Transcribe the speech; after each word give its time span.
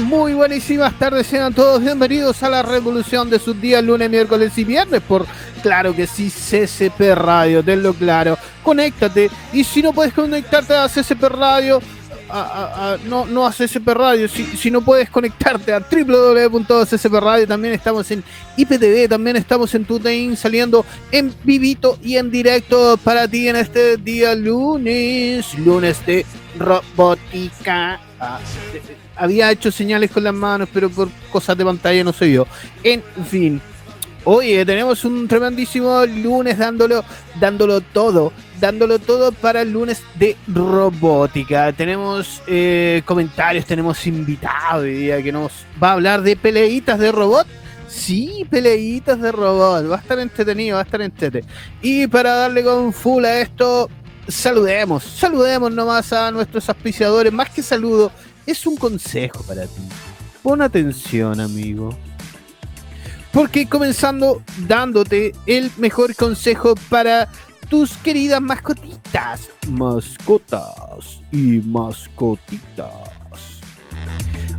Muy 0.00 0.34
buenísimas 0.34 0.98
tardes, 0.98 1.28
sean 1.28 1.54
todos 1.54 1.80
bienvenidos 1.80 2.42
a 2.42 2.50
la 2.50 2.62
revolución 2.62 3.30
de 3.30 3.38
sus 3.38 3.60
días 3.60 3.82
lunes, 3.82 4.10
miércoles 4.10 4.56
y 4.58 4.64
viernes 4.64 5.00
por, 5.00 5.24
claro 5.62 5.94
que 5.94 6.08
sí, 6.08 6.30
CCP 6.30 7.14
Radio, 7.14 7.62
tenlo 7.62 7.94
claro, 7.94 8.36
conéctate 8.64 9.30
y 9.52 9.62
si 9.62 9.82
no 9.82 9.92
puedes 9.92 10.12
conectarte 10.12 10.74
a 10.74 10.88
CCP 10.88 11.22
Radio, 11.24 11.80
no, 13.08 13.26
no 13.26 13.46
a 13.46 13.52
CCP 13.52 13.86
Radio, 13.86 14.28
si, 14.28 14.44
si 14.44 14.68
no 14.68 14.84
puedes 14.84 15.08
conectarte 15.10 15.72
a 15.72 15.78
www.ccp 15.78 17.14
Radio, 17.20 17.46
también 17.46 17.74
estamos 17.74 18.10
en 18.10 18.24
IPTV, 18.56 19.08
también 19.08 19.36
estamos 19.36 19.72
en 19.76 19.84
TuneIn 19.84 20.36
saliendo 20.36 20.84
en 21.12 21.32
vivito 21.44 21.98
y 22.02 22.16
en 22.16 22.32
directo 22.32 22.98
para 23.04 23.28
ti 23.28 23.48
en 23.48 23.56
este 23.56 23.96
día 23.96 24.34
lunes, 24.34 25.56
lunes 25.56 26.04
de 26.04 26.26
robótica. 26.58 28.00
Ah, 28.18 28.40
había 29.16 29.50
hecho 29.50 29.70
señales 29.70 30.10
con 30.10 30.24
las 30.24 30.34
manos, 30.34 30.68
pero 30.72 30.90
por 30.90 31.08
cosas 31.30 31.56
de 31.56 31.64
pantalla 31.64 32.04
no 32.04 32.12
se 32.12 32.26
vio. 32.26 32.46
En 32.82 33.02
fin. 33.28 33.60
Oye, 34.26 34.64
tenemos 34.64 35.04
un 35.04 35.28
tremendísimo 35.28 36.06
lunes 36.06 36.56
dándolo, 36.56 37.04
dándolo 37.38 37.82
todo, 37.82 38.32
dándolo 38.58 38.98
todo 38.98 39.32
para 39.32 39.60
el 39.60 39.72
lunes 39.72 40.02
de 40.14 40.34
robótica. 40.48 41.70
Tenemos 41.74 42.42
eh, 42.46 43.02
comentarios, 43.04 43.66
tenemos 43.66 44.06
invitado 44.06 44.84
que 44.84 45.30
nos 45.30 45.52
va 45.82 45.90
a 45.90 45.92
hablar 45.92 46.22
de 46.22 46.36
peleitas 46.36 46.98
de 46.98 47.12
robot. 47.12 47.46
Sí, 47.86 48.46
peleitas 48.48 49.20
de 49.20 49.30
robot. 49.30 49.90
Va 49.90 49.96
a 49.96 50.00
estar 50.00 50.18
entretenido, 50.18 50.76
va 50.76 50.80
a 50.80 50.84
estar 50.84 51.02
entretenido. 51.02 51.52
Y 51.82 52.06
para 52.06 52.34
darle 52.34 52.64
con 52.64 52.94
full 52.94 53.26
a 53.26 53.40
esto, 53.40 53.90
saludemos, 54.26 55.04
saludemos 55.04 55.70
nomás 55.70 56.14
a 56.14 56.30
nuestros 56.30 56.66
auspiciadores. 56.70 57.30
Más 57.30 57.50
que 57.50 57.62
saludo, 57.62 58.10
es 58.46 58.66
un 58.66 58.76
consejo 58.76 59.42
para 59.44 59.66
ti. 59.66 59.82
Pon 60.42 60.62
atención, 60.62 61.40
amigo. 61.40 61.96
Porque 63.32 63.68
comenzando 63.68 64.42
dándote 64.68 65.34
el 65.46 65.70
mejor 65.76 66.14
consejo 66.14 66.74
para 66.88 67.28
tus 67.68 67.96
queridas 67.96 68.40
mascotitas. 68.40 69.48
Mascotas 69.68 71.20
y 71.32 71.60
mascotitas. 71.60 73.14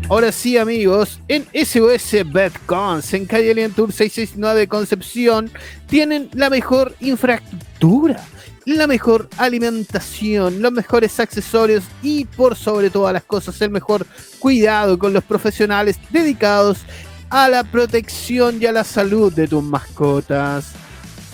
Ahora 0.08 0.31
sí, 0.31 0.58
amigos, 0.58 1.19
en 1.28 1.47
SOS 1.53 2.31
Betcons, 2.31 3.11
en 3.16 3.25
calle 3.25 3.52
Alien 3.52 3.72
Tour 3.72 3.91
669 3.91 4.67
Concepción, 4.67 5.50
tienen 5.88 6.30
la 6.33 6.52
mejor 6.52 6.95
infraestructura, 7.00 8.23
la 8.66 8.88
mejor 8.88 9.30
alimentación, 9.38 10.61
los 10.61 10.71
mejores 10.71 11.19
accesorios 11.19 11.83
y, 12.02 12.25
por 12.25 12.55
sobre 12.55 12.89
todas 12.89 13.13
las 13.13 13.23
cosas, 13.23 13.61
el 13.61 13.69
mejor 13.69 14.06
cuidado 14.39 14.97
con 14.97 15.13
los 15.13 15.23
profesionales 15.23 16.00
dedicados 16.09 16.79
a 17.29 17.47
la 17.47 17.63
protección 17.63 18.62
y 18.62 18.66
a 18.66 18.72
la 18.72 18.84
salud 18.84 19.31
de 19.31 19.47
tus 19.47 19.63
mascotas. 19.63 20.72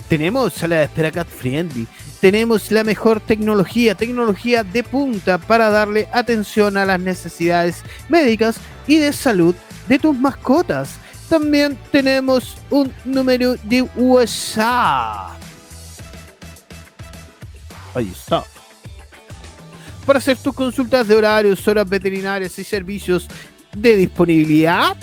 Tenemos 0.08 0.52
sala 0.52 0.76
de 0.76 0.84
espera 0.84 1.10
cat 1.10 1.28
friendly. 1.28 1.86
Tenemos 2.20 2.70
la 2.70 2.84
mejor 2.84 3.20
tecnología, 3.20 3.94
tecnología 3.94 4.62
de 4.62 4.84
punta 4.84 5.38
para 5.38 5.70
darle 5.70 6.08
atención 6.12 6.76
a 6.76 6.84
las 6.84 7.00
necesidades 7.00 7.82
médicas 8.08 8.56
y 8.86 8.98
de 8.98 9.12
salud 9.12 9.54
de 9.88 9.98
tus 9.98 10.16
mascotas. 10.16 10.90
También 11.28 11.78
tenemos 11.90 12.56
un 12.70 12.92
número 13.04 13.56
de 13.64 13.82
WhatsApp. 13.96 15.41
Ahí 17.94 18.10
está. 18.10 18.44
Para 20.06 20.18
hacer 20.18 20.36
tus 20.38 20.54
consultas 20.54 21.06
de 21.06 21.14
horarios, 21.14 21.66
horas 21.68 21.88
veterinarias 21.88 22.58
y 22.58 22.64
servicios 22.64 23.28
de 23.74 23.96
disponibilidad, 23.96 24.96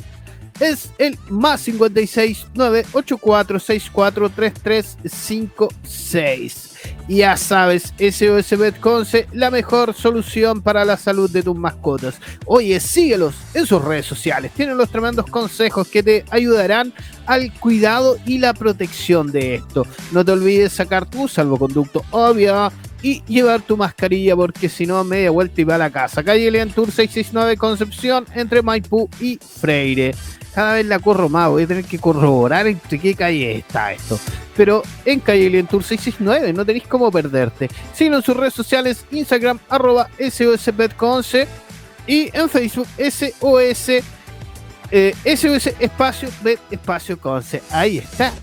es 0.60 0.92
el 0.98 1.18
más 1.30 1.62
56 1.62 2.48
984 2.54 3.60
64 3.60 4.30
3356. 4.30 6.70
Y 7.08 7.18
ya 7.18 7.38
sabes, 7.38 7.94
SOS 7.98 8.58
Betconce, 8.58 9.28
la 9.34 9.52
mejor 9.52 9.94
solución 9.94 10.62
para 10.62 10.86
la 10.86 10.98
salud 10.98 11.30
de 11.30 11.44
tus 11.44 11.56
mascotas. 11.56 12.16
Oye, 12.46 12.80
síguelos 12.80 13.36
en 13.54 13.66
sus 13.66 13.84
redes 13.84 14.06
sociales. 14.06 14.52
Tienen 14.56 14.78
los 14.78 14.90
tremendos 14.90 15.26
consejos 15.26 15.88
que 15.88 16.04
te 16.04 16.26
ayudarán 16.30 16.94
al 17.26 17.52
cuidado 17.54 18.18
y 18.26 18.38
la 18.38 18.54
protección 18.54 19.32
de 19.32 19.56
esto. 19.56 19.86
No 20.12 20.24
te 20.24 20.32
olvides 20.32 20.74
sacar 20.74 21.06
tu 21.06 21.28
salvoconducto, 21.28 22.04
obvio, 22.12 22.72
y 23.02 23.24
llevar 23.26 23.62
tu 23.62 23.78
mascarilla 23.78 24.36
porque 24.36 24.70
si 24.70 24.86
no, 24.86 25.04
media 25.04 25.32
vuelta 25.32 25.62
y 25.62 25.64
va 25.64 25.76
a 25.76 25.80
la 25.80 25.90
casa. 25.90 26.24
Calle 26.24 26.52
Lean 26.52 26.70
Tour 26.70 26.92
669 26.92 27.58
Concepción 27.58 28.26
entre 28.36 28.62
Maipú 28.62 29.10
y 29.20 29.38
Freire. 29.38 30.14
Cada 30.54 30.74
vez 30.74 30.86
la 30.86 31.00
corro 31.00 31.30
más, 31.30 31.50
voy 31.50 31.64
a 31.64 31.68
tener 31.68 31.86
que 31.86 32.00
corroborar 32.00 32.68
entre 32.68 33.00
qué 33.00 33.16
calle 33.16 33.58
está 33.58 33.94
esto. 33.94 34.20
Pero 34.56 34.84
en 35.06 35.20
calle 35.20 35.50
Lean 35.50 35.68
Tour 35.68 35.84
669 35.84 36.54
no 36.54 36.66
tenéis 36.66 36.88
cómo 36.88 37.12
perderte. 37.12 37.70
Síguenos 37.94 38.20
en 38.20 38.26
sus 38.26 38.38
redes 38.38 38.54
sociales, 38.54 39.06
Instagram, 39.12 39.60
arroba 39.70 40.10
SOSBetConce 40.20 41.48
y 42.08 42.30
en 42.36 42.50
Facebook 42.50 42.88
SOS, 42.98 44.04
eh, 44.92 45.16
SOS 45.24 45.68
Espacio 45.80 46.30
Bet 46.42 46.60
Espacio 46.72 47.20
Conce. 47.20 47.62
Ahí 47.70 48.00
está. 48.00 48.34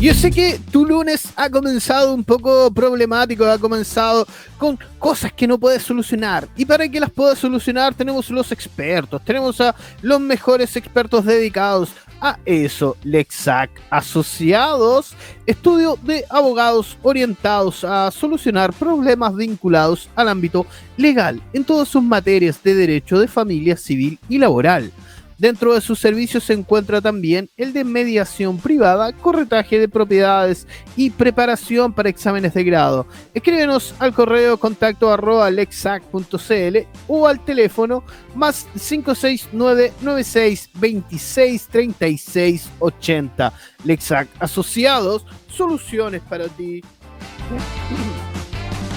Yo 0.00 0.14
sé 0.14 0.30
que 0.30 0.60
tu 0.70 0.86
lunes 0.86 1.32
ha 1.34 1.50
comenzado 1.50 2.14
un 2.14 2.22
poco 2.22 2.70
problemático, 2.70 3.44
ha 3.44 3.58
comenzado 3.58 4.28
con 4.56 4.78
cosas 4.96 5.32
que 5.32 5.48
no 5.48 5.58
puedes 5.58 5.82
solucionar. 5.82 6.48
Y 6.56 6.64
para 6.64 6.88
que 6.88 7.00
las 7.00 7.10
puedas 7.10 7.40
solucionar 7.40 7.94
tenemos 7.94 8.30
los 8.30 8.52
expertos, 8.52 9.20
tenemos 9.24 9.60
a 9.60 9.74
los 10.00 10.20
mejores 10.20 10.76
expertos 10.76 11.24
dedicados 11.24 11.90
a 12.20 12.38
eso. 12.44 12.96
Lexac 13.02 13.70
Asociados, 13.90 15.14
estudio 15.46 15.98
de 16.04 16.24
abogados 16.30 16.96
orientados 17.02 17.82
a 17.82 18.12
solucionar 18.12 18.72
problemas 18.72 19.34
vinculados 19.34 20.08
al 20.14 20.28
ámbito 20.28 20.64
legal 20.96 21.42
en 21.52 21.64
todas 21.64 21.88
sus 21.88 22.04
materias 22.04 22.62
de 22.62 22.76
derecho 22.76 23.18
de 23.18 23.26
familia 23.26 23.76
civil 23.76 24.16
y 24.28 24.38
laboral. 24.38 24.92
Dentro 25.38 25.72
de 25.72 25.80
sus 25.80 26.00
servicios 26.00 26.42
se 26.42 26.52
encuentra 26.52 27.00
también 27.00 27.48
el 27.56 27.72
de 27.72 27.84
mediación 27.84 28.58
privada, 28.58 29.12
corretaje 29.12 29.78
de 29.78 29.88
propiedades 29.88 30.66
y 30.96 31.10
preparación 31.10 31.92
para 31.92 32.08
exámenes 32.08 32.54
de 32.54 32.64
grado. 32.64 33.06
Escríbenos 33.34 33.94
al 34.00 34.12
correo 34.12 34.58
contacto 34.58 35.12
arroba 35.12 35.48
lexac.cl 35.50 36.78
o 37.06 37.28
al 37.28 37.44
teléfono 37.44 38.02
más 38.34 38.66
569 38.72 39.92
96 40.00 40.70
26 40.74 41.68
36 41.68 42.70
80. 42.80 43.52
Lexac 43.84 44.28
Asociados, 44.40 45.24
soluciones 45.48 46.20
para 46.22 46.48
ti. 46.48 46.82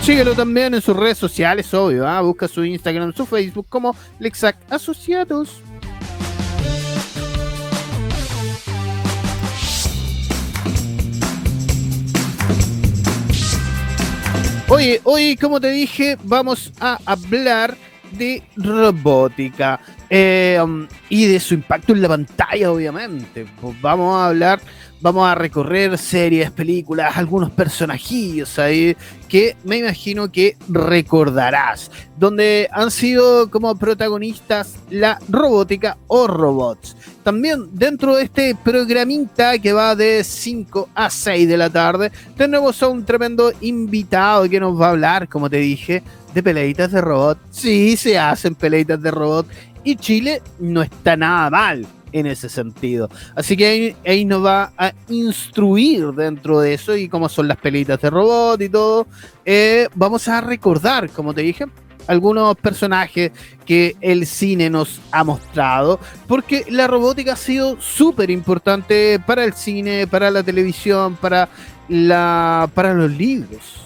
Síguelo 0.01 0.33
también 0.33 0.73
en 0.73 0.81
sus 0.81 0.97
redes 0.97 1.19
sociales, 1.19 1.71
obvio. 1.75 2.07
¿ah? 2.07 2.19
Busca 2.21 2.47
su 2.47 2.65
Instagram, 2.65 3.13
su 3.13 3.27
Facebook 3.27 3.67
como 3.69 3.95
Lexac 4.17 4.57
Asociados. 4.71 5.61
Oye, 14.73 15.01
hoy, 15.03 15.35
como 15.35 15.59
te 15.59 15.69
dije, 15.69 16.17
vamos 16.23 16.71
a 16.79 16.97
hablar 17.05 17.75
de 18.13 18.41
robótica. 18.55 19.81
Eh, 20.13 20.59
um, 20.61 20.85
y 21.07 21.25
de 21.25 21.39
su 21.39 21.53
impacto 21.53 21.93
en 21.93 22.01
la 22.01 22.09
pantalla, 22.09 22.69
obviamente. 22.69 23.45
Pues 23.61 23.79
vamos 23.79 24.13
a 24.13 24.27
hablar, 24.27 24.59
vamos 24.99 25.25
a 25.25 25.35
recorrer 25.35 25.97
series, 25.97 26.51
películas, 26.51 27.15
algunos 27.15 27.49
personajillos 27.49 28.59
ahí 28.59 28.97
que 29.29 29.55
me 29.63 29.77
imagino 29.77 30.29
que 30.29 30.57
recordarás, 30.67 31.89
donde 32.17 32.67
han 32.73 32.91
sido 32.91 33.49
como 33.49 33.73
protagonistas 33.77 34.75
la 34.89 35.17
robótica 35.29 35.97
o 36.07 36.27
robots. 36.27 36.97
También 37.23 37.69
dentro 37.71 38.17
de 38.17 38.23
este 38.23 38.53
programita 38.53 39.59
que 39.59 39.71
va 39.71 39.95
de 39.95 40.25
5 40.25 40.89
a 40.93 41.09
6 41.09 41.47
de 41.47 41.57
la 41.57 41.69
tarde, 41.69 42.11
tenemos 42.35 42.83
a 42.83 42.89
un 42.89 43.05
tremendo 43.05 43.53
invitado 43.61 44.49
que 44.49 44.59
nos 44.59 44.79
va 44.79 44.87
a 44.87 44.89
hablar, 44.89 45.29
como 45.29 45.49
te 45.49 45.57
dije, 45.57 46.03
de 46.33 46.43
peleitas 46.43 46.91
de 46.91 47.01
robot. 47.01 47.37
Sí, 47.51 47.95
se 47.97 48.17
hacen 48.17 48.55
peleitas 48.55 49.01
de 49.01 49.11
robot 49.11 49.47
y 49.83 49.95
Chile 49.95 50.41
no 50.59 50.81
está 50.81 51.15
nada 51.15 51.49
mal 51.49 51.87
en 52.11 52.25
ese 52.25 52.49
sentido. 52.49 53.09
Así 53.35 53.55
que 53.55 53.95
ahí, 54.05 54.25
nos 54.25 54.45
va 54.45 54.73
a 54.77 54.93
instruir 55.09 56.07
dentro 56.11 56.59
de 56.59 56.73
eso 56.73 56.95
y 56.95 57.07
cómo 57.07 57.29
son 57.29 57.47
las 57.47 57.57
pelitas 57.57 58.01
de 58.01 58.09
robot 58.09 58.61
y 58.61 58.69
todo. 58.69 59.07
Eh, 59.45 59.87
vamos 59.95 60.27
a 60.27 60.41
recordar, 60.41 61.09
como 61.09 61.33
te 61.33 61.41
dije, 61.41 61.65
algunos 62.07 62.55
personajes 62.57 63.31
que 63.65 63.95
el 64.01 64.25
cine 64.25 64.69
nos 64.69 64.99
ha 65.11 65.23
mostrado, 65.23 65.99
porque 66.27 66.65
la 66.69 66.87
robótica 66.87 67.33
ha 67.33 67.37
sido 67.37 67.79
súper 67.79 68.29
importante 68.29 69.19
para 69.25 69.43
el 69.43 69.53
cine, 69.53 70.07
para 70.07 70.31
la 70.31 70.43
televisión, 70.43 71.15
para, 71.15 71.49
la, 71.87 72.69
para 72.73 72.93
los 72.93 73.11
libros. 73.11 73.81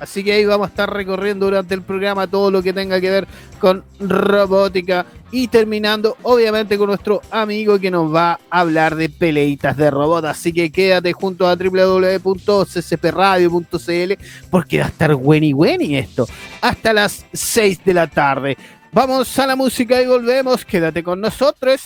Así 0.00 0.24
que 0.24 0.32
ahí 0.32 0.44
vamos 0.44 0.66
a 0.66 0.70
estar 0.70 0.92
recorriendo 0.92 1.46
durante 1.46 1.74
el 1.74 1.82
programa 1.82 2.26
todo 2.26 2.50
lo 2.50 2.60
que 2.62 2.72
tenga 2.72 3.00
que 3.00 3.10
ver 3.10 3.28
con 3.58 3.84
robótica 4.00 5.06
y 5.30 5.46
terminando 5.48 6.16
obviamente 6.22 6.78
con 6.78 6.86
nuestro 6.88 7.20
amigo 7.30 7.78
que 7.78 7.90
nos 7.90 8.12
va 8.12 8.40
a 8.50 8.60
hablar 8.60 8.96
de 8.96 9.10
peleitas 9.10 9.76
de 9.76 9.90
robot. 9.90 10.24
Así 10.24 10.52
que 10.52 10.72
quédate 10.72 11.12
junto 11.12 11.46
a 11.46 11.54
www.ccpradio.cl 11.54 14.12
porque 14.50 14.78
va 14.78 14.86
a 14.86 14.88
estar 14.88 15.14
y 15.40 15.54
y 15.80 15.96
esto 15.96 16.28
hasta 16.60 16.92
las 16.92 17.24
6 17.32 17.84
de 17.84 17.94
la 17.94 18.06
tarde. 18.06 18.56
Vamos 18.92 19.38
a 19.38 19.46
la 19.46 19.54
música 19.54 20.02
y 20.02 20.06
volvemos. 20.06 20.64
Quédate 20.64 21.04
con 21.04 21.20
nosotros. 21.20 21.80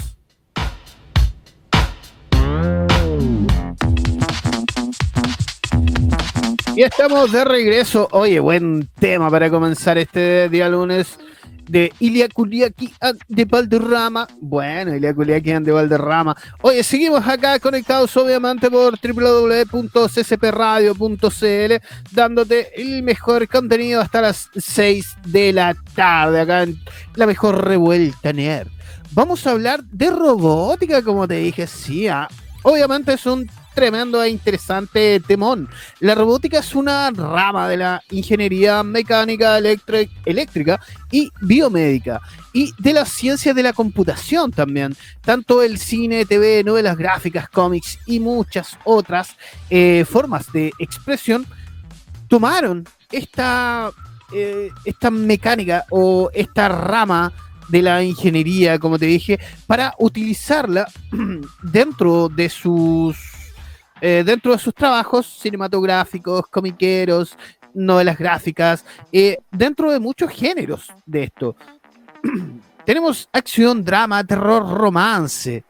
Y 6.76 6.82
estamos 6.82 7.30
de 7.30 7.44
regreso. 7.44 8.08
Oye, 8.10 8.40
buen 8.40 8.88
tema 8.98 9.30
para 9.30 9.48
comenzar 9.48 9.96
este 9.96 10.48
día 10.48 10.68
lunes 10.68 11.20
de 11.68 11.92
Ilia 12.00 12.28
Kuliaki 12.28 12.92
de 13.28 13.44
Valderrama. 13.44 14.26
Bueno, 14.40 14.92
Ilia 14.92 15.14
Kuliaki 15.14 15.52
de 15.52 15.70
Valderrama. 15.70 16.36
Oye, 16.62 16.82
seguimos 16.82 17.24
acá 17.28 17.60
conectados 17.60 18.16
obviamente 18.16 18.72
por 18.72 18.98
www.ccpradio.cl 19.00 21.74
dándote 22.10 22.82
el 22.82 23.04
mejor 23.04 23.46
contenido 23.46 24.00
hasta 24.00 24.22
las 24.22 24.50
6 24.56 25.18
de 25.26 25.52
la 25.52 25.76
tarde 25.94 26.40
acá 26.40 26.64
en 26.64 26.76
la 27.14 27.26
mejor 27.26 27.64
revuelta 27.64 28.32
nerd. 28.32 28.66
Vamos 29.12 29.46
a 29.46 29.52
hablar 29.52 29.84
de 29.84 30.10
robótica, 30.10 31.02
como 31.02 31.28
te 31.28 31.36
dije, 31.36 31.68
sí, 31.68 32.08
ah. 32.08 32.26
obviamente 32.64 33.12
es 33.12 33.26
un 33.26 33.48
tremendo 33.74 34.22
e 34.22 34.30
interesante 34.30 35.20
temón. 35.20 35.68
La 36.00 36.14
robótica 36.14 36.60
es 36.60 36.74
una 36.74 37.10
rama 37.10 37.68
de 37.68 37.76
la 37.76 38.02
ingeniería 38.10 38.82
mecánica, 38.82 39.58
eléctrica 39.58 40.80
y 41.10 41.30
biomédica 41.40 42.20
y 42.52 42.72
de 42.78 42.92
la 42.92 43.04
ciencia 43.04 43.52
de 43.52 43.62
la 43.62 43.72
computación 43.72 44.52
también. 44.52 44.96
Tanto 45.20 45.62
el 45.62 45.78
cine, 45.78 46.24
TV, 46.24 46.62
novelas 46.64 46.96
gráficas, 46.96 47.48
cómics 47.48 47.98
y 48.06 48.20
muchas 48.20 48.78
otras 48.84 49.36
eh, 49.68 50.06
formas 50.08 50.50
de 50.52 50.72
expresión 50.78 51.44
tomaron 52.28 52.84
esta, 53.10 53.90
eh, 54.32 54.70
esta 54.84 55.10
mecánica 55.10 55.84
o 55.90 56.30
esta 56.32 56.68
rama 56.68 57.32
de 57.68 57.82
la 57.82 58.02
ingeniería, 58.02 58.78
como 58.78 58.98
te 58.98 59.06
dije, 59.06 59.40
para 59.66 59.94
utilizarla 59.98 60.86
dentro 61.62 62.28
de 62.28 62.48
sus 62.48 63.33
eh, 64.06 64.22
dentro 64.22 64.52
de 64.52 64.58
sus 64.58 64.74
trabajos 64.74 65.24
cinematográficos, 65.40 66.46
comiqueros, 66.48 67.38
novelas 67.72 68.18
gráficas, 68.18 68.84
eh, 69.10 69.38
dentro 69.50 69.90
de 69.90 69.98
muchos 69.98 70.30
géneros 70.30 70.92
de 71.06 71.22
esto. 71.22 71.56
Tenemos 72.84 73.30
acción, 73.32 73.82
drama, 73.82 74.22
terror, 74.22 74.68
romance, 74.68 75.64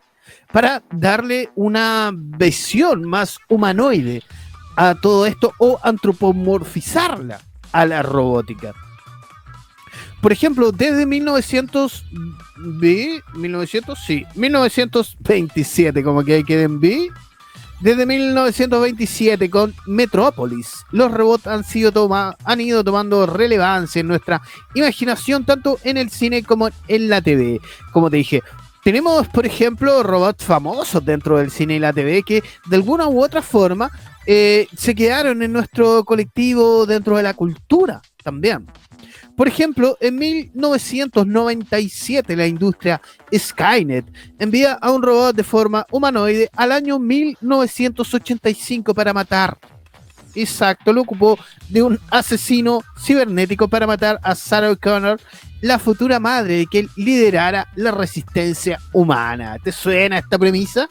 para 0.52 0.82
darle 0.90 1.50
una 1.54 2.10
visión 2.12 3.04
más 3.04 3.38
humanoide 3.48 4.24
a 4.74 4.96
todo 4.96 5.26
esto 5.26 5.52
o 5.58 5.78
antropomorfizarla 5.80 7.40
a 7.70 7.86
la 7.86 8.02
robótica. 8.02 8.74
Por 10.20 10.32
ejemplo, 10.32 10.72
desde 10.72 11.06
1900, 11.06 12.04
1900, 13.36 13.96
sí, 13.96 14.26
1927, 14.34 16.02
como 16.02 16.24
que 16.24 16.34
hay 16.34 16.42
que 16.42 16.66
B, 16.66 17.12
desde 17.84 18.06
1927 18.06 19.50
con 19.50 19.74
Metrópolis, 19.84 20.86
los 20.90 21.12
robots 21.12 21.46
han, 21.46 21.64
sido 21.64 21.92
toma, 21.92 22.34
han 22.42 22.62
ido 22.62 22.82
tomando 22.82 23.26
relevancia 23.26 24.00
en 24.00 24.08
nuestra 24.08 24.40
imaginación, 24.74 25.44
tanto 25.44 25.78
en 25.84 25.98
el 25.98 26.08
cine 26.08 26.42
como 26.42 26.70
en 26.88 27.10
la 27.10 27.20
TV. 27.20 27.60
Como 27.92 28.08
te 28.08 28.16
dije, 28.16 28.42
tenemos, 28.82 29.28
por 29.28 29.44
ejemplo, 29.44 30.02
robots 30.02 30.46
famosos 30.46 31.04
dentro 31.04 31.36
del 31.36 31.50
cine 31.50 31.76
y 31.76 31.78
la 31.78 31.92
TV 31.92 32.22
que 32.22 32.42
de 32.64 32.76
alguna 32.76 33.06
u 33.06 33.22
otra 33.22 33.42
forma 33.42 33.90
eh, 34.24 34.66
se 34.74 34.94
quedaron 34.94 35.42
en 35.42 35.52
nuestro 35.52 36.04
colectivo 36.04 36.86
dentro 36.86 37.18
de 37.18 37.22
la 37.22 37.34
cultura 37.34 38.00
también. 38.22 38.66
Por 39.36 39.48
ejemplo, 39.48 39.98
en 40.00 40.16
1997 40.16 42.36
la 42.36 42.46
industria 42.46 43.02
Skynet 43.36 44.06
envía 44.38 44.74
a 44.74 44.92
un 44.92 45.02
robot 45.02 45.34
de 45.34 45.42
forma 45.42 45.84
humanoide 45.90 46.48
al 46.54 46.70
año 46.70 47.00
1985 47.00 48.94
para 48.94 49.12
matar. 49.12 49.58
Exacto, 50.36 50.92
lo 50.92 51.02
ocupó 51.02 51.38
de 51.68 51.82
un 51.82 52.00
asesino 52.10 52.82
cibernético 52.98 53.68
para 53.68 53.86
matar 53.86 54.18
a 54.22 54.34
Sarah 54.34 54.72
O'Connor, 54.72 55.20
la 55.60 55.78
futura 55.78 56.18
madre 56.20 56.58
de 56.58 56.66
que 56.66 56.88
liderara 56.96 57.68
la 57.76 57.92
resistencia 57.92 58.78
humana. 58.92 59.58
¿Te 59.62 59.72
suena 59.72 60.18
esta 60.18 60.38
premisa? 60.38 60.88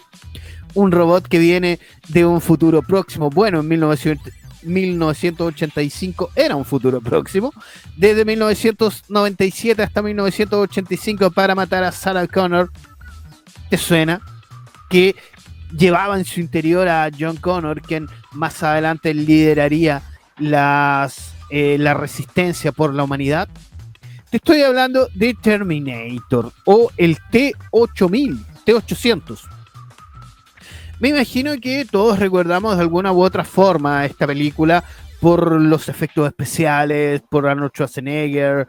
Un 0.73 0.91
robot 0.91 1.27
que 1.27 1.39
viene 1.39 1.79
de 2.07 2.25
un 2.25 2.41
futuro 2.41 2.81
próximo. 2.81 3.29
Bueno, 3.29 3.59
en 3.59 3.67
1900 3.67 4.33
1985 4.65 6.31
era 6.35 6.55
un 6.55 6.65
futuro 6.65 7.01
próximo. 7.01 7.53
Desde 7.97 8.25
1997 8.25 9.81
hasta 9.83 10.01
1985 10.01 11.31
para 11.31 11.55
matar 11.55 11.83
a 11.83 11.91
Sarah 11.91 12.27
Connor. 12.27 12.71
¿Te 13.69 13.77
suena? 13.77 14.21
Que 14.89 15.15
llevaba 15.77 16.17
en 16.17 16.25
su 16.25 16.39
interior 16.39 16.87
a 16.87 17.09
John 17.17 17.37
Connor, 17.37 17.81
quien 17.81 18.07
más 18.31 18.61
adelante 18.63 19.13
lideraría 19.13 20.01
las, 20.37 21.33
eh, 21.49 21.77
la 21.79 21.93
resistencia 21.93 22.71
por 22.71 22.93
la 22.93 23.03
humanidad. 23.03 23.49
Te 24.29 24.37
estoy 24.37 24.63
hablando 24.63 25.07
de 25.13 25.35
Terminator 25.35 26.51
o 26.65 26.91
el 26.97 27.17
T-8000, 27.31 28.45
T-800 28.65 29.52
me 30.99 31.09
imagino 31.09 31.53
que 31.59 31.85
todos 31.89 32.19
recordamos 32.19 32.75
de 32.75 32.81
alguna 32.81 33.11
u 33.11 33.21
otra 33.21 33.43
forma 33.43 34.05
esta 34.05 34.27
película 34.27 34.83
por 35.19 35.61
los 35.61 35.87
efectos 35.87 36.27
especiales, 36.27 37.21
por 37.29 37.47
Arnold 37.47 37.71
Schwarzenegger, 37.71 38.67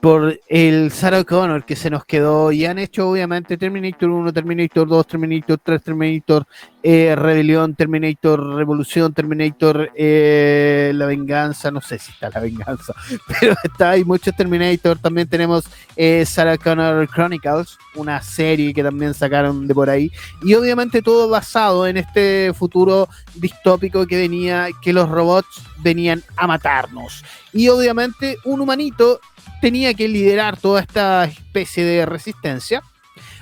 por 0.00 0.40
el 0.48 0.90
Sarah 0.92 1.24
Connor 1.24 1.64
que 1.64 1.76
se 1.76 1.90
nos 1.90 2.04
quedó. 2.04 2.52
Y 2.52 2.64
han 2.64 2.78
hecho 2.78 3.10
obviamente 3.10 3.56
Terminator 3.56 4.08
1, 4.08 4.32
Terminator 4.32 4.88
2, 4.88 5.06
Terminator 5.06 5.60
3, 5.62 5.82
Terminator 5.82 6.46
eh, 6.82 7.14
Rebelión, 7.14 7.74
Terminator 7.74 8.56
Revolución, 8.56 9.12
Terminator 9.12 9.90
eh, 9.94 10.92
La 10.94 11.04
Venganza, 11.04 11.70
no 11.70 11.82
sé 11.82 11.98
si 11.98 12.10
está 12.12 12.30
La 12.30 12.40
Venganza, 12.40 12.94
pero 13.40 13.54
está, 13.62 13.90
hay 13.90 14.04
muchos 14.04 14.34
Terminator, 14.34 14.98
también 14.98 15.28
tenemos 15.28 15.64
eh, 15.94 16.24
Sarah 16.24 16.56
Connor 16.56 17.06
Chronicles, 17.08 17.76
una 17.96 18.22
serie 18.22 18.72
que 18.72 18.82
también 18.82 19.12
sacaron 19.12 19.66
de 19.66 19.74
por 19.74 19.90
ahí, 19.90 20.10
y 20.42 20.54
obviamente 20.54 21.02
todo 21.02 21.28
basado 21.28 21.86
en 21.86 21.98
este 21.98 22.52
futuro 22.54 23.08
distópico 23.34 24.06
que 24.06 24.16
venía, 24.16 24.68
que 24.80 24.94
los 24.94 25.08
robots 25.08 25.62
venían 25.82 26.22
a 26.36 26.46
matarnos. 26.46 27.22
Y 27.52 27.68
obviamente 27.68 28.38
un 28.44 28.60
humanito 28.60 29.20
tenía 29.60 29.94
que 29.94 30.08
liderar 30.08 30.56
toda 30.56 30.80
esta 30.80 31.24
especie 31.24 31.84
de 31.84 32.06
resistencia. 32.06 32.82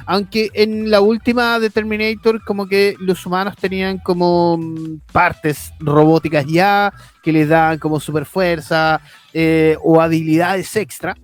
Aunque 0.06 0.50
en 0.54 0.90
la 0.90 1.00
última 1.00 1.60
de 1.60 1.70
Terminator, 1.70 2.42
como 2.44 2.66
que 2.66 2.96
los 2.98 3.24
humanos 3.26 3.54
tenían 3.60 3.98
como 3.98 4.56
mm, 4.56 5.00
partes 5.12 5.72
robóticas 5.80 6.46
ya, 6.46 6.92
que 7.22 7.32
les 7.32 7.48
daban 7.48 7.78
como 7.78 8.00
super 8.00 8.24
fuerza 8.24 9.00
eh, 9.34 9.76
o 9.82 10.00
habilidades 10.00 10.74
extra, 10.76 11.14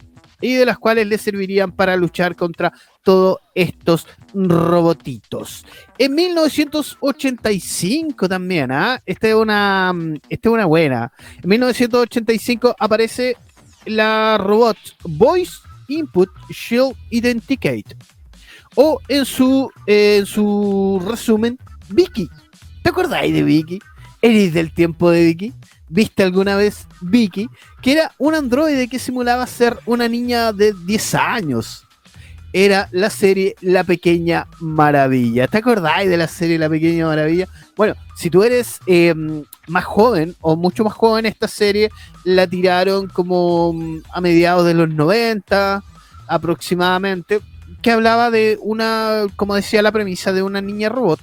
y 0.41 0.55
de 0.55 0.67
las 0.67 0.79
cuales 0.79 1.07
les 1.07 1.23
servirían 1.23 1.71
para 1.73 1.97
luchar 1.97 2.37
contra 2.37 2.73
todos 3.03 3.39
estos 3.55 4.07
robotitos. 4.35 5.65
En 5.97 6.15
1985 6.15 8.29
también, 8.29 8.71
¿ah? 8.71 9.01
Esta 9.07 9.29
es 9.29 9.35
una, 9.35 9.95
mm, 9.95 10.17
esta 10.29 10.49
es 10.49 10.53
una 10.53 10.67
buena. 10.67 11.11
En 11.43 11.49
1985 11.49 12.77
aparece 12.79 13.39
la 13.87 14.39
robot 14.39 14.77
Voice 15.05 15.53
Input 15.89 16.31
Shield 16.51 16.97
Identicate. 17.11 17.97
O 18.77 19.01
en 19.09 19.25
su, 19.25 19.71
en 19.87 20.27
su 20.27 21.03
resumen, 21.07 21.59
Vicky. 21.89 22.29
¿Te 22.83 22.91
acordáis 22.91 23.33
de 23.33 23.43
Vicky? 23.43 23.79
¿Eres 24.21 24.53
del 24.53 24.73
tiempo 24.73 25.11
de 25.11 25.25
Vicky? 25.25 25.53
¿Viste 25.89 26.23
alguna 26.23 26.57
vez 26.57 26.87
Vicky? 27.01 27.49
Que 27.83 27.93
era 27.93 28.13
un 28.19 28.35
androide 28.35 28.89
que 28.89 28.99
simulaba 28.99 29.47
ser 29.47 29.79
una 29.87 30.09
niña 30.09 30.53
de 30.53 30.73
10 30.73 31.15
años. 31.15 31.84
Era 32.57 32.89
la 32.93 33.11
serie 33.11 33.57
La 33.63 33.83
Pequeña 33.83 34.47
Maravilla. 34.61 35.49
¿Te 35.49 35.59
acordáis 35.59 36.09
de 36.09 36.17
la 36.17 36.29
serie 36.29 36.57
La 36.57 36.69
Pequeña 36.69 37.05
Maravilla? 37.05 37.49
Bueno, 37.77 37.97
si 38.15 38.31
tú 38.31 38.45
eres 38.45 38.79
em, 38.87 39.43
más 39.67 39.85
joven 39.85 40.37
o 40.41 40.55
mucho 40.55 40.85
más 40.85 40.93
joven, 40.93 41.27
esta 41.27 41.49
serie 41.49 41.91
la 42.23 42.47
tiraron 42.47 43.09
como 43.09 43.73
mm, 43.73 44.03
a 44.13 44.21
mediados 44.21 44.65
de 44.67 44.75
los 44.75 44.89
90 44.89 45.83
aproximadamente, 46.29 47.41
que 47.83 47.91
hablaba 47.91 48.31
de 48.31 48.57
una, 48.63 49.27
como 49.35 49.57
decía 49.57 49.83
la 49.83 49.91
premisa, 49.91 50.33
de 50.33 50.45
una 50.45 50.61
niña 50.61 50.89
robot 50.89 51.19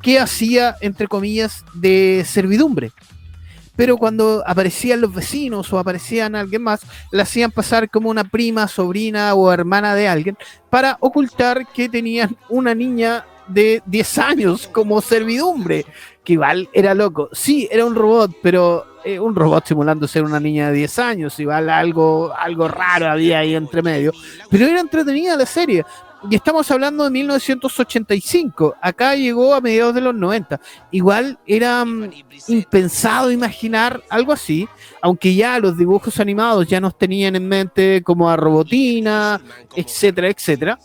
que 0.00 0.18
hacía, 0.18 0.76
entre 0.80 1.08
comillas, 1.08 1.62
de 1.74 2.24
servidumbre. 2.26 2.90
Pero 3.76 3.96
cuando 3.96 4.42
aparecían 4.46 5.00
los 5.00 5.12
vecinos 5.12 5.72
o 5.72 5.78
aparecían 5.78 6.36
alguien 6.36 6.62
más, 6.62 6.82
la 7.10 7.24
hacían 7.24 7.50
pasar 7.50 7.90
como 7.90 8.10
una 8.10 8.24
prima, 8.24 8.68
sobrina 8.68 9.34
o 9.34 9.52
hermana 9.52 9.94
de 9.94 10.08
alguien 10.08 10.38
para 10.70 10.96
ocultar 11.00 11.66
que 11.72 11.88
tenían 11.88 12.36
una 12.48 12.74
niña 12.74 13.24
de 13.48 13.82
10 13.86 14.18
años 14.18 14.68
como 14.68 15.00
servidumbre, 15.00 15.84
que 16.22 16.34
igual 16.34 16.68
era 16.72 16.94
loco. 16.94 17.28
Sí, 17.32 17.68
era 17.70 17.84
un 17.84 17.94
robot, 17.94 18.36
pero 18.42 18.86
eh, 19.04 19.20
un 19.20 19.34
robot 19.34 19.66
simulando 19.66 20.08
ser 20.08 20.24
una 20.24 20.40
niña 20.40 20.70
de 20.70 20.78
10 20.78 20.98
años, 20.98 21.38
igual 21.38 21.68
algo, 21.68 22.32
algo 22.36 22.68
raro 22.68 23.10
había 23.10 23.40
ahí 23.40 23.54
entre 23.54 23.82
medio. 23.82 24.12
Pero 24.50 24.66
era 24.66 24.80
entretenida 24.80 25.36
la 25.36 25.46
serie, 25.46 25.84
y 26.30 26.34
estamos 26.34 26.70
hablando 26.70 27.04
de 27.04 27.10
1985. 27.10 28.76
Acá 28.80 29.14
llegó 29.14 29.54
a 29.54 29.60
mediados 29.60 29.94
de 29.94 30.00
los 30.00 30.14
90. 30.14 30.60
Igual 30.90 31.38
era 31.46 31.84
mm, 31.84 32.10
impensado 32.48 33.30
imaginar 33.30 34.02
algo 34.08 34.32
así, 34.32 34.68
aunque 35.02 35.34
ya 35.34 35.58
los 35.58 35.76
dibujos 35.76 36.18
animados 36.20 36.66
ya 36.66 36.80
nos 36.80 36.96
tenían 36.96 37.36
en 37.36 37.46
mente 37.46 38.02
como 38.02 38.30
a 38.30 38.36
Robotina, 38.36 39.40
etcétera, 39.76 40.28
etcétera. 40.28 40.78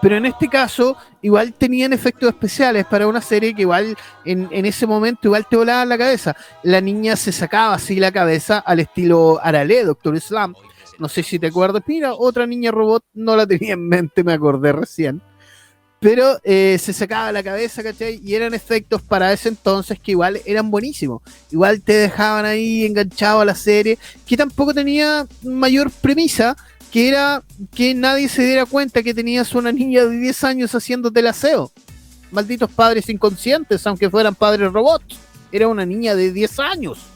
Pero 0.00 0.16
en 0.16 0.26
este 0.26 0.48
caso, 0.48 0.96
igual 1.20 1.52
tenían 1.52 1.92
efectos 1.92 2.28
especiales 2.28 2.86
para 2.86 3.06
una 3.06 3.20
serie 3.20 3.54
que 3.54 3.62
igual 3.62 3.96
en, 4.24 4.48
en 4.50 4.66
ese 4.66 4.84
momento 4.84 5.28
igual 5.28 5.46
te 5.48 5.56
volaba 5.56 5.84
la 5.84 5.98
cabeza. 5.98 6.36
La 6.64 6.80
niña 6.80 7.14
se 7.16 7.30
sacaba 7.30 7.74
así 7.74 7.96
la 7.96 8.10
cabeza 8.10 8.58
al 8.58 8.80
estilo 8.80 9.40
Arale, 9.42 9.84
Doctor 9.84 10.20
Slam 10.20 10.54
no 11.02 11.08
sé 11.08 11.24
si 11.24 11.38
te 11.40 11.48
acuerdas. 11.48 11.82
Mira, 11.88 12.14
otra 12.14 12.46
niña 12.46 12.70
robot, 12.70 13.04
no 13.12 13.34
la 13.34 13.44
tenía 13.44 13.72
en 13.74 13.88
mente, 13.88 14.22
me 14.22 14.32
acordé 14.32 14.72
recién. 14.72 15.20
Pero 15.98 16.38
eh, 16.44 16.78
se 16.80 16.92
sacaba 16.92 17.32
la 17.32 17.42
cabeza, 17.42 17.82
¿cachai? 17.82 18.20
Y 18.24 18.34
eran 18.34 18.54
efectos 18.54 19.02
para 19.02 19.32
ese 19.32 19.48
entonces 19.48 19.98
que 19.98 20.12
igual 20.12 20.40
eran 20.46 20.70
buenísimos. 20.70 21.20
Igual 21.50 21.82
te 21.82 21.92
dejaban 21.94 22.44
ahí 22.44 22.86
enganchado 22.86 23.40
a 23.40 23.44
la 23.44 23.56
serie, 23.56 23.98
que 24.24 24.36
tampoco 24.36 24.72
tenía 24.72 25.26
mayor 25.42 25.90
premisa, 25.90 26.56
que 26.92 27.08
era 27.08 27.42
que 27.74 27.94
nadie 27.94 28.28
se 28.28 28.44
diera 28.44 28.64
cuenta 28.64 29.02
que 29.02 29.14
tenías 29.14 29.54
una 29.56 29.72
niña 29.72 30.04
de 30.04 30.16
10 30.18 30.44
años 30.44 30.74
haciéndote 30.74 31.18
el 31.18 31.26
aseo. 31.26 31.72
Malditos 32.30 32.70
padres 32.70 33.08
inconscientes, 33.08 33.84
aunque 33.88 34.08
fueran 34.08 34.36
padres 34.36 34.72
robots. 34.72 35.18
Era 35.50 35.66
una 35.66 35.84
niña 35.84 36.14
de 36.14 36.32
10 36.32 36.60
años 36.60 37.11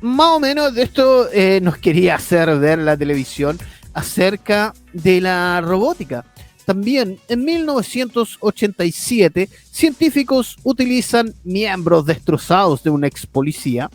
más 0.00 0.28
o 0.28 0.40
menos 0.40 0.74
de 0.74 0.82
esto 0.82 1.30
eh, 1.32 1.60
nos 1.62 1.78
quería 1.78 2.16
hacer 2.16 2.58
ver 2.58 2.78
la 2.78 2.96
televisión 2.96 3.58
acerca 3.94 4.74
de 4.92 5.20
la 5.20 5.60
robótica. 5.60 6.24
También 6.64 7.20
en 7.28 7.44
1987, 7.44 9.48
científicos 9.70 10.56
utilizan 10.62 11.34
miembros 11.42 12.06
destrozados 12.06 12.82
de 12.82 12.90
un 12.90 13.04
ex 13.04 13.26
policía. 13.26 13.90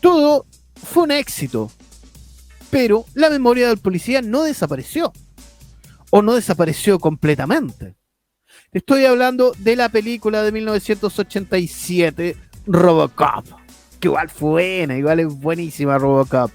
Todo 0.00 0.46
fue 0.74 1.04
un 1.04 1.12
éxito, 1.12 1.70
pero 2.70 3.06
la 3.14 3.30
memoria 3.30 3.68
del 3.68 3.78
policía 3.78 4.20
no 4.20 4.42
desapareció. 4.42 5.12
O 6.10 6.20
no 6.20 6.34
desapareció 6.34 6.98
completamente. 6.98 7.94
Estoy 8.72 9.06
hablando 9.06 9.54
de 9.58 9.76
la 9.76 9.88
película 9.88 10.42
de 10.42 10.52
1987, 10.52 12.36
Robocop 12.66 13.61
que 14.02 14.08
igual 14.08 14.28
fue 14.28 14.50
buena, 14.50 14.98
igual 14.98 15.20
es 15.20 15.28
buenísima 15.28 15.96
Robocop. 15.96 16.50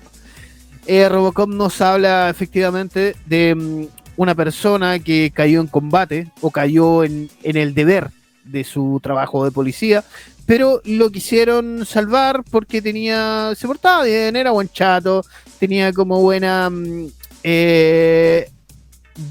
Eh, 0.85 1.07
Robocop 1.07 1.49
nos 1.49 1.79
habla 1.79 2.29
efectivamente 2.29 3.15
de 3.25 3.55
mm, 3.55 3.85
una 4.17 4.35
persona 4.35 4.99
que 4.99 5.31
cayó 5.33 5.61
en 5.61 5.67
combate 5.67 6.29
o 6.41 6.51
cayó 6.51 7.05
en, 7.05 7.29
el 7.43 7.73
deber 7.73 8.09
de 8.43 8.65
su 8.65 8.99
trabajo 9.01 9.45
de 9.45 9.51
policía, 9.51 10.03
pero 10.45 10.81
lo 10.83 11.09
quisieron 11.09 11.85
salvar 11.85 12.43
porque 12.51 12.81
tenía, 12.81 13.53
se 13.55 13.65
portaba 13.65 14.03
bien, 14.03 14.35
era 14.35 14.51
buen 14.51 14.67
chato, 14.67 15.23
tenía 15.57 15.93
como 15.93 16.21
buena, 16.21 16.69
mm, 16.69 17.07
eh, 17.43 18.51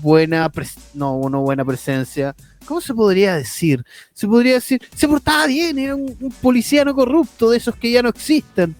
buena, 0.02 0.50
no, 0.94 1.28
no 1.28 1.40
buena 1.42 1.64
presencia, 1.64 2.34
¿Cómo 2.66 2.80
se 2.80 2.92
podría 2.92 3.36
decir? 3.36 3.84
Se 4.12 4.26
podría 4.26 4.54
decir, 4.54 4.82
se 4.94 5.08
portaba 5.08 5.46
bien, 5.46 5.78
era 5.78 5.94
un, 5.94 6.34
policía 6.42 6.84
no 6.84 6.94
corrupto, 6.94 7.50
de 7.50 7.58
esos 7.58 7.76
que 7.76 7.90
ya 7.90 8.02
no 8.02 8.08
existen. 8.08 8.74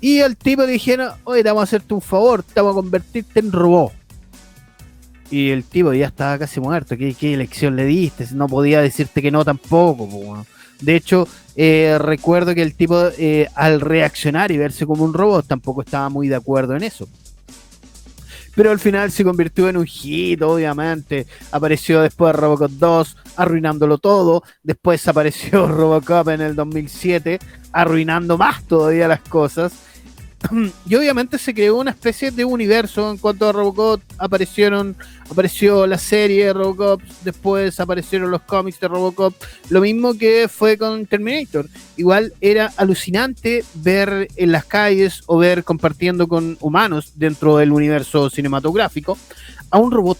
Y 0.00 0.20
al 0.20 0.36
tipo 0.36 0.62
le 0.62 0.72
dijeron, 0.72 1.12
oye, 1.24 1.42
te 1.42 1.48
vamos 1.48 1.62
a 1.62 1.64
hacerte 1.64 1.94
un 1.94 2.00
favor, 2.00 2.42
te 2.42 2.60
vamos 2.60 2.72
a 2.72 2.82
convertirte 2.82 3.40
en 3.40 3.52
robot. 3.52 3.92
Y 5.30 5.50
el 5.50 5.62
tipo 5.62 5.92
ya 5.92 6.08
estaba 6.08 6.38
casi 6.38 6.58
muerto. 6.58 6.96
¿Qué, 6.96 7.14
qué 7.14 7.34
elección 7.34 7.76
le 7.76 7.84
diste? 7.84 8.26
No 8.32 8.48
podía 8.48 8.80
decirte 8.80 9.22
que 9.22 9.30
no 9.30 9.44
tampoco. 9.44 10.44
De 10.80 10.96
hecho, 10.96 11.28
eh, 11.54 11.98
recuerdo 12.00 12.52
que 12.52 12.62
el 12.62 12.74
tipo 12.74 13.10
eh, 13.16 13.46
al 13.54 13.80
reaccionar 13.80 14.50
y 14.50 14.58
verse 14.58 14.86
como 14.86 15.04
un 15.04 15.14
robot 15.14 15.46
tampoco 15.46 15.82
estaba 15.82 16.08
muy 16.08 16.26
de 16.26 16.34
acuerdo 16.34 16.74
en 16.74 16.82
eso 16.82 17.06
pero 18.54 18.70
al 18.70 18.78
final 18.78 19.10
se 19.10 19.24
convirtió 19.24 19.68
en 19.68 19.76
un 19.76 19.86
hit, 19.86 20.42
obviamente. 20.42 21.26
Apareció 21.52 22.02
después 22.02 22.34
Robocop 22.34 22.70
2, 22.70 23.16
arruinándolo 23.36 23.98
todo. 23.98 24.42
Después 24.62 25.06
apareció 25.08 25.66
Robocop 25.68 26.28
en 26.28 26.40
el 26.40 26.54
2007, 26.56 27.38
arruinando 27.72 28.36
más 28.36 28.64
todavía 28.64 29.08
las 29.08 29.20
cosas. 29.20 29.72
y 30.86 30.94
obviamente 30.94 31.38
se 31.38 31.54
creó 31.54 31.76
una 31.76 31.90
especie 31.90 32.30
de 32.30 32.44
universo 32.44 33.10
en 33.10 33.18
cuanto 33.18 33.48
a 33.48 33.52
Robocop. 33.52 34.00
Aparecieron, 34.18 34.96
apareció 35.28 35.86
la 35.86 35.98
serie 35.98 36.46
de 36.46 36.52
Robocop, 36.52 37.02
después 37.24 37.78
aparecieron 37.80 38.30
los 38.30 38.42
cómics 38.42 38.80
de 38.80 38.88
Robocop. 38.88 39.34
Lo 39.68 39.80
mismo 39.80 40.16
que 40.16 40.48
fue 40.48 40.78
con 40.78 41.06
Terminator. 41.06 41.66
Igual 41.96 42.32
era 42.40 42.72
alucinante 42.76 43.64
ver 43.74 44.28
en 44.36 44.52
las 44.52 44.64
calles 44.64 45.22
o 45.26 45.38
ver 45.38 45.64
compartiendo 45.64 46.26
con 46.26 46.56
humanos 46.60 47.12
dentro 47.16 47.56
del 47.58 47.72
universo 47.72 48.30
cinematográfico 48.30 49.18
a 49.70 49.78
un 49.78 49.90
robot. 49.90 50.18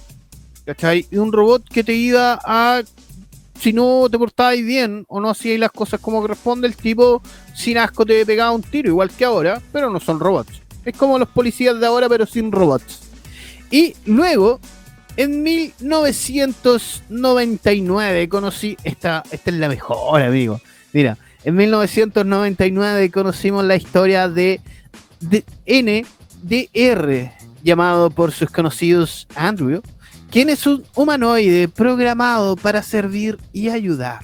¿Cachai? 0.67 1.07
Y 1.11 1.17
un 1.17 1.33
robot 1.33 1.65
que 1.69 1.83
te 1.83 1.95
iba 1.95 2.39
a 2.45 2.83
si 3.61 3.73
no 3.73 4.09
te 4.11 4.19
portabais 4.19 4.65
bien 4.65 5.05
o 5.09 5.21
no 5.21 5.31
hacíais 5.31 5.61
las 5.61 5.71
cosas 5.71 6.01
como 6.01 6.21
corresponde, 6.23 6.67
el 6.67 6.75
tipo 6.77 7.23
sin 7.55 7.79
asco 7.79 8.07
te 8.07 8.25
pegaba 8.25 8.53
un 8.53 8.63
tiro, 8.63 8.89
igual 8.89 9.11
que 9.11 9.27
ahora, 9.27 9.61
pero 9.73 9.91
no 9.91 10.01
son 10.01 10.19
robots. 10.19 10.63
Es 10.85 10.97
como 10.97 11.19
los 11.19 11.29
policías 11.29 11.79
de 11.79 11.87
ahora, 11.87 12.09
pero 12.09 12.25
sin 12.25 12.51
robots. 12.51 13.01
Y 13.71 13.95
luego, 14.07 14.61
en 15.17 15.43
1999, 15.43 18.31
conocí. 18.31 18.79
Esta, 18.83 19.23
esta 19.31 19.51
es 19.51 19.57
la 19.57 19.69
mejor, 19.69 20.23
amigo. 20.23 20.59
Mira, 20.95 21.19
en 21.45 21.57
1999 21.57 23.11
conocimos 23.11 23.63
la 23.65 23.77
historia 23.77 24.27
de, 24.29 24.61
de 25.21 25.45
NDR, 26.43 27.31
llamado 27.63 28.11
por 28.11 28.33
sus 28.33 28.51
conocidos 28.51 29.29
Andrew 29.35 29.83
quien 30.31 30.49
es 30.49 30.67
un 30.67 30.85
humanoide 30.95 31.69
programado 31.69 32.57
para 32.57 32.83
servir 32.83 33.39
y 33.53 33.69
ayudar. 33.69 34.21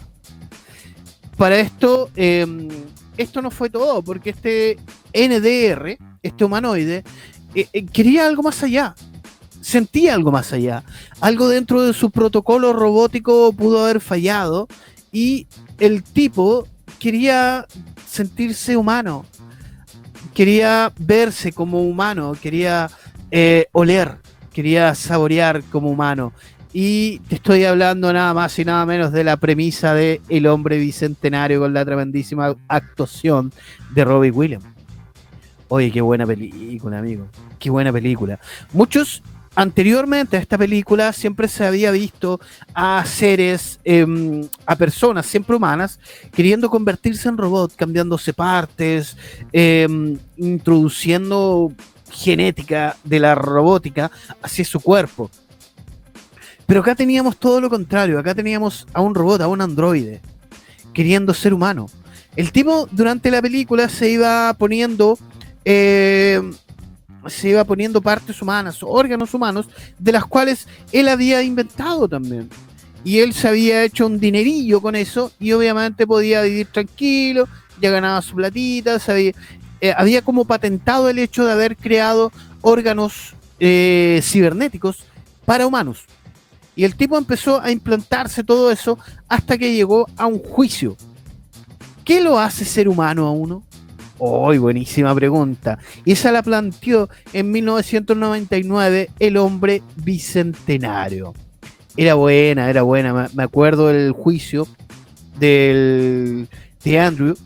Para 1.36 1.58
esto, 1.58 2.10
em, 2.16 2.68
esto 3.16 3.42
no 3.42 3.50
fue 3.50 3.68
todo, 3.68 4.02
porque 4.02 4.30
este 4.30 4.78
NDR, 5.12 5.98
este 6.22 6.44
humanoide, 6.44 7.04
eh, 7.54 7.68
eh, 7.72 7.86
quería 7.86 8.26
algo 8.26 8.42
más 8.42 8.62
allá, 8.62 8.94
sentía 9.60 10.14
algo 10.14 10.30
más 10.30 10.52
allá, 10.52 10.84
algo 11.20 11.48
dentro 11.48 11.82
de 11.82 11.92
su 11.92 12.10
protocolo 12.10 12.72
robótico 12.72 13.52
pudo 13.52 13.84
haber 13.84 14.00
fallado 14.00 14.68
y 15.12 15.46
el 15.78 16.02
tipo 16.02 16.66
quería 16.98 17.66
sentirse 18.08 18.76
humano, 18.76 19.26
quería 20.34 20.92
verse 20.98 21.52
como 21.52 21.82
humano, 21.82 22.36
quería 22.40 22.90
eh, 23.30 23.66
oler, 23.72 24.18
quería 24.56 24.94
saborear 24.94 25.62
como 25.64 25.90
humano. 25.90 26.32
Y 26.72 27.18
te 27.28 27.34
estoy 27.34 27.64
hablando 27.64 28.10
nada 28.10 28.32
más 28.32 28.58
y 28.58 28.64
nada 28.64 28.86
menos 28.86 29.12
de 29.12 29.22
la 29.22 29.36
premisa 29.36 29.92
de 29.92 30.22
El 30.30 30.46
hombre 30.46 30.78
bicentenario 30.78 31.60
con 31.60 31.74
la 31.74 31.84
tremendísima 31.84 32.56
actuación 32.66 33.52
de 33.94 34.04
Robbie 34.06 34.30
Williams. 34.30 34.64
Oye, 35.68 35.90
qué 35.90 36.00
buena 36.00 36.26
película, 36.26 36.98
amigo. 36.98 37.26
Qué 37.58 37.68
buena 37.68 37.92
película. 37.92 38.40
Muchos 38.72 39.22
anteriormente 39.54 40.38
a 40.38 40.40
esta 40.40 40.56
película 40.56 41.12
siempre 41.12 41.48
se 41.48 41.66
había 41.66 41.90
visto 41.90 42.40
a 42.72 43.04
seres, 43.04 43.78
em, 43.84 44.48
a 44.64 44.76
personas 44.76 45.26
siempre 45.26 45.56
humanas, 45.56 46.00
queriendo 46.32 46.70
convertirse 46.70 47.28
en 47.28 47.36
robot, 47.36 47.74
cambiándose 47.76 48.32
partes, 48.32 49.18
em, 49.52 50.16
introduciendo 50.38 51.72
genética 52.16 52.96
de 53.04 53.20
la 53.20 53.34
robótica 53.34 54.10
hacia 54.42 54.64
su 54.64 54.80
cuerpo. 54.80 55.30
Pero 56.66 56.80
acá 56.80 56.94
teníamos 56.94 57.36
todo 57.38 57.60
lo 57.60 57.70
contrario, 57.70 58.18
acá 58.18 58.34
teníamos 58.34 58.86
a 58.92 59.00
un 59.00 59.14
robot, 59.14 59.42
a 59.42 59.48
un 59.48 59.60
androide, 59.60 60.20
queriendo 60.92 61.32
ser 61.32 61.54
humano. 61.54 61.86
El 62.34 62.50
tipo 62.52 62.88
durante 62.90 63.30
la 63.30 63.40
película 63.40 63.88
se 63.88 64.10
iba 64.10 64.52
poniendo 64.54 65.18
eh, 65.64 66.40
se 67.28 67.48
iba 67.50 67.64
poniendo 67.64 68.00
partes 68.00 68.40
humanas, 68.40 68.78
órganos 68.82 69.34
humanos, 69.34 69.66
de 69.98 70.12
las 70.12 70.24
cuales 70.24 70.66
él 70.92 71.08
había 71.08 71.42
inventado 71.42 72.08
también. 72.08 72.48
Y 73.04 73.20
él 73.20 73.32
se 73.34 73.48
había 73.48 73.84
hecho 73.84 74.06
un 74.06 74.18
dinerillo 74.18 74.80
con 74.80 74.96
eso 74.96 75.32
y 75.38 75.52
obviamente 75.52 76.06
podía 76.06 76.42
vivir 76.42 76.66
tranquilo, 76.68 77.48
ya 77.80 77.90
ganaba 77.90 78.22
su 78.22 78.34
platita, 78.34 78.98
sabía, 78.98 79.32
eh, 79.80 79.92
había 79.96 80.22
como 80.22 80.44
patentado 80.44 81.08
el 81.08 81.18
hecho 81.18 81.44
de 81.44 81.52
haber 81.52 81.76
creado 81.76 82.32
órganos 82.62 83.34
eh, 83.60 84.20
cibernéticos 84.22 85.04
para 85.44 85.66
humanos. 85.66 86.04
Y 86.74 86.84
el 86.84 86.94
tipo 86.94 87.16
empezó 87.16 87.60
a 87.60 87.70
implantarse 87.70 88.44
todo 88.44 88.70
eso 88.70 88.98
hasta 89.28 89.56
que 89.56 89.74
llegó 89.74 90.06
a 90.16 90.26
un 90.26 90.38
juicio. 90.38 90.96
¿Qué 92.04 92.20
lo 92.20 92.38
hace 92.38 92.64
ser 92.64 92.88
humano 92.88 93.26
a 93.26 93.30
uno? 93.30 93.62
¡Uy, 94.18 94.58
buenísima 94.58 95.14
pregunta! 95.14 95.78
Y 96.04 96.12
esa 96.12 96.32
la 96.32 96.42
planteó 96.42 97.08
en 97.32 97.50
1999 97.50 99.10
el 99.18 99.36
hombre 99.36 99.82
bicentenario. 99.96 101.34
Era 101.96 102.14
buena, 102.14 102.68
era 102.68 102.82
buena. 102.82 103.28
Me 103.34 103.42
acuerdo 103.42 103.88
del 103.88 104.12
juicio 104.12 104.68
del, 105.38 106.48
de 106.84 106.98
Andrew, 107.00 107.36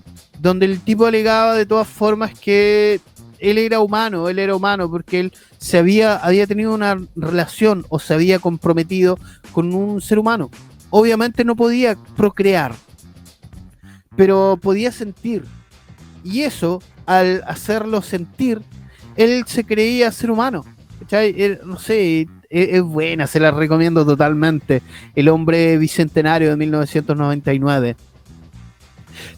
donde 0.41 0.67
el 0.67 0.81
tipo 0.81 1.07
alegaba 1.07 1.55
de 1.55 1.67
todas 1.67 1.87
formas 1.87 2.39
que 2.39 3.01
él 3.39 3.59
era 3.59 3.81
humano, 3.81 4.29
él 4.29 4.39
era 4.39 4.55
humano 4.55 4.91
porque 4.91 5.21
él 5.21 5.33
se 5.59 5.79
había, 5.79 6.17
había 6.17 6.47
tenido 6.47 6.75
una 6.75 6.99
relación 7.17 7.85
o 7.89 7.99
se 7.99 8.15
había 8.15 8.39
comprometido 8.39 9.19
con 9.53 9.75
un 9.75 10.01
ser 10.01 10.19
humano. 10.19 10.51
Obviamente 10.91 11.45
no 11.45 11.57
podía 11.57 11.97
procrear, 12.17 12.75
pero 14.17 14.59
podía 14.61 14.93
sentir. 14.93 15.45
Y 16.25 16.43
eso, 16.43 16.83
al 17.07 17.43
hacerlo 17.47 18.03
sentir, 18.03 18.61
él 19.17 19.45
se 19.47 19.65
creía 19.65 20.13
ser 20.13 20.31
humano. 20.31 20.65
no 21.65 21.79
sé, 21.79 22.29
es, 22.51 22.83
buena, 22.83 23.27
se 23.27 23.41
la 23.41 23.51
recomiendo 23.51 24.05
totalmente. 24.05 24.83
El 25.15 25.29
hombre 25.29 25.79
bicentenario 25.79 26.51
de 26.51 26.57
1999. 26.57 27.97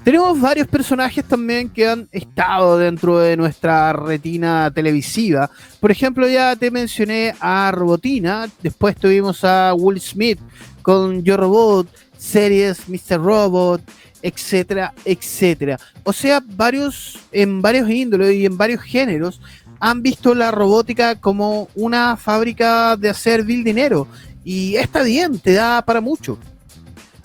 Tenemos 0.04 0.40
varios 0.40 0.68
personajes 0.68 1.24
también 1.24 1.68
que 1.68 1.88
han 1.88 2.08
estado 2.12 2.78
dentro 2.78 3.18
de 3.18 3.36
nuestra 3.36 3.92
retina 3.92 4.70
televisiva. 4.74 5.50
Por 5.80 5.90
ejemplo, 5.90 6.28
ya 6.28 6.56
te 6.56 6.70
mencioné 6.70 7.34
a 7.40 7.70
Robotina, 7.72 8.48
después 8.62 8.96
tuvimos 8.96 9.44
a 9.44 9.74
Will 9.74 10.00
Smith 10.00 10.38
con 10.82 11.22
Yo 11.22 11.36
Robot, 11.36 11.88
series 12.16 12.88
Mr. 12.88 13.20
Robot, 13.20 13.82
etcétera, 14.22 14.94
etcétera. 15.04 15.78
O 16.04 16.12
sea, 16.12 16.42
varios, 16.44 17.18
en 17.32 17.60
varios 17.60 17.90
índoles 17.90 18.34
y 18.34 18.46
en 18.46 18.56
varios 18.56 18.82
géneros 18.82 19.40
han 19.80 20.00
visto 20.00 20.34
la 20.34 20.52
robótica 20.52 21.16
como 21.16 21.68
una 21.74 22.16
fábrica 22.16 22.96
de 22.96 23.10
hacer 23.10 23.42
vil 23.42 23.64
dinero. 23.64 24.06
Y 24.44 24.76
está 24.76 25.02
bien, 25.02 25.38
te 25.40 25.54
da 25.54 25.82
para 25.82 26.00
mucho. 26.00 26.38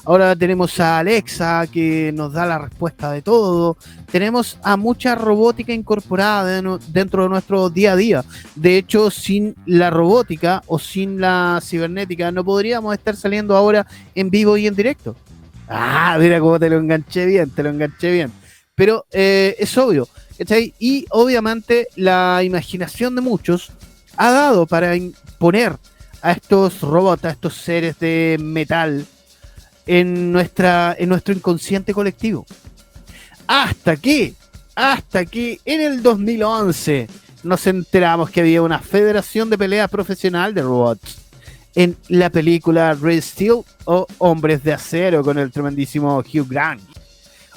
Ahora 0.08 0.38
tenemos 0.38 0.80
a 0.80 1.00
Alexa 1.00 1.68
que 1.68 2.14
nos 2.14 2.32
da 2.32 2.46
la 2.46 2.60
respuesta 2.60 3.12
de 3.12 3.22
todo. 3.22 3.76
Tenemos 4.10 4.58
a 4.64 4.78
mucha 4.78 5.16
robótica 5.16 5.74
incorporada 5.74 6.62
dentro 6.88 7.24
de 7.24 7.30
nuestro 7.30 7.70
día 7.70 7.92
a 7.92 7.96
día. 7.98 8.26
De 8.56 8.78
hecho, 8.78 9.12
sin 9.12 9.54
la 9.66 9.90
robótica 9.90 10.64
o 10.68 10.80
sin 10.80 11.20
la 11.20 11.60
cibernética 11.62 12.32
no 12.32 12.46
podríamos 12.46 12.94
estar 12.96 13.18
saliendo 13.18 13.58
ahora 13.58 13.86
en 14.16 14.30
vivo 14.30 14.56
y 14.56 14.68
en 14.68 14.76
directo. 14.76 15.18
Ah, 15.68 16.16
mira 16.18 16.40
cómo 16.40 16.58
te 16.58 16.70
lo 16.70 16.78
enganché 16.78 17.26
bien, 17.26 17.50
te 17.50 17.64
lo 17.64 17.70
enganché 17.70 18.10
bien. 18.10 18.32
Pero 18.76 19.06
eh, 19.12 19.58
es 19.60 19.78
obvio, 19.78 20.08
¿cachai? 20.38 20.74
Y 20.80 21.06
obviamente 21.10 21.90
la 21.98 22.44
imaginación 22.46 23.14
de 23.14 23.20
muchos 23.20 23.74
ha 24.16 24.32
dado 24.32 24.68
para 24.68 24.96
imponer 24.96 25.76
a 26.22 26.32
estos 26.32 26.80
robots, 26.80 27.26
a 27.26 27.32
estos 27.32 27.56
seres 27.56 28.00
de 28.00 28.38
metal 28.40 29.06
en, 29.88 30.32
nuestra, 30.32 30.96
en 30.98 31.10
nuestro 31.10 31.34
inconsciente 31.34 31.94
colectivo. 31.94 32.46
Hasta 33.48 33.96
que, 33.96 34.34
hasta 34.76 35.26
que 35.26 35.60
en 35.66 35.82
el 35.82 36.04
2011 36.04 37.08
nos 37.44 37.66
enteramos 37.66 38.30
que 38.30 38.42
había 38.42 38.62
una 38.62 38.80
federación 38.80 39.50
de 39.50 39.58
pelea 39.58 39.88
profesional 39.88 40.54
de 40.54 40.62
robots 40.62 41.18
en 41.76 41.96
la 42.10 42.30
película 42.30 42.94
Red 42.94 43.22
Steel 43.22 43.62
o 43.86 44.08
Hombres 44.18 44.64
de 44.64 44.74
Acero 44.74 45.24
con 45.24 45.38
el 45.38 45.52
tremendísimo 45.52 46.18
Hugh 46.18 46.48
Grant. 46.50 46.82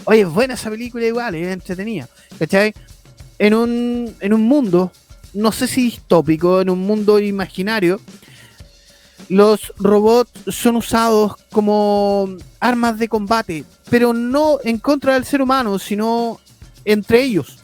Oye, 0.05 0.23
es 0.23 0.29
buena 0.29 0.55
esa 0.55 0.71
película 0.71 1.07
igual, 1.07 1.35
es 1.35 1.49
entretenida. 1.49 2.09
¿Cachai? 2.39 2.75
En 3.39 3.55
un, 3.55 4.15
en 4.21 4.33
un 4.35 4.43
mundo, 4.43 4.93
no 5.33 5.53
sé 5.53 5.67
si 5.67 5.83
distópico, 5.85 6.61
en 6.61 6.71
un 6.71 6.81
mundo 6.81 7.19
imaginario, 7.19 8.01
los 9.31 9.73
robots 9.79 10.33
son 10.49 10.77
usados 10.77 11.37
como 11.53 12.29
armas 12.59 12.99
de 12.99 13.09
combate, 13.09 13.65
pero 13.89 14.13
no 14.13 14.59
en 14.65 14.79
contra 14.79 15.15
del 15.15 15.25
ser 15.25 15.41
humano, 15.41 15.79
sino 15.79 16.41
entre 16.85 17.23
ellos. 17.23 17.59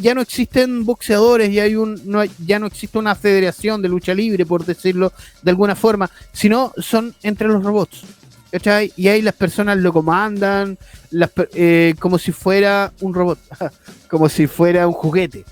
Ya 0.00 0.14
no 0.14 0.20
existen 0.20 0.84
boxeadores 0.84 1.50
y 1.50 1.58
hay 1.58 1.74
un, 1.74 2.00
no 2.04 2.22
ya 2.24 2.60
no 2.60 2.66
existe 2.66 2.96
una 2.96 3.16
federación 3.16 3.82
de 3.82 3.88
lucha 3.88 4.14
libre, 4.14 4.46
por 4.46 4.64
decirlo 4.64 5.12
de 5.42 5.50
alguna 5.50 5.74
forma, 5.74 6.08
sino 6.32 6.72
son 6.78 7.12
entre 7.24 7.48
los 7.48 7.64
robots. 7.64 8.04
Y 8.96 9.08
ahí 9.08 9.20
las 9.20 9.34
personas 9.34 9.78
lo 9.78 9.92
comandan 9.92 10.78
eh, 11.54 11.96
como 11.98 12.18
si 12.18 12.30
fuera 12.30 12.92
un 13.00 13.14
robot, 13.14 13.40
como 14.08 14.28
si 14.28 14.46
fuera 14.46 14.86
un 14.86 14.94
juguete. 14.94 15.44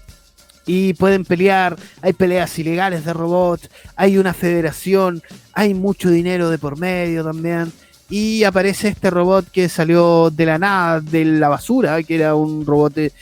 Y 0.67 0.95
pueden 0.95 1.25
pelear, 1.25 1.77
hay 2.03 2.13
peleas 2.13 2.59
ilegales 2.59 3.05
de 3.05 3.13
robots, 3.13 3.71
hay 3.95 4.19
una 4.19 4.35
federación, 4.35 5.23
hay 5.53 5.75
mucho 5.75 6.11
dinero 6.11 6.51
de 6.51 6.59
por 6.59 6.77
medio 6.77 7.25
también 7.25 7.73
y 8.09 8.45
aparece 8.45 8.89
este 8.89 9.11
robot 9.11 9.51
que 9.51 9.69
salió 9.69 10.31
de 10.31 10.47
la 10.47 10.59
nada, 10.59 11.01
de 11.01 11.25
la 11.25 11.49
basura, 11.49 12.03
que 12.03 12.15
era 12.15 12.35
un 12.35 12.65
robot 12.65 12.95
de, 12.95 13.13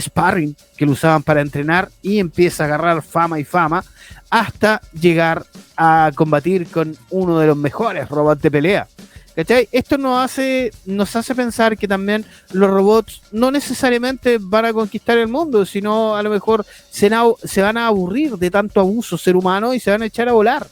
sparring 0.00 0.54
que 0.76 0.84
lo 0.84 0.92
usaban 0.92 1.22
para 1.22 1.40
entrenar 1.40 1.88
y 2.02 2.18
empieza 2.18 2.64
a 2.64 2.66
agarrar 2.66 3.02
fama 3.02 3.38
y 3.40 3.44
fama 3.44 3.84
hasta 4.28 4.80
llegar 4.92 5.46
a 5.76 6.10
combatir 6.14 6.66
con 6.66 6.96
uno 7.10 7.38
de 7.38 7.46
los 7.46 7.56
mejores 7.56 8.08
robots 8.08 8.42
de 8.42 8.50
pelea. 8.50 8.88
¿Cachai? 9.34 9.68
Esto 9.72 9.98
nos 9.98 10.24
hace, 10.24 10.70
nos 10.86 11.16
hace 11.16 11.34
pensar 11.34 11.76
que 11.76 11.88
también 11.88 12.24
los 12.52 12.70
robots 12.70 13.22
no 13.32 13.50
necesariamente 13.50 14.38
van 14.40 14.66
a 14.66 14.72
conquistar 14.72 15.18
el 15.18 15.26
mundo, 15.26 15.66
sino 15.66 16.14
a 16.16 16.22
lo 16.22 16.30
mejor 16.30 16.64
se, 16.90 17.08
van 17.08 17.76
a 17.76 17.88
aburrir 17.88 18.36
de 18.36 18.50
tanto 18.50 18.78
abuso 18.78 19.18
ser 19.18 19.34
humano 19.34 19.74
y 19.74 19.80
se 19.80 19.90
van 19.90 20.02
a 20.02 20.06
echar 20.06 20.28
a 20.28 20.32
volar. 20.32 20.66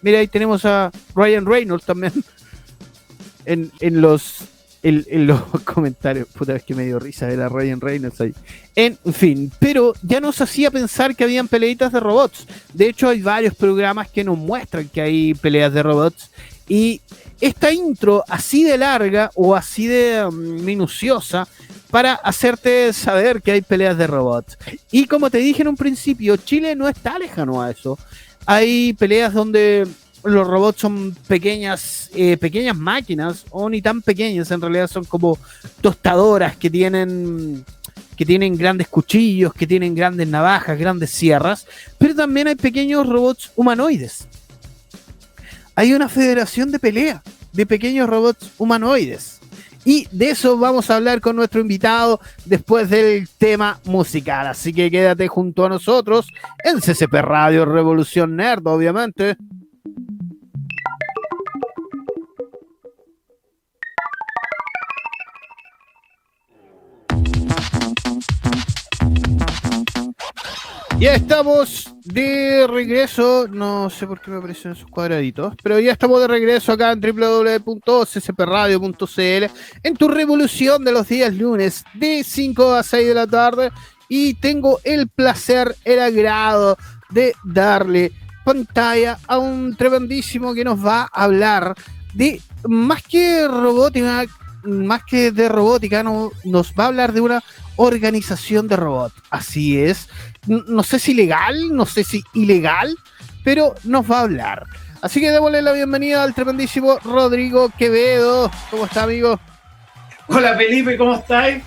Mira, 0.00 0.20
ahí 0.20 0.28
tenemos 0.28 0.64
a 0.64 0.90
Ryan 1.14 1.44
Reynolds 1.44 1.84
también 1.84 2.12
en, 3.44 3.70
en 3.80 4.00
los 4.00 4.48
en, 4.86 5.26
los 5.26 5.40
comentarios. 5.64 6.28
Puta 6.28 6.52
vez 6.54 6.64
que 6.64 6.74
me 6.74 6.84
dio 6.84 6.98
risa 6.98 7.26
de 7.26 7.36
la 7.36 7.48
Ryan 7.48 7.80
Reynolds 7.80 8.20
ahí. 8.20 8.32
En 8.74 8.96
fin, 9.12 9.50
pero 9.58 9.94
ya 10.02 10.20
nos 10.20 10.40
hacía 10.40 10.70
pensar 10.70 11.16
que 11.16 11.24
habían 11.24 11.48
peleitas 11.48 11.92
de 11.92 12.00
robots. 12.00 12.46
De 12.72 12.88
hecho, 12.88 13.08
hay 13.08 13.22
varios 13.22 13.54
programas 13.54 14.08
que 14.08 14.24
nos 14.24 14.38
muestran 14.38 14.88
que 14.88 15.00
hay 15.00 15.34
peleas 15.34 15.72
de 15.72 15.82
robots. 15.82 16.30
Y 16.68 17.00
esta 17.40 17.72
intro 17.72 18.24
así 18.28 18.64
de 18.64 18.78
larga 18.78 19.30
o 19.34 19.54
así 19.54 19.86
de 19.86 20.24
um, 20.24 20.34
minuciosa 20.34 21.46
para 21.90 22.14
hacerte 22.14 22.92
saber 22.92 23.42
que 23.42 23.52
hay 23.52 23.62
peleas 23.62 23.96
de 23.96 24.06
robots. 24.06 24.58
Y 24.90 25.06
como 25.06 25.30
te 25.30 25.38
dije 25.38 25.62
en 25.62 25.68
un 25.68 25.76
principio, 25.76 26.36
Chile 26.36 26.74
no 26.74 26.88
está 26.88 27.18
lejano 27.18 27.62
a 27.62 27.70
eso. 27.70 27.98
Hay 28.44 28.92
peleas 28.94 29.32
donde 29.32 29.86
los 30.24 30.46
robots 30.46 30.80
son 30.80 31.16
pequeñas, 31.28 32.10
eh, 32.14 32.36
pequeñas 32.36 32.76
máquinas, 32.76 33.44
o 33.50 33.70
ni 33.70 33.80
tan 33.80 34.02
pequeñas, 34.02 34.50
en 34.50 34.60
realidad 34.60 34.88
son 34.88 35.04
como 35.04 35.38
tostadoras 35.80 36.56
que 36.56 36.68
tienen 36.70 37.64
que 38.16 38.24
tienen 38.24 38.56
grandes 38.56 38.88
cuchillos, 38.88 39.52
que 39.52 39.66
tienen 39.66 39.94
grandes 39.94 40.26
navajas, 40.26 40.78
grandes 40.78 41.10
sierras, 41.10 41.66
pero 41.98 42.14
también 42.14 42.48
hay 42.48 42.54
pequeños 42.54 43.06
robots 43.06 43.52
humanoides. 43.56 44.26
Hay 45.76 45.92
una 45.92 46.08
federación 46.08 46.72
de 46.72 46.78
pelea 46.78 47.22
de 47.52 47.66
pequeños 47.66 48.08
robots 48.08 48.50
humanoides. 48.58 49.40
Y 49.84 50.08
de 50.10 50.30
eso 50.30 50.58
vamos 50.58 50.90
a 50.90 50.96
hablar 50.96 51.20
con 51.20 51.36
nuestro 51.36 51.60
invitado 51.60 52.18
después 52.44 52.90
del 52.90 53.28
tema 53.38 53.78
musical. 53.84 54.48
Así 54.48 54.72
que 54.72 54.90
quédate 54.90 55.28
junto 55.28 55.64
a 55.64 55.68
nosotros 55.68 56.32
en 56.64 56.80
CCP 56.80 57.12
Radio 57.20 57.64
Revolución 57.64 58.34
Nerd, 58.34 58.66
obviamente. 58.66 59.36
Ya 70.98 71.14
estamos 71.14 71.94
de 72.04 72.66
regreso, 72.66 73.46
no 73.50 73.90
sé 73.90 74.06
por 74.06 74.18
qué 74.18 74.30
me 74.30 74.38
aparecen 74.38 74.72
esos 74.72 74.88
cuadraditos, 74.88 75.52
pero 75.62 75.78
ya 75.78 75.92
estamos 75.92 76.18
de 76.20 76.26
regreso 76.26 76.72
acá 76.72 76.92
en 76.92 77.02
www.ccpradio.cl 77.02 79.44
en 79.82 79.96
tu 79.96 80.08
revolución 80.08 80.84
de 80.84 80.92
los 80.92 81.06
días 81.06 81.34
lunes 81.34 81.84
de 81.92 82.24
5 82.24 82.72
a 82.72 82.82
6 82.82 83.08
de 83.08 83.14
la 83.14 83.26
tarde 83.26 83.72
y 84.08 84.32
tengo 84.34 84.80
el 84.84 85.08
placer, 85.08 85.76
el 85.84 86.00
agrado 86.00 86.78
de 87.10 87.34
darle 87.44 88.12
pantalla 88.42 89.18
a 89.26 89.36
un 89.36 89.76
tremendísimo 89.76 90.54
que 90.54 90.64
nos 90.64 90.82
va 90.84 91.10
a 91.12 91.24
hablar 91.24 91.74
de 92.14 92.40
más 92.66 93.02
que 93.02 93.46
robótica, 93.46 94.24
más 94.64 95.04
que 95.04 95.30
de 95.30 95.50
robótica, 95.50 96.02
no, 96.02 96.30
nos 96.44 96.72
va 96.72 96.84
a 96.84 96.88
hablar 96.88 97.12
de 97.12 97.20
una 97.20 97.44
organización 97.76 98.68
de 98.68 98.76
robots. 98.76 99.14
Así 99.30 99.78
es. 99.78 100.08
No 100.46 100.82
sé 100.82 100.98
si 100.98 101.14
legal, 101.14 101.74
no 101.74 101.86
sé 101.86 102.04
si 102.04 102.22
ilegal, 102.34 102.96
pero 103.44 103.74
nos 103.84 104.10
va 104.10 104.18
a 104.18 104.22
hablar. 104.22 104.66
Así 105.02 105.20
que 105.20 105.30
démosle 105.30 105.62
la 105.62 105.72
bienvenida 105.72 106.22
al 106.22 106.34
tremendísimo 106.34 106.98
Rodrigo 107.00 107.70
Quevedo. 107.76 108.50
¿Cómo 108.70 108.86
está, 108.86 109.04
amigo? 109.04 109.38
Hola, 110.28 110.56
Felipe, 110.56 110.96
¿cómo 110.96 111.14
estáis? 111.14 111.62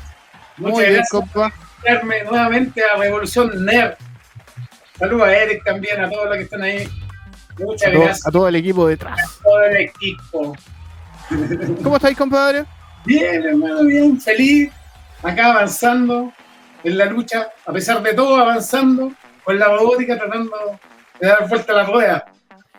Muchas 0.57 0.73
Muy 0.73 0.83
gracias 0.85 1.11
bien, 1.11 1.29
por 1.29 1.51
invitarme 1.77 2.23
nuevamente 2.23 2.81
a 2.83 2.97
Revolución 2.97 3.65
Nerd. 3.65 3.93
Saludos 4.97 5.27
a 5.27 5.37
Eric 5.37 5.63
también, 5.63 6.01
a 6.01 6.09
todos 6.09 6.25
los 6.27 6.37
que 6.37 6.43
están 6.43 6.61
ahí. 6.61 6.89
Muchas 7.59 7.87
a 7.87 7.91
todo, 7.91 8.03
gracias. 8.03 8.27
A 8.27 8.31
todo 8.31 8.47
el 8.47 8.55
equipo 8.55 8.87
detrás. 8.87 9.19
A 9.19 9.43
todo 9.43 9.63
el 9.63 9.77
equipo. 9.77 10.57
¿Cómo 11.83 11.95
estáis, 11.95 12.17
compadre? 12.17 12.65
Bien, 13.05 13.43
hermano, 13.45 13.83
bien, 13.83 14.19
feliz 14.19 14.71
acá 15.23 15.51
avanzando 15.51 16.33
en 16.83 16.97
la 16.97 17.05
lucha, 17.05 17.49
a 17.65 17.71
pesar 17.71 18.01
de 18.01 18.13
todo, 18.13 18.37
avanzando 18.37 19.11
con 19.43 19.57
la 19.57 19.67
robótica, 19.67 20.17
tratando 20.17 20.79
de 21.19 21.27
dar 21.27 21.47
vuelta 21.47 21.73
a 21.73 21.75
la 21.75 21.83
rueda. 21.83 22.25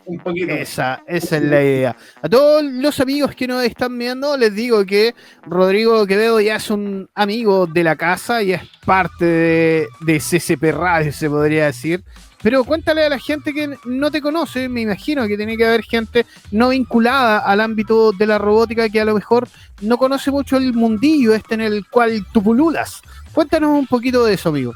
Un 0.06 0.18
poquito. 0.18 0.52
Esa, 0.52 1.02
esa 1.06 1.36
es 1.36 1.42
la 1.42 1.62
idea. 1.62 1.96
A 2.22 2.28
todos 2.28 2.64
los 2.64 2.98
amigos 3.00 3.34
que 3.34 3.46
nos 3.46 3.62
están 3.62 3.96
viendo, 3.98 4.36
les 4.36 4.54
digo 4.54 4.84
que 4.84 5.14
Rodrigo 5.42 6.06
Quevedo 6.06 6.40
ya 6.40 6.56
es 6.56 6.70
un 6.70 7.08
amigo 7.14 7.66
de 7.66 7.84
la 7.84 7.96
casa 7.96 8.42
y 8.42 8.52
es 8.52 8.62
parte 8.84 9.24
de, 9.24 9.88
de 10.00 10.18
CCP 10.18 10.72
Radio, 10.72 11.12
se 11.12 11.28
podría 11.28 11.66
decir. 11.66 12.02
Pero 12.42 12.64
cuéntale 12.64 13.04
a 13.04 13.08
la 13.10 13.18
gente 13.18 13.52
que 13.52 13.76
no 13.84 14.10
te 14.10 14.22
conoce, 14.22 14.68
me 14.68 14.80
imagino 14.80 15.26
que 15.28 15.36
tiene 15.36 15.56
que 15.56 15.66
haber 15.66 15.82
gente 15.82 16.24
no 16.50 16.70
vinculada 16.70 17.38
al 17.38 17.60
ámbito 17.60 18.12
de 18.12 18.26
la 18.26 18.38
robótica 18.38 18.88
que 18.88 19.00
a 19.00 19.04
lo 19.04 19.14
mejor 19.14 19.46
no 19.82 19.98
conoce 19.98 20.30
mucho 20.30 20.56
el 20.56 20.72
mundillo 20.72 21.34
este 21.34 21.54
en 21.54 21.60
el 21.60 21.86
cual 21.88 22.24
tú 22.32 22.42
pululas. 22.42 23.02
Cuéntanos 23.32 23.78
un 23.78 23.86
poquito 23.86 24.24
de 24.24 24.34
eso, 24.34 24.48
amigo. 24.48 24.72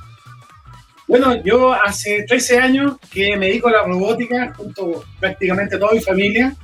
Bueno, 1.06 1.42
yo 1.42 1.72
hace 1.72 2.24
13 2.26 2.58
años 2.58 2.96
que 3.10 3.36
me 3.36 3.46
dedico 3.46 3.68
a 3.68 3.72
la 3.72 3.82
robótica 3.84 4.52
junto 4.56 5.04
prácticamente 5.20 5.76
toda 5.76 5.92
mi 5.92 6.00
familia 6.00 6.54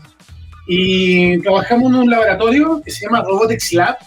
y 0.67 1.39
trabajamos 1.43 1.93
en 1.93 1.99
un 1.99 2.11
laboratorio 2.11 2.81
que 2.83 2.91
se 2.91 3.05
llama 3.05 3.23
Robotics 3.23 3.73
Lab, 3.75 3.99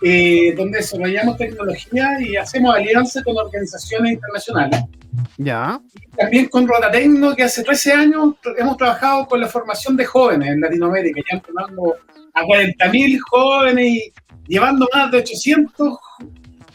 eh, 0.00 0.54
donde 0.56 0.78
desarrollamos 0.78 1.36
tecnología 1.36 2.18
y 2.20 2.36
hacemos 2.36 2.74
alianzas 2.74 3.22
con 3.24 3.36
organizaciones 3.36 4.12
internacionales. 4.12 4.84
Ya. 5.36 5.80
También 6.16 6.46
con 6.46 6.66
Rotatecno, 6.66 7.34
que 7.34 7.42
hace 7.42 7.62
13 7.62 7.92
años 7.92 8.34
hemos 8.56 8.76
trabajado 8.76 9.26
con 9.26 9.40
la 9.40 9.48
formación 9.48 9.96
de 9.96 10.04
jóvenes 10.04 10.48
en 10.48 10.60
Latinoamérica, 10.60 11.20
ya 11.30 11.36
entrenando 11.36 11.96
a 12.32 12.42
40.000 12.42 13.18
jóvenes 13.30 13.86
y 13.86 14.12
llevando 14.46 14.88
más 14.94 15.10
de 15.10 15.18
800 15.18 15.98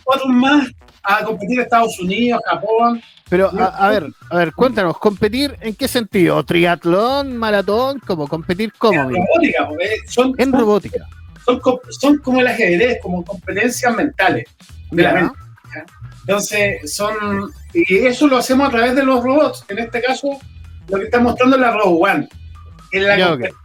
otros 0.06 0.28
más 0.30 0.68
a 1.04 1.24
competir 1.24 1.60
en 1.60 1.64
Estados 1.64 2.00
Unidos, 2.00 2.42
Japón. 2.46 3.02
Pero, 3.30 3.50
a, 3.60 3.66
a, 3.66 3.90
ver, 3.90 4.08
a 4.30 4.38
ver, 4.38 4.54
cuéntanos, 4.54 4.98
¿competir 4.98 5.58
en 5.62 5.76
qué 5.76 5.88
sentido? 5.88 6.44
¿Triatlón, 6.44 7.36
maratón? 7.38 8.00
¿Cómo? 8.06 8.28
¿Competir 8.28 8.72
cómo? 8.78 9.02
En 9.02 9.16
robótica, 9.16 9.70
son, 10.08 10.34
en 10.38 10.52
robótica. 10.52 11.08
Son, 11.46 11.62
son, 11.90 12.18
como 12.20 12.42
el 12.42 12.48
ajedrez, 12.48 13.00
como 13.02 13.24
competencias 13.24 13.94
mentales 13.96 14.46
de 14.92 15.04
la 15.04 15.14
mente. 15.14 15.40
Entonces, 16.22 16.94
son. 16.94 17.52
Y 17.74 17.98
eso 18.06 18.28
lo 18.28 18.38
hacemos 18.38 18.68
a 18.68 18.72
través 18.72 18.96
de 18.96 19.04
los 19.04 19.24
robots. 19.24 19.66
En 19.68 19.80
este 19.80 20.02
caso, 20.02 20.40
lo 20.88 20.98
que 20.98 21.06
está 21.06 21.20
mostrando 21.20 21.56
es 21.56 21.62
la 21.62 21.72
Robo 21.72 22.00
One. 22.00 22.30
En 22.92 23.08
la 23.08 23.18
Ya, 23.18 23.30
competencia 23.30 23.58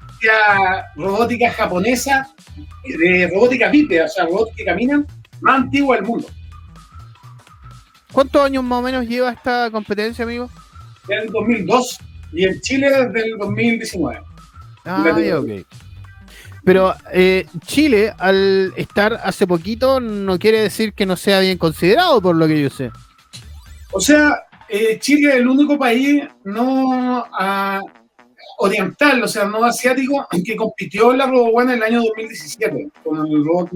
robótica 0.97 1.51
japonesa, 1.53 2.29
de 2.85 3.31
robótica 3.33 3.69
bípeda, 3.69 4.07
o 4.07 4.09
sea, 4.09 4.25
robots 4.25 4.57
que 4.57 4.65
caminan, 4.65 5.07
más 5.41 5.63
antigua 5.63 5.97
del 5.97 6.05
mundo. 6.05 6.29
¿Cuántos 8.13 8.43
años 8.43 8.65
más 8.65 8.79
o 8.79 8.83
menos 8.83 9.07
lleva 9.07 9.31
esta 9.31 9.71
competencia, 9.71 10.25
amigo? 10.25 10.49
Del 11.07 11.31
2002 11.31 11.99
y 12.33 12.45
en 12.45 12.61
Chile 12.61 12.91
desde 12.91 13.29
el 13.29 13.39
2019. 13.39 14.21
Ah, 14.85 15.05
ok. 15.39 15.67
Pero 16.65 16.95
eh, 17.13 17.47
Chile, 17.67 18.13
al 18.19 18.73
estar 18.77 19.21
hace 19.23 19.47
poquito, 19.47 20.01
no 20.01 20.39
quiere 20.39 20.61
decir 20.61 20.93
que 20.93 21.07
no 21.07 21.17
sea 21.17 21.41
bien 21.41 21.59
considerado, 21.59 22.21
por 22.21 22.37
lo 22.37 22.47
que 22.47 22.61
yo 22.61 22.71
sé. 22.71 22.91
O 23.93 24.01
sea, 24.01 24.37
eh, 24.69 24.99
Chile 24.99 25.31
es 25.31 25.37
el 25.37 25.49
único 25.49 25.79
país 25.79 26.25
no 26.45 27.25
ah, 27.39 27.81
oriental, 28.59 29.23
o 29.23 29.29
sea, 29.29 29.47
no 29.47 29.65
asiático, 29.65 30.27
que 30.45 30.57
compitió 30.57 31.13
en 31.13 31.19
la 31.19 31.27
RoboOne 31.27 31.73
en 31.73 31.79
el 31.79 31.83
año 31.85 32.03
2017 32.03 32.89
con 33.03 33.27
el 33.27 33.45
robot. 33.45 33.71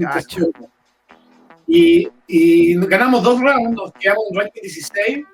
Y, 1.75 2.07
y 2.27 2.77
ganamos 2.87 3.23
dos 3.23 3.41
rounds, 3.41 3.75
nos 3.75 3.93
quedamos 3.95 4.25
en 4.31 4.41
ranking 4.41 4.61
16, 4.61 5.25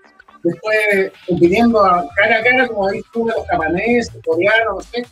después 0.45 1.13
compitiendo 1.27 1.85
a 1.85 2.09
cara 2.15 2.39
a 2.39 2.43
cara, 2.45 2.69
como 2.69 2.87
ahí 2.87 2.99
estuve 2.99 3.33
los 3.37 3.45
japoneses, 3.49 4.17
coreanos, 4.25 4.77
no 4.77 4.81
sé. 4.83 5.05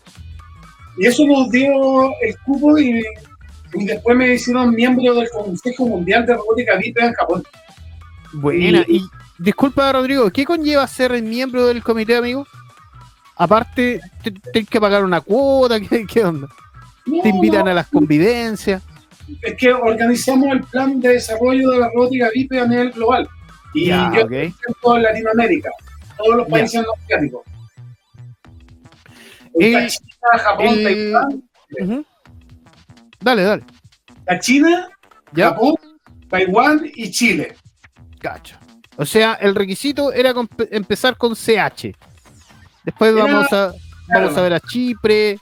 Y 0.98 1.06
eso 1.06 1.26
nos 1.26 1.50
dio 1.50 2.12
el 2.22 2.38
cupo 2.44 2.78
y, 2.78 3.02
y 3.74 3.84
después 3.86 4.16
me 4.16 4.34
hicieron 4.34 4.72
miembro 4.72 5.16
del 5.16 5.28
Consejo 5.30 5.86
Mundial 5.88 6.24
de 6.26 6.34
Robótica 6.34 6.76
Bípeda 6.76 7.06
en 7.08 7.14
Japón. 7.14 7.42
Buena. 8.32 8.84
Y, 8.86 9.02
disculpa, 9.36 9.92
Rodrigo, 9.92 10.30
¿qué 10.30 10.44
conlleva 10.44 10.86
ser 10.86 11.20
miembro 11.20 11.66
del 11.66 11.82
comité, 11.82 12.14
amigo? 12.14 12.46
Aparte, 13.34 14.00
¿tienes 14.22 14.70
que 14.70 14.80
pagar 14.80 15.02
una 15.02 15.20
cuota? 15.20 15.80
¿Qué, 15.90 16.06
qué 16.06 16.24
onda? 16.24 16.46
No, 17.04 17.20
¿Te 17.20 17.30
invitan 17.30 17.64
no, 17.64 17.72
a 17.72 17.74
las 17.74 17.88
convivencias? 17.88 18.80
Es 19.42 19.54
que 19.56 19.72
organizamos 19.72 20.48
el 20.52 20.60
plan 20.64 21.00
de 21.00 21.08
desarrollo 21.10 21.70
de 21.70 21.78
la 21.80 21.88
robótica 21.94 22.28
bípeda 22.34 22.62
a 22.62 22.66
nivel 22.66 22.90
global. 22.92 23.28
Y 23.74 23.86
Ya, 23.86 24.10
yo 24.14 24.24
ok. 24.24 24.30
represento 24.30 24.96
en 24.96 25.02
Latinoamérica, 25.02 25.70
todos 26.16 26.36
los 26.36 26.48
países 26.48 26.82
no 26.82 26.88
asiáticos. 27.04 27.42
Está 29.58 29.86
China, 29.86 30.38
Japón, 30.38 30.82
Taiwán. 30.82 31.44
Dale, 33.20 33.42
dale. 33.42 33.62
La 34.26 34.38
China, 34.40 34.88
Ya, 35.32 35.48
Japón, 35.50 35.74
Taiwán 36.28 36.90
y 36.94 37.10
Chile. 37.10 37.56
cacho. 38.20 38.56
O 38.96 39.04
sea, 39.04 39.34
el 39.34 39.54
requisito 39.54 40.12
era 40.12 40.32
empezar 40.70 41.16
con 41.18 41.34
CH. 41.34 41.94
Después 42.84 43.12
Era- 43.12 43.24
vamos 43.24 43.52
a, 43.52 43.72
vamos 44.08 44.36
a 44.36 44.40
ver 44.42 44.54
a 44.54 44.60
Chipre. 44.60 45.38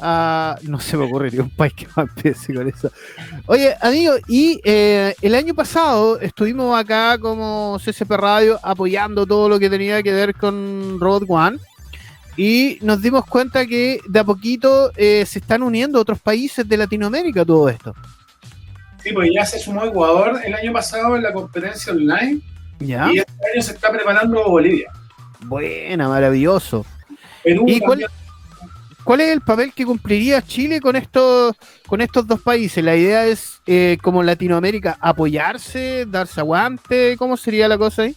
A- 0.00 0.56
no 0.62 0.80
se 0.80 0.96
me 0.96 1.04
ocurre 1.04 1.30
un 1.40 1.50
país 1.50 1.72
que 1.74 1.86
más 1.96 2.08
empiece 2.08 2.54
con 2.54 2.68
eso. 2.68 2.90
Oye, 3.46 3.74
amigo, 3.80 4.14
y 4.28 4.60
eh, 4.64 5.14
el 5.22 5.34
año 5.34 5.54
pasado 5.54 6.18
estuvimos 6.20 6.78
acá 6.78 7.18
como 7.18 7.78
CCP 7.84 8.10
Radio 8.16 8.58
apoyando 8.62 9.26
todo 9.26 9.48
lo 9.48 9.58
que 9.58 9.70
tenía 9.70 10.02
que 10.02 10.12
ver 10.12 10.34
con 10.34 10.98
Robot 11.00 11.24
One. 11.28 11.58
Y 12.36 12.78
nos 12.82 13.00
dimos 13.00 13.24
cuenta 13.26 13.64
que 13.64 14.00
de 14.08 14.18
a 14.18 14.24
poquito 14.24 14.90
eh, 14.96 15.24
se 15.24 15.38
están 15.38 15.62
uniendo 15.62 16.00
otros 16.00 16.18
países 16.18 16.68
de 16.68 16.76
Latinoamérica 16.76 17.42
a 17.42 17.44
todo 17.44 17.68
esto. 17.68 17.94
Sí, 19.02 19.12
pues 19.12 19.30
ya 19.32 19.44
se 19.44 19.58
sumó 19.60 19.84
Ecuador 19.84 20.40
el 20.44 20.52
año 20.54 20.72
pasado 20.72 21.14
en 21.14 21.22
la 21.22 21.32
competencia 21.32 21.92
online 21.92 22.40
¿Ya? 22.80 23.08
y 23.12 23.18
este 23.18 23.32
año 23.54 23.62
se 23.62 23.72
está 23.72 23.92
preparando 23.92 24.48
Bolivia. 24.48 24.90
Buena, 25.42 26.08
maravilloso. 26.08 26.84
Perú 27.44 27.66
¿Y 27.68 27.78
cuál-. 27.80 28.06
¿Cuál 29.04 29.20
es 29.20 29.30
el 29.30 29.40
papel 29.40 29.72
que 29.72 29.84
cumpliría 29.84 30.42
Chile 30.42 30.80
con 30.80 30.96
estos, 30.96 31.54
con 31.86 32.00
estos 32.00 32.26
dos 32.26 32.40
países? 32.40 32.82
La 32.82 32.96
idea 32.96 33.26
es, 33.26 33.60
eh, 33.66 33.98
como 34.02 34.22
Latinoamérica, 34.22 34.96
apoyarse, 35.00 36.06
darse 36.06 36.40
aguante, 36.40 37.16
¿cómo 37.16 37.36
sería 37.36 37.68
la 37.68 37.78
cosa 37.78 38.02
ahí? 38.02 38.16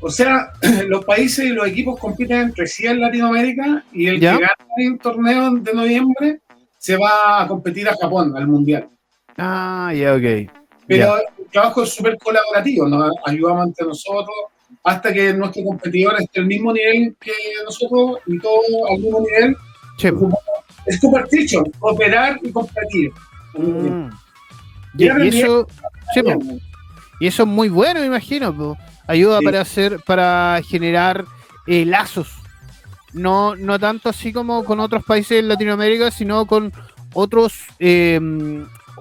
O 0.00 0.10
sea, 0.10 0.52
los 0.88 1.04
países 1.04 1.44
y 1.44 1.50
los 1.50 1.66
equipos 1.66 1.98
compiten 1.98 2.40
entre 2.40 2.66
sí 2.66 2.86
en 2.86 3.00
Latinoamérica 3.00 3.84
y 3.92 4.06
el 4.06 4.20
¿Ya? 4.20 4.32
que 4.32 4.40
gana 4.40 4.54
el 4.76 4.98
torneo 4.98 5.50
de 5.54 5.74
noviembre 5.74 6.40
se 6.78 6.96
va 6.96 7.42
a 7.42 7.48
competir 7.48 7.88
a 7.88 7.96
Japón, 7.96 8.34
al 8.36 8.46
Mundial. 8.46 8.88
Ah, 9.36 9.92
ya, 9.94 10.14
ok. 10.14 10.50
Pero 10.86 11.16
el 11.18 11.46
trabajo 11.52 11.82
es 11.82 11.90
súper 11.90 12.16
colaborativo, 12.18 12.88
nos 12.88 13.12
ayudamos 13.24 13.68
entre 13.68 13.86
nosotros 13.86 14.34
hasta 14.84 15.12
que 15.12 15.32
nuestro 15.34 15.64
competidor 15.64 16.20
esté 16.20 16.40
al 16.40 16.46
mismo 16.46 16.72
nivel 16.72 17.14
que 17.20 17.32
nosotros 17.64 18.18
y 18.26 18.38
todos 18.38 18.64
al 18.90 18.98
mismo 18.98 19.20
nivel. 19.20 19.56
Es 20.86 20.98
super 21.00 21.28
dicho, 21.28 21.62
cooperar 21.78 22.38
y 22.42 22.50
competir. 22.50 23.10
Mm. 23.54 24.08
Y, 24.96 25.04
y 25.04 25.28
eso, 25.28 25.66
sí, 26.14 26.20
y 27.20 27.26
eso 27.26 27.42
es 27.42 27.48
muy 27.48 27.68
bueno, 27.68 28.00
me 28.00 28.06
imagino. 28.06 28.56
po. 28.56 28.76
Ayuda 29.06 29.38
Sí. 29.40 29.44
para 29.44 29.60
hacer, 29.60 30.00
para 30.06 30.60
generar 30.66 31.24
eh, 31.66 31.84
lazos. 31.84 32.32
No, 33.12 33.56
no 33.56 33.78
tanto 33.78 34.08
así 34.08 34.32
como 34.32 34.64
con 34.64 34.80
otros 34.80 35.04
países 35.04 35.36
de 35.36 35.42
Latinoamérica, 35.42 36.10
sino 36.10 36.46
con 36.46 36.72
otros 37.12 37.64
eh, 37.80 38.20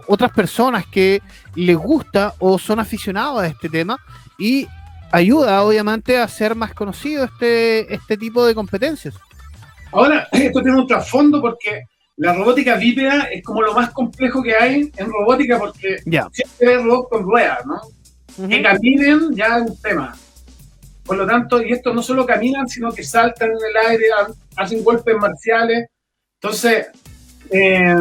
otras 0.08 0.32
personas 0.32 0.88
que 0.88 1.22
les 1.56 1.78
gusta 1.78 2.34
o 2.40 2.58
son 2.58 2.80
aficionados 2.80 3.44
a 3.44 3.48
este 3.48 3.70
tema 3.70 4.00
y 4.40 4.68
ayuda 5.12 5.64
obviamente 5.64 6.18
a 6.18 6.28
ser 6.28 6.56
más 6.56 6.74
conocido 6.74 7.24
este, 7.26 7.94
este 7.94 8.18
tipo 8.18 8.46
de 8.46 8.56
competencias. 8.56 9.16
Ahora, 9.92 10.28
esto 10.32 10.62
tiene 10.62 10.80
un 10.80 10.88
trasfondo 10.88 11.42
porque 11.42 11.84
la 12.18 12.34
robótica 12.34 12.76
bípeda 12.76 13.24
es 13.32 13.44
como 13.44 13.62
lo 13.62 13.74
más 13.74 13.92
complejo 13.92 14.44
que 14.44 14.56
hay 14.56 14.92
en 14.98 15.08
robótica 15.12 15.58
porque 15.58 15.98
Ya. 16.06 16.28
siempre 16.32 16.76
hay 16.76 16.84
robots 16.84 17.08
con 17.10 17.24
ruedas, 17.24 17.60
¿no? 17.66 18.48
Que 18.48 18.62
caminen 18.62 19.36
ya 19.36 19.58
es 19.58 19.70
un 19.72 19.82
tema. 19.82 20.16
Por 21.06 21.18
lo 21.18 21.26
tanto, 21.26 21.62
y 21.62 21.72
estos 21.74 21.94
no 21.96 22.02
solo 22.04 22.26
caminan, 22.26 22.68
sino 22.70 22.92
que 22.92 23.04
saltan 23.04 23.50
en 23.50 23.56
el 23.58 23.90
aire, 23.90 24.06
ha- 24.12 24.62
hacen 24.62 24.84
golpes 24.84 25.16
marciales. 25.18 25.88
Entonces, 26.42 26.88
eh, 27.52 27.96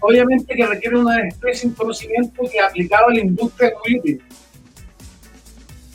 obviamente 0.00 0.54
que 0.54 0.66
requiere 0.66 0.98
una 0.98 1.16
y 1.20 1.66
un 1.66 1.72
conocimiento 1.74 2.42
que 2.50 2.60
aplicado 2.60 3.06
a 3.08 3.12
la 3.14 3.20
industria 3.20 3.68
es 3.68 3.74
muy 3.84 3.98
útil. 4.00 4.22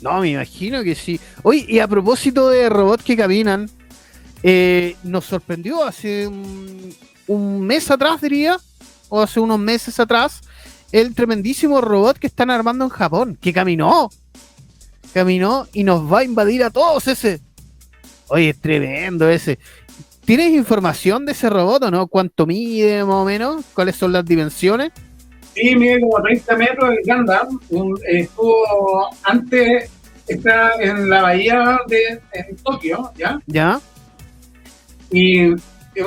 No, 0.02 0.20
me 0.20 0.30
imagino 0.30 0.82
que 0.82 0.94
sí. 0.94 1.20
Oye, 1.42 1.64
y 1.68 1.78
a 1.78 1.88
propósito 1.88 2.48
de 2.48 2.68
robots 2.68 3.04
que 3.04 3.16
caminan, 3.16 3.70
eh, 4.42 4.96
nos 5.02 5.26
sorprendió 5.26 5.84
hace 5.84 6.26
un, 6.26 6.94
un 7.26 7.60
mes 7.60 7.90
atrás, 7.90 8.20
diría, 8.20 8.58
o 9.08 9.20
hace 9.20 9.40
unos 9.40 9.58
meses 9.58 10.00
atrás, 10.00 10.40
el 10.92 11.14
tremendísimo 11.14 11.80
robot 11.80 12.18
que 12.18 12.26
están 12.26 12.50
armando 12.50 12.84
en 12.84 12.90
Japón, 12.90 13.38
que 13.40 13.52
caminó. 13.52 14.10
Caminó 15.12 15.66
y 15.72 15.84
nos 15.84 16.10
va 16.10 16.20
a 16.20 16.24
invadir 16.24 16.64
a 16.64 16.70
todos 16.70 17.06
ese. 17.08 17.40
Oye, 18.28 18.50
es 18.50 18.60
tremendo 18.60 19.28
ese. 19.28 19.58
¿Tienes 20.24 20.52
información 20.52 21.26
de 21.26 21.32
ese 21.32 21.50
robot 21.50 21.84
o 21.84 21.90
no? 21.90 22.06
¿Cuánto 22.06 22.46
mide 22.46 23.04
más 23.04 23.16
o 23.16 23.24
menos? 23.24 23.64
¿Cuáles 23.74 23.96
son 23.96 24.12
las 24.12 24.24
dimensiones? 24.24 24.92
Sí, 25.54 25.74
mide 25.76 26.00
como 26.00 26.22
30 26.22 26.56
metros 26.56 26.90
el 26.90 26.98
Gundam. 27.04 27.60
Un- 27.70 27.98
Estuvo 28.06 29.08
antes, 29.24 29.90
está 30.28 30.72
en 30.80 31.10
la 31.10 31.22
bahía 31.22 31.78
de 31.88 32.20
en 32.32 32.56
Tokio, 32.56 33.10
¿ya? 33.16 33.40
¿Ya? 33.46 33.80
Y 35.10 35.40
en 35.40 35.56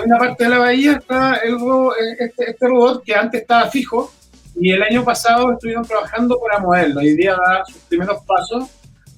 una 0.06 0.18
parte 0.18 0.46
de 0.46 0.50
la 0.50 0.60
bahía 0.60 0.94
está 0.94 1.36
el 1.44 1.56
eh, 1.56 2.16
este, 2.20 2.52
este 2.52 2.68
robot 2.68 3.04
que 3.04 3.16
antes 3.16 3.42
estaba 3.42 3.68
fijo 3.70 4.12
y 4.56 4.72
el 4.72 4.82
año 4.82 5.04
pasado 5.04 5.52
estuvieron 5.52 5.84
trabajando 5.84 6.40
para 6.40 6.60
moverlo. 6.60 7.02
Hoy 7.02 7.16
día 7.16 7.34
da 7.34 7.64
sus 7.66 7.82
primeros 7.84 8.24
pasos 8.26 8.70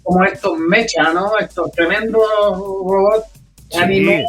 como 0.02 0.24
estos 0.24 0.58
mecha, 0.58 1.14
¿no? 1.14 1.38
Estos 1.38 1.72
tremendos 1.72 2.22
robots 2.58 3.26
Sí. 3.70 3.80
anime 3.80 4.24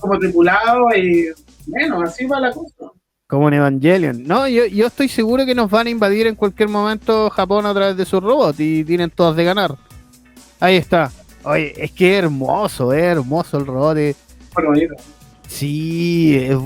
como 0.00 0.18
tripulados 0.18 0.96
y 0.96 1.26
bueno, 1.66 2.02
así 2.02 2.26
va 2.26 2.40
la 2.40 2.50
cosa. 2.52 2.90
Como 3.30 3.46
en 3.46 3.54
Evangelion. 3.54 4.24
No, 4.24 4.48
yo, 4.48 4.66
yo 4.66 4.88
estoy 4.88 5.08
seguro 5.08 5.46
que 5.46 5.54
nos 5.54 5.70
van 5.70 5.86
a 5.86 5.90
invadir 5.90 6.26
en 6.26 6.34
cualquier 6.34 6.68
momento 6.68 7.30
Japón 7.30 7.64
a 7.64 7.72
través 7.72 7.96
de 7.96 8.04
sus 8.04 8.20
robots 8.20 8.58
y 8.58 8.84
tienen 8.84 9.08
todas 9.08 9.36
de 9.36 9.44
ganar. 9.44 9.76
Ahí 10.58 10.76
está. 10.76 11.12
Oye, 11.44 11.72
es 11.76 11.92
que 11.92 12.16
hermoso, 12.16 12.92
hermoso 12.92 13.58
el 13.58 13.66
robot. 13.66 13.96
eh. 13.98 14.16
Bueno, 14.52 14.70
bonito. 14.70 14.94
Sí, 15.46 16.36
es 16.36 16.56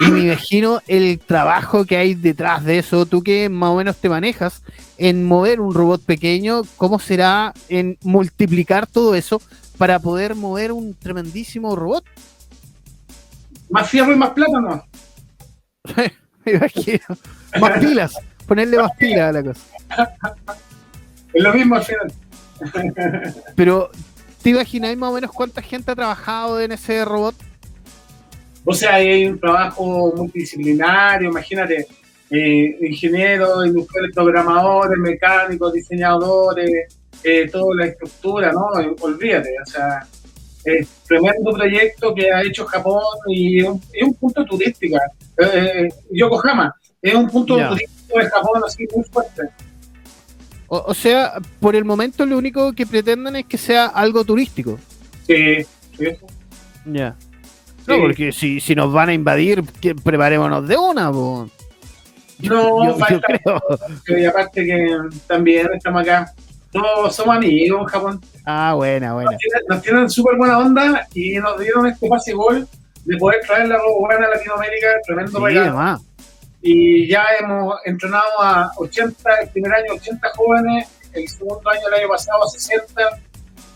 y 0.00 0.10
me 0.10 0.20
imagino 0.20 0.80
el 0.86 1.18
trabajo 1.18 1.84
que 1.84 1.96
hay 1.96 2.14
detrás 2.14 2.64
de 2.64 2.78
eso. 2.78 3.06
Tú 3.06 3.22
que 3.22 3.48
más 3.48 3.70
o 3.70 3.76
menos 3.76 3.96
te 3.96 4.08
manejas 4.08 4.62
en 4.96 5.24
mover 5.24 5.60
un 5.60 5.72
robot 5.72 6.02
pequeño, 6.04 6.62
¿cómo 6.76 6.98
será 6.98 7.54
en 7.68 7.96
multiplicar 8.02 8.86
todo 8.86 9.14
eso 9.14 9.40
para 9.76 10.00
poder 10.00 10.34
mover 10.34 10.72
un 10.72 10.94
tremendísimo 10.94 11.76
robot? 11.76 12.04
Más 13.70 13.88
fierro 13.88 14.12
y 14.12 14.16
más 14.16 14.30
plátano. 14.30 14.84
Me 16.44 16.52
imagino. 16.52 17.04
Más 17.60 17.78
pilas, 17.78 18.14
ponerle 18.46 18.78
más 18.78 18.92
pilas 18.96 19.28
a 19.28 19.32
la 19.32 19.42
cosa. 19.42 19.60
Es 21.32 21.42
lo 21.42 21.52
mismo 21.52 21.76
al 21.76 21.84
final. 21.84 22.12
Pero, 23.54 23.90
¿te 24.42 24.50
imagináis 24.50 24.96
más 24.96 25.10
o 25.10 25.14
menos 25.14 25.30
cuánta 25.32 25.62
gente 25.62 25.90
ha 25.90 25.94
trabajado 25.94 26.60
en 26.60 26.72
ese 26.72 27.04
robot? 27.04 27.34
O 28.64 28.74
sea, 28.74 28.94
hay 28.94 29.26
un 29.26 29.38
trabajo 29.38 30.12
multidisciplinario, 30.16 31.30
imagínate, 31.30 31.86
eh, 32.30 32.76
ingenieros, 32.80 33.66
industriales, 33.66 34.14
programadores, 34.14 34.98
mecánicos, 34.98 35.72
diseñadores, 35.72 36.98
eh, 37.24 37.48
toda 37.50 37.76
la 37.76 37.86
estructura, 37.86 38.52
¿no? 38.52 38.68
Olvídate, 39.00 39.50
o 39.62 39.66
sea, 39.66 40.06
es 40.64 40.88
tremendo 41.06 41.52
proyecto 41.52 42.14
que 42.14 42.30
ha 42.32 42.42
hecho 42.42 42.64
Japón 42.66 43.02
y 43.28 43.60
es 43.60 43.68
un, 43.68 43.82
es 43.92 44.02
un 44.02 44.14
punto 44.14 44.44
turístico. 44.44 44.96
Eh, 45.38 45.88
Yokohama 46.10 46.74
es 47.00 47.14
un 47.14 47.28
punto 47.28 47.56
turístico 47.56 48.18
de 48.18 48.26
Japón 48.26 48.62
así 48.66 48.86
muy 48.94 49.04
fuerte. 49.04 49.42
O, 50.68 50.84
o 50.88 50.94
sea, 50.94 51.34
por 51.60 51.74
el 51.76 51.84
momento 51.84 52.26
lo 52.26 52.36
único 52.36 52.72
que 52.74 52.86
pretenden 52.86 53.36
es 53.36 53.46
que 53.46 53.56
sea 53.56 53.86
algo 53.86 54.24
turístico. 54.24 54.78
Sí, 55.26 55.62
sí. 55.96 56.06
Ya. 56.86 57.16
No, 57.86 57.94
Sí. 57.94 58.00
porque 58.02 58.32
si, 58.32 58.60
si 58.60 58.74
nos 58.74 58.92
van 58.92 59.08
a 59.08 59.14
invadir, 59.14 59.62
que 59.80 59.94
preparémonos 59.94 60.68
de 60.68 60.76
una, 60.76 61.10
po. 61.10 61.48
No, 62.40 62.84
yo, 62.84 62.92
yo 62.92 62.98
falta- 62.98 63.26
creo. 64.06 64.18
Y 64.20 64.24
aparte 64.26 64.64
que 64.66 64.96
también 65.26 65.68
estamos 65.74 66.02
acá, 66.02 66.32
todos 66.72 67.14
somos 67.16 67.36
amigos 67.36 67.80
en 67.80 67.86
Japón. 67.86 68.20
Ah, 68.44 68.74
buena, 68.74 69.14
buena. 69.14 69.30
nos 69.32 69.38
tienen- 69.40 69.62
nos 69.68 69.82
tienen 69.82 70.10
súper 70.10 70.36
buena 70.36 70.58
onda 70.58 71.06
y 71.14 71.36
nos 71.38 71.58
dieron 71.58 71.86
este 71.86 72.08
pase 72.08 72.32
gol 72.32 72.66
de 73.04 73.16
poder 73.16 73.40
traer 73.46 73.68
la 73.68 73.76
Robogana 73.78 74.26
a 74.26 74.30
Latinoamérica, 74.30 74.86
tremendo 75.06 75.38
regalo. 75.54 75.76
Y 76.60 77.08
ya 77.08 77.24
hemos 77.40 77.74
entrenado 77.84 78.40
a 78.42 78.70
80, 78.76 79.34
el 79.42 79.48
primer 79.50 79.72
año 79.74 79.94
80 79.94 80.28
jóvenes, 80.36 80.88
el 81.12 81.28
segundo 81.28 81.70
año, 81.70 81.80
el 81.88 81.94
año 81.94 82.08
pasado, 82.08 82.44
a 82.44 82.48
60. 82.48 83.02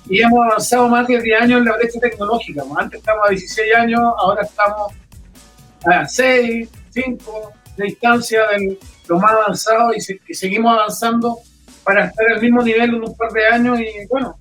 Y 0.09 0.21
hemos 0.21 0.45
avanzado 0.45 0.89
más 0.89 1.07
de 1.07 1.21
10 1.23 1.41
años 1.43 1.59
en 1.61 1.65
la 1.67 1.77
brecha 1.77 2.01
tecnológica. 2.01 2.63
¿no? 2.67 2.77
Antes 2.77 2.99
estábamos 3.01 3.27
a 3.29 3.31
16 3.31 3.75
años, 3.75 4.01
ahora 4.19 4.43
estamos 4.43 4.93
a 5.87 6.05
6, 6.07 6.69
5 6.91 7.53
de 7.77 7.85
distancia 7.85 8.43
de 8.49 8.79
lo 9.09 9.19
más 9.19 9.33
avanzado 9.33 9.95
y, 9.95 10.01
se- 10.01 10.21
y 10.29 10.35
seguimos 10.35 10.75
avanzando 10.77 11.39
para 11.85 12.07
estar 12.07 12.27
al 12.33 12.41
mismo 12.41 12.63
nivel 12.63 12.95
en 12.95 13.03
un 13.03 13.17
par 13.17 13.33
de 13.33 13.47
años 13.47 13.81
y 13.81 14.07
bueno, 14.09 14.39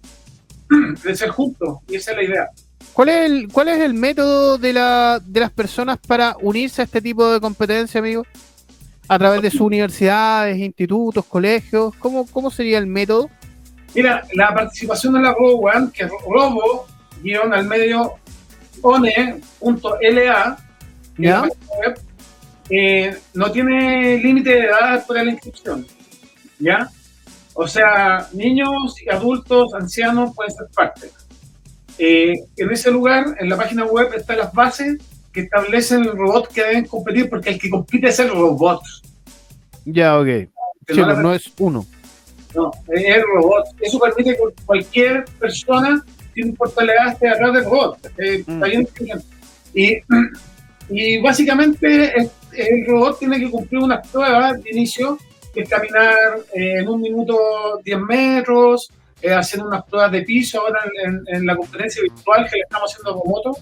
crecer 1.02 1.30
juntos. 1.30 1.80
Y 1.88 1.96
esa 1.96 2.12
es 2.12 2.18
la 2.18 2.24
idea. 2.24 2.50
¿Cuál 2.94 3.10
es 3.10 3.32
el, 3.32 3.48
cuál 3.52 3.70
es 3.70 3.80
el 3.80 3.94
método 3.94 4.58
de, 4.58 4.74
la, 4.74 5.22
de 5.24 5.40
las 5.40 5.52
personas 5.52 5.98
para 5.98 6.36
unirse 6.42 6.82
a 6.82 6.86
este 6.86 7.02
tipo 7.02 7.32
de 7.32 7.40
competencia, 7.40 8.00
amigo? 8.00 8.26
A 9.08 9.18
través 9.18 9.42
de 9.42 9.50
sus 9.50 9.62
universidades, 9.62 10.58
institutos, 10.58 11.26
colegios. 11.26 11.96
¿Cómo, 12.00 12.26
cómo 12.28 12.52
sería 12.52 12.78
el 12.78 12.88
método? 12.88 13.30
Mira, 13.94 14.24
la 14.34 14.54
participación 14.54 15.16
en 15.18 15.24
la 15.24 15.32
One, 15.34 15.90
que 15.94 16.04
es 16.04 16.12
robo, 16.28 16.86
guion 17.22 17.54
al 17.54 17.66
medio, 17.66 18.16
one.la, 18.82 20.58
web, 21.18 22.00
eh, 22.70 23.18
no 23.34 23.52
tiene 23.52 24.18
límite 24.18 24.50
de 24.50 24.66
edad 24.66 25.06
para 25.06 25.24
la 25.24 25.32
inscripción. 25.32 25.86
¿Ya? 26.60 26.90
O 27.54 27.68
sea, 27.68 28.28
niños, 28.34 28.96
adultos, 29.12 29.74
ancianos 29.74 30.34
pueden 30.36 30.54
ser 30.54 30.68
parte. 30.74 31.10
Eh, 31.98 32.34
en 32.58 32.72
ese 32.72 32.92
lugar, 32.92 33.36
en 33.40 33.50
la 33.50 33.58
página 33.58 33.86
web, 33.86 34.12
están 34.16 34.38
las 34.38 34.54
bases 34.54 34.98
que 35.32 35.42
establecen 35.42 36.04
el 36.04 36.18
robot 36.18 36.48
que 36.48 36.64
deben 36.64 36.86
competir, 36.86 37.30
porque 37.30 37.52
el 37.52 37.60
que 37.60 37.70
compite 37.70 38.08
es 38.08 38.20
el 38.20 38.30
robot. 38.30 38.82
Ya, 39.86 40.20
ok. 40.20 40.28
no 40.28 40.48
pues 40.88 41.18
no 41.18 41.34
es 41.34 41.52
uno. 41.60 41.86
no, 42.56 42.72
es 42.90 43.06
el 43.06 43.24
robot. 43.36 43.66
Eso 43.80 44.00
permite 44.00 44.36
que 44.36 44.66
cualquier 44.66 45.26
persona, 45.40 46.04
sin 46.34 46.48
importar 46.48 46.86
la 46.86 46.94
edad, 46.94 47.14
esté 47.14 47.30
atrás 47.30 47.54
del 47.54 47.66
robot. 47.66 47.98
Eh, 48.18 48.44
Mm. 48.48 48.64
Y, 49.74 50.00
y 50.90 51.22
básicamente 51.22 52.14
el 52.54 52.86
robot 52.88 53.20
tiene 53.20 53.40
que 53.40 53.50
cumplir 53.50 53.82
unas 53.82 54.06
pruebas 54.10 54.62
de 54.62 54.70
inicio, 54.72 55.18
que 55.54 55.62
es 55.62 55.70
caminar 55.70 56.40
eh, 56.54 56.80
en 56.80 56.88
un 56.88 57.02
minuto 57.02 57.80
10 57.84 58.00
metros, 58.02 58.90
eh, 59.22 59.32
hacer 59.32 59.62
unas 59.62 59.84
pruebas 59.86 60.12
de 60.12 60.24
piso 60.24 60.62
ahora 60.62 60.80
en, 61.28 61.46
la 61.46 61.56
conferencia 61.56 62.02
virtual 62.02 62.48
que 62.50 62.58
le 62.58 62.64
estamos 62.64 62.92
haciendo 62.92 63.22
remoto. 63.24 63.58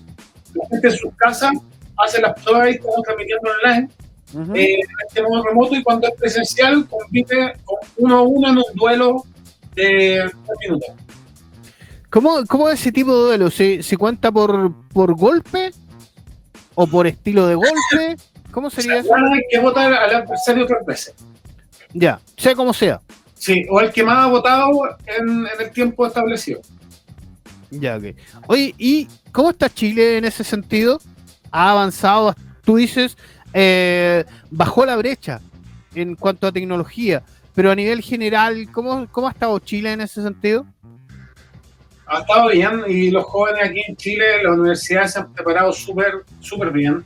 La 0.53 0.67
gente 0.69 0.87
en 0.87 0.93
sus 0.93 1.13
casas 1.15 1.51
hace 1.97 2.21
las 2.21 2.41
pruebas 2.41 2.69
y 2.69 2.71
estamos 2.71 3.01
transmitiendo 3.03 3.49
online 3.51 3.89
Ujú. 4.33 4.55
eh, 4.55 4.75
en 4.75 5.07
este 5.07 5.23
modo 5.23 5.43
remoto 5.43 5.75
y 5.75 5.83
cuando 5.83 6.07
es 6.07 6.13
presencial 6.13 6.87
compite 6.87 7.53
con 7.65 7.77
uno 7.97 8.17
a 8.17 8.21
uno 8.21 8.49
en 8.49 8.57
un 8.57 8.63
duelo 8.75 9.23
de 9.75 10.29
tres 10.45 10.57
minutos. 10.61 10.89
¿Cómo, 12.09 12.45
¿Cómo 12.47 12.69
es 12.69 12.79
ese 12.79 12.91
tipo 12.91 13.15
de 13.15 13.21
duelo? 13.23 13.51
¿Se, 13.51 13.83
se 13.83 13.97
cuenta 13.97 14.31
por, 14.31 14.73
por 14.93 15.15
golpe? 15.15 15.71
¿O 16.75 16.87
por 16.87 17.05
estilo 17.05 17.45
de 17.45 17.55
golpe? 17.55 18.15
¿Cómo 18.51 18.69
sería 18.69 18.99
eso? 18.99 19.13
Hay 19.13 19.41
que 19.49 19.59
votar 19.59 19.93
al 19.93 20.15
adversario 20.15 20.65
tres 20.65 20.85
veces. 20.85 21.15
Ya, 21.93 22.19
sea 22.37 22.55
como 22.55 22.73
sea. 22.73 23.01
Sí, 23.35 23.65
o 23.69 23.79
el 23.79 23.91
que 23.91 24.03
más 24.03 24.17
ha 24.17 24.27
votado 24.27 24.69
en, 25.05 25.29
en 25.29 25.47
el 25.59 25.71
tiempo 25.71 26.05
establecido. 26.05 26.61
Ya, 27.71 27.97
ok. 27.97 28.03
Oye, 28.47 28.73
¿y 28.77 29.07
cómo 29.31 29.51
está 29.51 29.69
Chile 29.69 30.17
en 30.17 30.25
ese 30.25 30.43
sentido? 30.43 30.99
¿Ha 31.51 31.71
avanzado? 31.71 32.35
Tú 32.63 32.75
dices, 32.77 33.17
eh, 33.53 34.25
bajó 34.49 34.85
la 34.85 34.95
brecha 34.95 35.39
en 35.95 36.15
cuanto 36.15 36.47
a 36.47 36.51
tecnología, 36.51 37.23
pero 37.55 37.71
a 37.71 37.75
nivel 37.75 38.01
general, 38.01 38.69
¿cómo, 38.71 39.07
cómo 39.11 39.27
ha 39.27 39.31
estado 39.31 39.57
Chile 39.59 39.93
en 39.93 40.01
ese 40.01 40.21
sentido? 40.21 40.65
Ha 42.07 42.19
estado 42.19 42.49
bien 42.49 42.83
y 42.87 43.11
los 43.11 43.23
jóvenes 43.25 43.69
aquí 43.69 43.83
en 43.87 43.95
Chile, 43.95 44.43
las 44.43 44.53
universidades 44.53 45.13
se 45.13 45.19
han 45.19 45.33
preparado 45.33 45.71
súper, 45.71 46.23
súper 46.39 46.71
bien. 46.71 47.05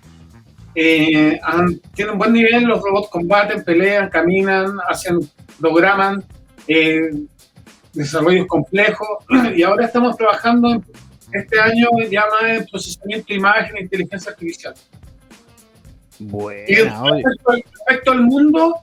Eh, 0.76 1.40
han- 1.44 1.80
tienen 1.94 2.18
buen 2.18 2.34
nivel, 2.34 2.64
los 2.64 2.82
robots 2.82 3.10
combaten, 3.10 3.64
pelean, 3.64 4.10
caminan, 4.10 4.78
hacen, 4.88 5.20
programan, 5.60 6.24
eh, 6.68 7.12
desarrollos 7.94 8.48
complejos 8.48 9.08
y 9.56 9.62
ahora 9.64 9.86
estamos 9.86 10.18
trabajando 10.18 10.72
en- 10.74 10.84
este 11.32 11.60
año 11.60 11.88
ya 12.12 12.26
más 12.30 12.44
en 12.52 12.66
procesamiento 12.68 13.26
de 13.30 13.36
imagen 13.36 13.78
e 13.78 13.82
inteligencia 13.82 14.32
artificial. 14.32 14.74
Y 16.20 16.26
Bueno, 16.26 17.06
respecto, 17.16 17.52
al, 17.52 17.64
respecto 17.72 18.12
al 18.12 18.22
mundo, 18.22 18.76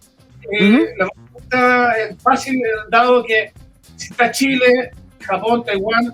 eh, 0.53 0.85
la 0.99 1.07
respuesta 1.07 1.93
es 1.93 2.17
fácil, 2.23 2.61
dado 2.91 3.23
que 3.25 3.53
si 3.97 4.09
está 4.11 4.31
Chile, 4.33 4.91
Japón, 5.21 5.65
Taiwán, 5.65 6.13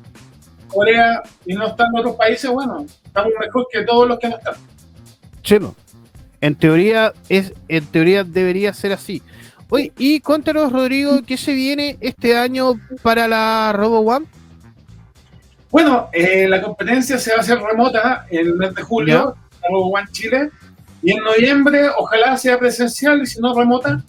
Corea 0.69 1.23
y 1.47 1.55
no 1.55 1.69
están 1.69 1.89
otros 1.97 2.17
países, 2.17 2.51
bueno, 2.51 2.85
estamos 3.05 3.33
mejor 3.41 3.67
que 3.73 3.83
todos 3.85 4.07
los 4.09 4.19
que 4.19 4.29
no 4.29 4.37
están. 4.37 4.55
En 6.41 6.55
teoría, 6.55 7.13
es, 7.29 7.53
en 7.69 7.87
teoría 7.87 8.25
debería 8.25 8.73
ser 8.75 8.93
así. 8.93 9.23
Oye, 9.69 9.93
y 9.99 10.21
cuéntanos, 10.21 10.73
Rodrigo, 10.73 11.23
¿qué 11.27 11.37
se 11.37 11.53
viene 11.55 11.97
este 12.01 12.37
año 12.37 12.75
para 13.03 13.27
la 13.27 13.73
Robo 13.75 14.01
One? 14.01 14.27
Bueno, 15.71 16.09
eh, 16.13 16.47
la 16.49 16.63
competencia 16.63 17.19
se 17.19 17.31
va 17.33 17.39
a 17.39 17.41
hacer 17.41 17.59
remota 17.59 18.27
en 18.31 18.47
el 18.47 18.55
mes 18.55 18.75
de 18.75 18.83
julio, 18.83 19.37
la 19.63 19.69
Robo 19.69 19.91
One 19.91 20.07
Chile, 20.13 20.51
y 21.03 21.13
en 21.13 21.19
noviembre 21.25 21.89
ojalá 21.99 22.37
sea 22.37 22.59
presencial 22.59 23.23
y 23.23 23.27
si 23.27 23.41
no 23.41 23.55
remota 23.55 24.03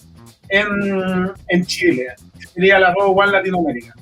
en, 0.49 1.31
en 1.47 1.65
Chile. 1.65 2.07
Sería 2.53 2.79
la 2.79 2.93
Robo 2.93 3.21
One 3.21 3.31
Latinoamérica. 3.31 3.93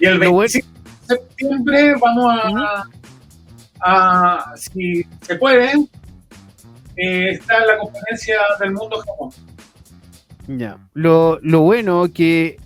Y 0.00 0.06
el 0.06 0.14
Lo 0.18 0.32
bueno- 0.32 0.50
25 0.52 0.68
de 1.08 1.16
septiembre 1.16 1.94
vamos 2.00 2.34
a, 2.34 2.84
a- 3.80 4.52
si 4.56 5.04
se 5.22 5.36
puede, 5.36 5.72
eh, 6.96 7.30
está 7.30 7.64
la 7.64 7.78
conferencia 7.78 8.36
del 8.60 8.72
mundo 8.72 8.98
Japón. 8.98 9.30
Ya. 10.48 10.78
Lo, 10.94 11.38
lo 11.42 11.60
bueno 11.62 12.06
que, 12.12 12.58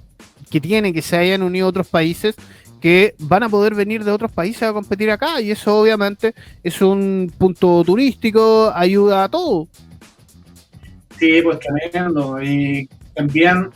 que 0.51 0.61
tiene 0.61 0.93
que 0.93 1.03
se 1.03 1.17
hayan 1.17 1.43
unido 1.43 1.67
otros 1.69 1.89
países 1.89 2.35
que 2.81 3.15
van 3.19 3.43
a 3.43 3.49
poder 3.49 3.75
venir 3.75 4.05
de 4.05 4.11
otros 4.11 4.33
países 4.33 4.63
a 4.63 4.73
competir 4.73 5.11
acá 5.11 5.41
y 5.41 5.51
eso 5.51 5.79
obviamente 5.81 6.35
es 6.63 6.81
un 6.81 7.31
punto 7.37 7.83
turístico, 7.85 8.73
ayuda 8.75 9.25
a 9.25 9.29
todo. 9.29 9.69
Sí, 11.19 11.41
pues 11.43 11.59
tremendo. 11.61 12.43
Y 12.43 12.89
también, 13.15 13.71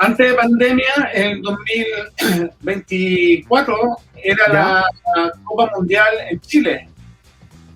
antes 0.00 0.28
de 0.30 0.34
pandemia, 0.34 1.10
en 1.12 1.42
2024, 1.42 3.76
era 4.22 4.44
Ya. 4.48 4.52
la, 4.52 4.84
la 5.16 5.32
Copa 5.44 5.70
Mundial 5.76 6.08
en 6.30 6.40
Chile. 6.40 6.88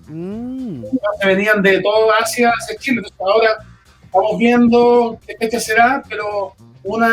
Mm, 0.07 0.83
que 1.21 1.27
venían 1.27 1.61
de 1.61 1.81
toda 1.81 2.17
Asia 2.21 2.51
hacia 2.59 2.75
Chile. 2.77 2.97
Entonces 3.03 3.19
ahora 3.19 3.57
estamos 4.03 4.37
viendo 4.37 5.19
qué 5.25 5.35
fecha 5.39 5.59
será, 5.59 6.03
pero 6.07 6.53
uno 6.83 7.07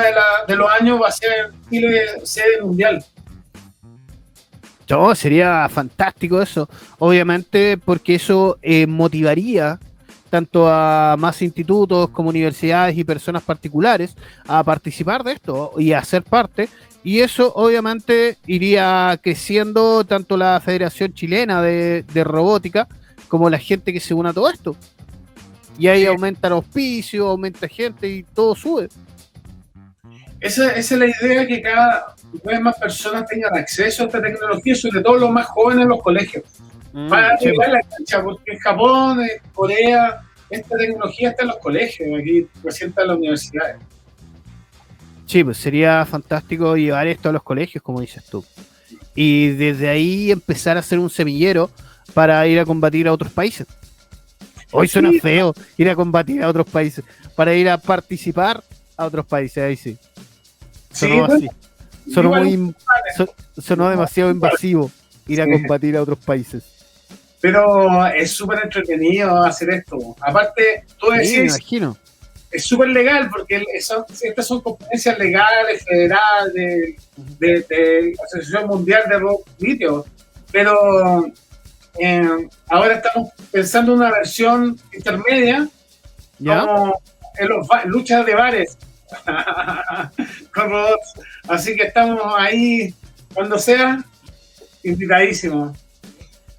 de 0.46 0.57
los 0.57 0.70
años 0.70 1.01
va 1.01 1.09
a 1.09 1.12
ser 1.12 1.51
Chile 1.70 2.05
sede 2.25 2.61
mundial. 2.62 3.03
no, 4.90 5.14
sería 5.14 5.66
fantástico 5.70 6.42
eso, 6.42 6.68
obviamente 6.98 7.79
porque 7.79 8.16
eso 8.16 8.59
eh, 8.61 8.87
motivaría 8.87 9.79
tanto 10.33 10.66
a 10.66 11.14
más 11.18 11.42
institutos 11.42 12.09
como 12.09 12.31
universidades 12.31 12.97
y 12.97 13.05
personas 13.05 13.42
particulares 13.42 14.16
a 14.49 14.64
participar 14.64 15.23
de 15.25 15.33
esto 15.33 15.73
y 15.77 15.92
a 15.92 16.03
ser 16.03 16.23
parte. 16.23 16.71
Y 17.05 17.21
eso 17.21 17.53
obviamente 17.55 18.38
iría 18.47 19.21
creciendo 19.23 20.05
tanto 20.05 20.38
la 20.38 20.59
Federación 20.64 21.12
Chilena 21.12 21.61
de, 21.61 22.03
de 22.14 22.25
Robótica 22.25 22.88
como 23.29 23.51
la 23.51 23.59
gente 23.59 23.92
que 23.92 24.01
se 24.01 24.14
une 24.14 24.31
a 24.31 24.33
todo 24.33 24.49
esto. 24.49 24.75
Y 25.79 25.88
ahí 25.88 26.01
Sí. 26.01 26.07
aumenta 26.07 26.47
el 26.47 26.55
auspicio, 26.55 27.29
aumenta 27.29 27.68
gente 27.68 28.09
y 28.09 28.23
todo 28.23 28.55
sube. 28.55 28.88
Esa, 30.40 30.71
esa 30.73 30.95
es 30.95 30.99
la 30.99 31.07
idea, 31.07 31.47
que 31.47 31.61
cada 31.61 32.14
vez 32.42 32.59
más 32.62 32.79
personas 32.79 33.27
tengan 33.27 33.55
acceso 33.55 34.05
a 34.05 34.07
esta 34.07 34.23
tecnología, 34.23 34.75
sobre 34.75 35.03
todo 35.03 35.16
los 35.18 35.31
más 35.31 35.47
jóvenes 35.49 35.83
en 35.83 35.88
los 35.90 36.01
colegios. 36.03 36.42
Para 37.09 37.39
Sí, 37.39 37.47
llevar 37.47 37.71
la 37.71 37.81
cancha, 37.83 38.23
porque 38.23 38.53
en 38.53 38.59
Japón, 38.59 39.21
en 39.23 39.51
Corea, 39.55 40.21
esta 40.51 40.77
tecnología 40.77 41.31
está 41.31 41.43
en 41.43 41.49
los 41.49 41.57
colegios, 41.59 42.21
aquí 42.21 42.47
recién 42.63 42.91
está 42.91 43.03
en 43.03 43.09
las 43.09 43.17
universidades. 43.17 43.77
Sí, 45.27 45.43
pues 45.45 45.57
sería 45.57 46.05
fantástico 46.05 46.77
llevar 46.77 47.07
esto 47.07 47.31
a 47.31 47.33
los 47.33 47.43
colegios, 47.43 47.83
como 47.83 48.01
dices 48.01 48.25
tú. 48.27 48.45
Y 49.15 49.49
desde 49.51 49.89
ahí 49.89 50.31
empezar 50.31 50.77
a 50.77 50.81
hacer 50.81 50.99
un 50.99 51.09
semillero 51.09 51.71
para 52.13 52.47
ir 52.47 52.59
a 52.61 52.67
combatir 52.67 53.09
a 53.09 53.13
otros 53.13 53.33
países. 53.33 53.67
Hoy 54.71 54.89
suena 54.89 55.11
Sí. 55.11 55.21
feo 55.21 55.55
ir 55.79 55.89
a 55.89 55.95
combatir 55.97 56.43
a 56.43 56.49
otros 56.49 56.67
países, 56.69 57.05
para 57.37 57.55
ir 57.55 57.69
a 57.71 57.79
participar 57.79 58.63
a 58.97 59.07
otros 59.07 59.25
países, 59.27 59.63
ahí 59.65 59.77
sí. 59.77 59.97
Sí, 60.91 61.07
Sonó 61.09 61.17
bueno, 61.27 61.35
así. 61.35 61.49
Sonó, 62.13 62.29
muy, 62.31 62.75
so- 63.17 63.35
sonó 63.59 63.89
demasiado 63.89 64.31
invasivo 64.31 64.91
ir 65.29 65.41
a 65.41 65.45
Sí. 65.47 65.51
combatir 65.53 65.97
a 65.97 66.03
otros 66.03 66.19
países. 66.19 66.82
Pero 67.43 68.07
es 68.07 68.31
súper 68.31 68.61
entretenido 68.63 69.43
hacer 69.45 69.69
esto. 69.71 70.17
Aparte, 70.21 70.85
tú 70.99 71.07
Sí, 71.09 71.13
me 71.13 71.19
decís, 71.19 71.39
imagino. 71.59 71.99
es 72.53 72.65
súper 72.65 72.89
legal 72.89 73.29
porque 73.31 73.63
son- 73.83 74.05
estas 74.23 74.47
son 74.47 74.61
competencias 74.61 75.19
legales, 75.19 75.85
federales, 75.85 76.55
de, 76.57 77.61
de, 77.69 78.15
Asociación 78.25 78.69
Mundial 78.69 79.03
de 79.09 79.19
Rock 79.19 79.47
Video, 79.59 80.07
pero 80.53 81.27
eh, 81.99 82.49
ahora 82.71 82.95
estamos 82.95 83.31
pensando 83.51 83.93
en 83.93 83.99
una 83.99 84.11
versión 84.13 84.79
intermedia 84.93 85.69
¿Ya? 86.39 86.61
como 86.61 87.03
en 87.39 87.49
los 87.49 87.67
luchas 87.87 88.25
de 88.25 88.35
bares 88.35 88.79
con 90.55 90.71
robots. 90.71 91.13
Así 91.49 91.75
que 91.77 91.85
estamos 91.89 92.21
ahí 92.39 92.95
cuando 93.35 93.59
sea, 93.59 94.03
invitadísimos. 94.85 95.77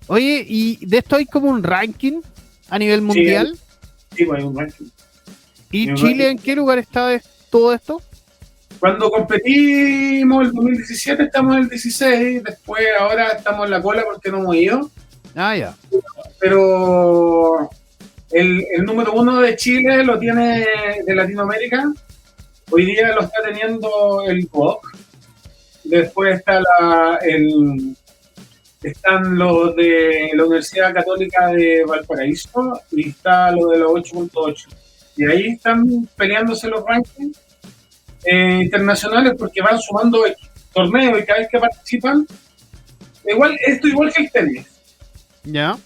Oye, 0.07 0.45
¿y 0.47 0.85
de 0.85 0.97
esto 0.99 1.15
hay 1.15 1.25
como 1.25 1.49
un 1.49 1.63
ranking 1.63 2.21
a 2.69 2.77
nivel 2.79 3.01
mundial? 3.01 3.57
Sí, 4.15 4.25
pues, 4.25 4.39
hay 4.41 4.45
un 4.47 4.57
ranking. 4.57 4.85
¿Y 5.71 5.89
un 5.89 5.95
Chile 5.95 6.09
ranking. 6.25 6.25
en 6.31 6.37
qué 6.39 6.55
lugar 6.55 6.77
está 6.77 7.07
de 7.07 7.21
todo 7.49 7.73
esto? 7.73 8.01
Cuando 8.79 9.09
competimos 9.09 10.45
el 10.47 10.51
2017 10.51 11.23
estamos 11.23 11.55
en 11.55 11.63
el 11.63 11.69
16, 11.69 12.43
después 12.43 12.83
ahora 12.99 13.29
estamos 13.29 13.65
en 13.65 13.71
la 13.71 13.81
cola 13.81 14.03
porque 14.03 14.29
no 14.29 14.39
hemos 14.39 14.55
ido, 14.55 14.91
Ah, 15.35 15.55
ya. 15.55 15.73
pero 16.39 17.69
el, 18.31 18.65
el 18.75 18.83
número 18.85 19.13
uno 19.13 19.39
de 19.39 19.55
Chile 19.55 20.03
lo 20.03 20.19
tiene 20.19 20.65
de 21.05 21.15
Latinoamérica, 21.15 21.91
hoy 22.71 22.85
día 22.85 23.15
lo 23.15 23.21
está 23.21 23.37
teniendo 23.45 24.23
el 24.27 24.47
COOC, 24.49 24.85
después 25.85 26.39
está 26.39 26.59
la, 26.59 27.19
el, 27.25 27.95
están 28.89 29.37
los 29.37 29.75
de 29.75 30.29
la 30.33 30.43
Universidad 30.45 30.93
Católica 30.93 31.47
de 31.47 31.83
Valparaíso 31.85 32.81
y 32.91 33.09
está 33.09 33.51
lo 33.51 33.67
de 33.69 33.79
los 33.79 33.91
8.8. 33.91 34.67
Y 35.17 35.25
ahí 35.25 35.47
están 35.49 36.07
peleándose 36.15 36.67
los 36.67 36.83
rankings 36.85 37.39
eh, 38.25 38.59
internacionales 38.63 39.33
porque 39.37 39.61
van 39.61 39.79
sumando 39.79 40.23
torneos 40.73 41.19
y 41.19 41.25
cada 41.25 41.39
vez 41.39 41.49
que 41.51 41.59
participan, 41.59 42.25
igual, 43.29 43.57
esto 43.65 43.87
igual 43.87 44.11
que 44.13 44.23
el 44.23 44.31
tenis. 44.31 44.67
Ya. 45.43 45.77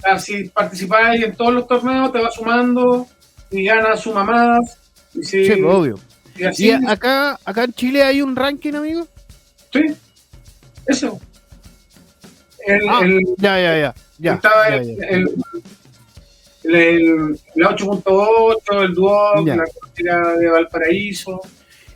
Sea, 0.00 0.18
si 0.18 0.48
participáis 0.48 1.22
en 1.22 1.34
todos 1.36 1.54
los 1.54 1.66
torneos, 1.68 2.12
te 2.12 2.18
va 2.20 2.30
sumando 2.30 3.06
y 3.50 3.64
ganas 3.64 4.00
suma 4.00 4.24
más. 4.24 4.78
Y 5.14 5.22
si, 5.22 5.44
Sí, 5.46 5.62
obvio. 5.62 5.98
y 6.36 6.44
así, 6.44 6.66
¿Y 6.68 6.72
acá, 6.72 7.38
acá 7.44 7.64
en 7.64 7.72
Chile 7.74 8.02
hay 8.02 8.20
un 8.22 8.34
ranking, 8.34 8.72
amigo? 8.74 9.06
sí, 9.72 9.80
eso. 10.86 11.20
El, 12.66 12.88
Ah, 12.88 13.00
el- 13.02 13.24
Ya, 13.38 13.60
ya, 13.60 13.78
ya. 13.78 13.94
ya, 14.18 14.34
estaba 14.34 14.68
ya, 14.70 14.76
el, 14.76 14.96
ya. 14.96 15.06
el, 15.08 15.28
el, 16.64 16.74
el- 16.74 17.40
la 17.56 17.70
8.8, 17.70 18.82
el 18.82 18.94
Duoc, 18.94 19.46
la 19.46 19.64
costera 19.80 20.36
de 20.36 20.48
Valparaíso. 20.48 21.40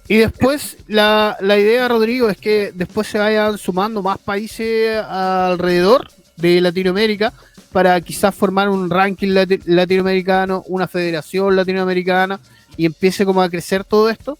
Y 0.08 0.18
después, 0.18 0.76
la, 0.86 1.36
la 1.40 1.58
idea, 1.58 1.88
Rodrigo, 1.88 2.28
es 2.28 2.36
que 2.38 2.70
después 2.74 3.08
se 3.08 3.18
vayan 3.18 3.58
sumando 3.58 4.02
más 4.02 4.18
países 4.18 4.96
alrededor 5.04 6.08
de 6.36 6.60
Latinoamérica 6.60 7.32
para 7.72 8.00
quizás 8.00 8.34
formar 8.34 8.68
un 8.68 8.88
ranking 8.88 9.28
lati- 9.28 9.62
latinoamericano, 9.66 10.62
una 10.68 10.86
federación 10.86 11.56
latinoamericana 11.56 12.38
y 12.76 12.86
empiece 12.86 13.24
como 13.24 13.42
a 13.42 13.50
crecer 13.50 13.82
todo 13.84 14.08
esto. 14.08 14.38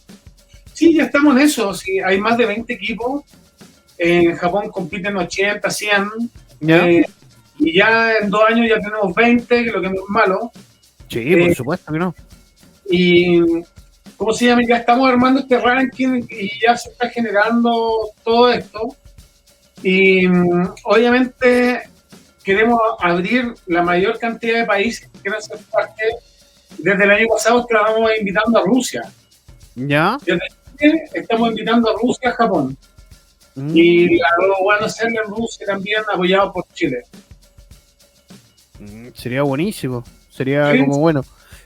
Sí, 0.73 0.95
ya 0.95 1.05
estamos 1.05 1.35
en 1.37 1.43
eso. 1.43 1.75
Sí, 1.75 1.99
hay 2.01 2.21
más 2.21 2.37
de 2.39 2.47
20 2.47 2.73
equipos. 2.73 3.23
En 3.99 4.37
Japón 4.37 4.71
compiten 4.71 5.17
80, 5.17 5.71
100. 5.71 6.09
¿Ya? 6.61 6.89
eh, 6.89 7.07
y 7.59 7.79
ya 7.79 8.13
en 8.21 8.31
dos 8.31 8.43
años 8.49 8.69
ya 8.69 8.79
tenemos 8.79 9.15
20, 9.15 9.65
que 9.65 9.71
lo 9.71 9.81
que 9.81 9.89
no 9.89 9.95
es 9.95 10.09
malo. 10.09 10.53
sí, 11.09 11.33
eh, 11.33 11.47
por 11.47 11.55
supuesto 11.55 11.93
que 11.93 11.99
no. 11.99 12.15
Y, 12.89 13.41
¿cómo 14.17 14.33
se 14.33 14.47
llama? 14.47 14.63
Ya 14.67 14.77
estamos 14.77 15.09
armando 15.09 15.41
este 15.41 15.59
ranking 15.59 16.23
y 16.29 16.51
ya 16.61 16.77
se 16.77 16.91
está 16.91 17.09
generando 17.09 18.11
todo 18.23 18.53
esto. 18.53 18.95
Y 19.83 20.27
mm, 20.29 20.75
obviamente 20.85 21.83
queremos 22.43 22.79
abrir 23.01 23.55
la 23.67 23.83
mayor 23.83 24.19
cantidad 24.19 24.61
de 24.61 24.67
países 24.67 25.09
que 25.09 25.21
quieran 25.21 25.43
ser 25.43 25.59
parte. 25.71 26.03
Desde 26.79 27.05
el 27.05 27.11
año 27.11 27.27
pasado 27.29 27.61
estábamos 27.61 28.11
invitando 28.19 28.59
a 28.59 28.63
Rusia. 28.63 29.03
¿Ya? 29.75 30.19
Estamos 31.13 31.51
invitando 31.51 31.91
a 31.91 31.95
Rusia, 32.01 32.31
a 32.31 32.33
Japón. 32.33 32.77
Mm. 33.57 33.71
Y 33.77 34.17
la 34.19 34.29
hacerla 34.85 35.23
en 35.25 35.31
Rusia 35.35 35.67
también, 35.67 36.03
apoyado 36.13 36.53
por 36.53 36.65
Chile. 36.75 37.03
Mm, 38.79 39.09
Sería 39.15 39.43
buenísimo, 39.43 40.05
sería 40.31 40.73
Sí. 40.73 40.81
como 40.81 40.99
bueno. 40.99 41.25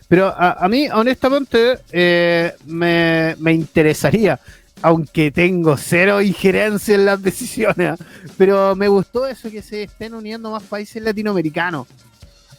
Pero 0.08 0.26
a, 0.26 0.52
a 0.52 0.68
mí, 0.68 0.88
honestamente, 0.88 1.78
eh, 1.92 2.52
me, 2.66 3.36
me 3.38 3.52
interesaría, 3.52 4.40
aunque 4.82 5.30
tengo 5.30 5.76
cero 5.76 6.20
injerencia 6.20 6.94
en 6.94 7.04
las 7.06 7.22
decisiones, 7.30 7.98
pero 8.38 8.74
me 8.74 8.88
gustó 8.88 9.26
eso 9.26 9.50
que 9.50 9.62
se 9.62 9.84
estén 9.84 10.14
uniendo 10.14 10.50
más 10.50 10.62
países 10.62 11.02
latinoamericanos. 11.02 11.86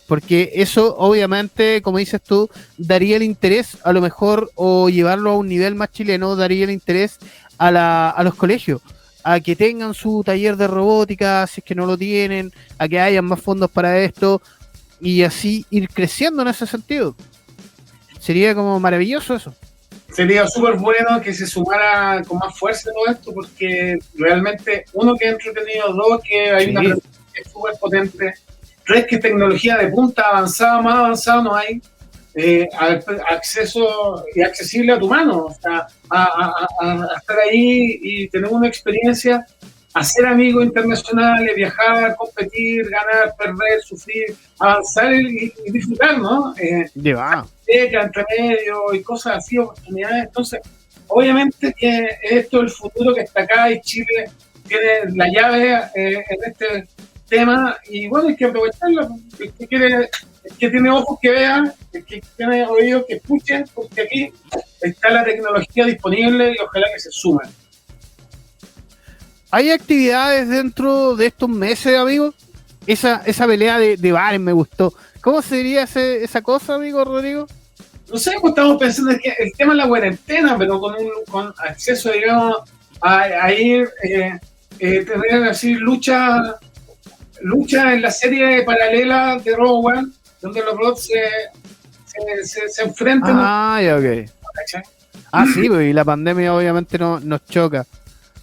Porque 0.08 0.52
eso, 0.56 0.96
obviamente, 0.98 1.82
como 1.82 1.98
dices 1.98 2.22
tú, 2.22 2.50
daría 2.78 3.16
el 3.16 3.24
interés, 3.24 3.78
a 3.86 3.94
lo 3.94 4.02
mejor, 4.02 4.52
o 4.56 4.90
llevarlo 4.90 5.32
a 5.32 5.38
un 5.38 5.48
nivel 5.48 5.76
más 5.76 5.90
chileno, 5.92 6.36
daría 6.36 6.66
el 6.66 6.72
interés 6.72 7.18
a, 7.58 7.72
la, 7.72 8.10
a 8.10 8.22
los 8.24 8.36
colegios, 8.36 8.82
a 9.24 9.39
que 9.39 9.55
tengan 9.55 9.93
su 9.93 10.24
taller 10.24 10.55
de 10.57 10.67
robótica, 10.67 11.45
si 11.47 11.61
es 11.61 11.65
que 11.65 11.76
no 11.76 11.86
lo 11.86 11.97
tienen, 11.97 12.51
a 12.78 12.88
que 12.88 12.99
hayan 12.99 13.26
más 13.26 13.41
fondos 13.41 13.69
para 13.69 13.99
esto, 13.99 14.41
y 14.99 15.24
así 15.24 15.65
ir 15.69 15.89
creciendo 15.89 16.41
en 16.41 16.47
ese 16.49 16.65
sentido. 16.67 17.15
Sería 18.19 18.53
como 18.53 18.80
maravilloso 18.80 19.36
eso. 19.36 19.53
Sería 20.13 20.45
súper 20.47 20.76
bueno 20.76 21.22
que 21.22 21.34
se 21.34 21.47
sumara 21.47 22.22
con 22.28 22.38
más 22.38 22.57
fuerza 22.57 22.91
todo 22.93 23.13
esto, 23.13 23.34
porque 23.34 23.97
realmente, 24.15 24.86
uno, 24.93 25.15
que 25.15 25.30
es 25.30 25.34
entretenido, 25.34 25.93
dos, 25.93 26.22
que 26.28 26.51
hay 26.51 26.65
Sí. 26.65 26.72
una 26.72 26.82
presencia 26.82 27.11
que 27.34 27.41
es 27.41 27.51
súper 27.51 27.74
potente, 27.80 28.34
tres, 28.86 29.05
que 29.07 29.17
tecnología 29.17 29.78
de 29.78 29.88
punta 29.88 30.24
avanzada, 30.24 30.82
más 30.82 30.95
avanzada 30.95 31.41
no 31.41 31.55
hay, 31.55 31.82
eh, 32.36 32.68
acceso 33.30 34.24
y 34.36 34.42
accesible 34.42 34.94
a 34.94 35.00
tu 35.00 35.08
mano, 35.08 35.46
o 35.46 35.54
sea, 35.54 35.88
a, 36.10 36.24
a- 36.24 36.68
a- 36.80 37.04
a 37.14 37.18
estar 37.18 37.38
ahí 37.40 38.00
y 38.02 38.28
tener 38.30 38.50
una 38.50 38.68
experiencia, 38.68 39.46
hacer 39.94 40.26
amigos 40.26 40.64
internacionales, 40.66 41.54
viajar, 41.56 42.16
competir, 42.16 42.90
ganar, 42.90 43.36
perder, 43.38 43.82
sufrir, 43.84 44.26
avanzar 44.60 45.14
y, 45.14 45.54
y 45.66 45.72
disfrutar, 45.72 46.18
¿no? 46.20 46.54
Eh, 46.58 46.90
Lleva. 46.96 47.46
entre 47.68 48.26
medio 48.38 48.94
y 48.94 49.02
cosas 49.02 49.38
así, 49.38 49.58
oportunidades. 49.58 50.26
Entonces, 50.26 50.62
obviamente 51.08 51.74
que 51.78 52.08
esto 52.24 52.58
es 52.60 52.64
el 52.64 52.70
futuro 52.70 53.14
que 53.14 53.22
está 53.22 53.42
acá 53.44 53.70
y 53.72 53.82
Chile 53.82 54.30
tiene 54.68 55.14
la 55.16 55.28
llave 55.28 55.74
eh, 55.96 56.24
en 56.30 56.44
este 56.52 56.88
tema 57.32 57.78
y 57.90 58.08
bueno, 58.10 58.28
hay 58.28 58.36
que 58.36 58.46
aprovecharlo. 58.46 59.08
El 59.40 59.54
que, 59.54 59.68
quiere, 59.68 60.10
el 60.44 60.58
que 60.60 60.70
tiene 60.70 60.90
ojos 60.92 61.18
que 61.22 61.32
vean, 61.32 61.74
el 61.94 62.06
que 62.06 62.22
tiene 62.36 62.68
oídos 62.68 63.06
que 63.08 63.16
escuchen, 63.16 63.64
porque 63.74 64.02
aquí 64.02 64.34
está 64.82 65.10
la 65.10 65.24
tecnología 65.24 65.86
disponible 65.86 66.52
y 66.52 66.62
ojalá 66.62 66.88
que 66.94 67.00
se 67.00 67.10
sumen. 67.12 67.50
¿Hay 69.50 69.70
actividades 69.72 70.48
dentro 70.48 71.16
de 71.16 71.28
estos 71.28 71.50
meses, 71.50 71.98
amigo? 71.98 72.34
Esa, 72.88 73.22
esa 73.26 73.46
pelea 73.48 73.78
de, 73.80 73.96
de 73.98 74.12
bares 74.12 74.40
me 74.40 74.54
gustó. 74.54 74.94
¿Cómo 75.22 75.42
sería 75.42 75.84
ese- 75.84 76.24
esa 76.24 76.42
cosa, 76.42 76.76
amigo 76.76 77.04
Rodrigo? 77.04 77.48
No 78.12 78.18
sé, 78.18 78.34
pues 78.42 78.52
estamos 78.52 78.78
pensando 78.78 79.12
que 79.22 79.34
el 79.40 79.52
tema 79.54 79.74
de 79.74 79.78
la 79.78 79.88
cuarentena, 79.88 80.58
pero 80.58 80.80
con, 80.80 80.96
un, 80.96 81.10
con 81.30 81.54
acceso, 81.60 82.12
digamos, 82.12 82.58
a, 83.02 83.20
a 83.46 83.54
ir, 83.54 83.90
eh, 84.04 84.38
eh, 84.80 85.06
tener 85.06 85.44
así 85.44 85.76
lucha, 85.76 86.56
lucha 87.44 87.94
en 87.94 88.02
la 88.02 88.12
serie 88.12 88.64
paralela 88.64 89.39
de 89.44 89.54
One, 89.54 90.08
donde 90.42 90.62
los 90.62 90.76
robots 90.76 91.08
se, 91.08 91.22
se, 92.06 92.46
se, 92.46 92.70
se 92.70 92.84
enfrentan. 92.84 93.36
Ah, 93.36 93.80
ya, 93.82 93.98
ok. 93.98 94.30
¿cachai? 94.54 94.84
Ah, 95.32 95.46
sí, 95.54 95.68
pues, 95.68 95.89
y 95.89 95.94
la 95.94 96.04
pandemia 96.04 96.54
obviamente 96.54 96.98
no, 96.98 97.20
nos 97.20 97.46
choca. 97.46 97.86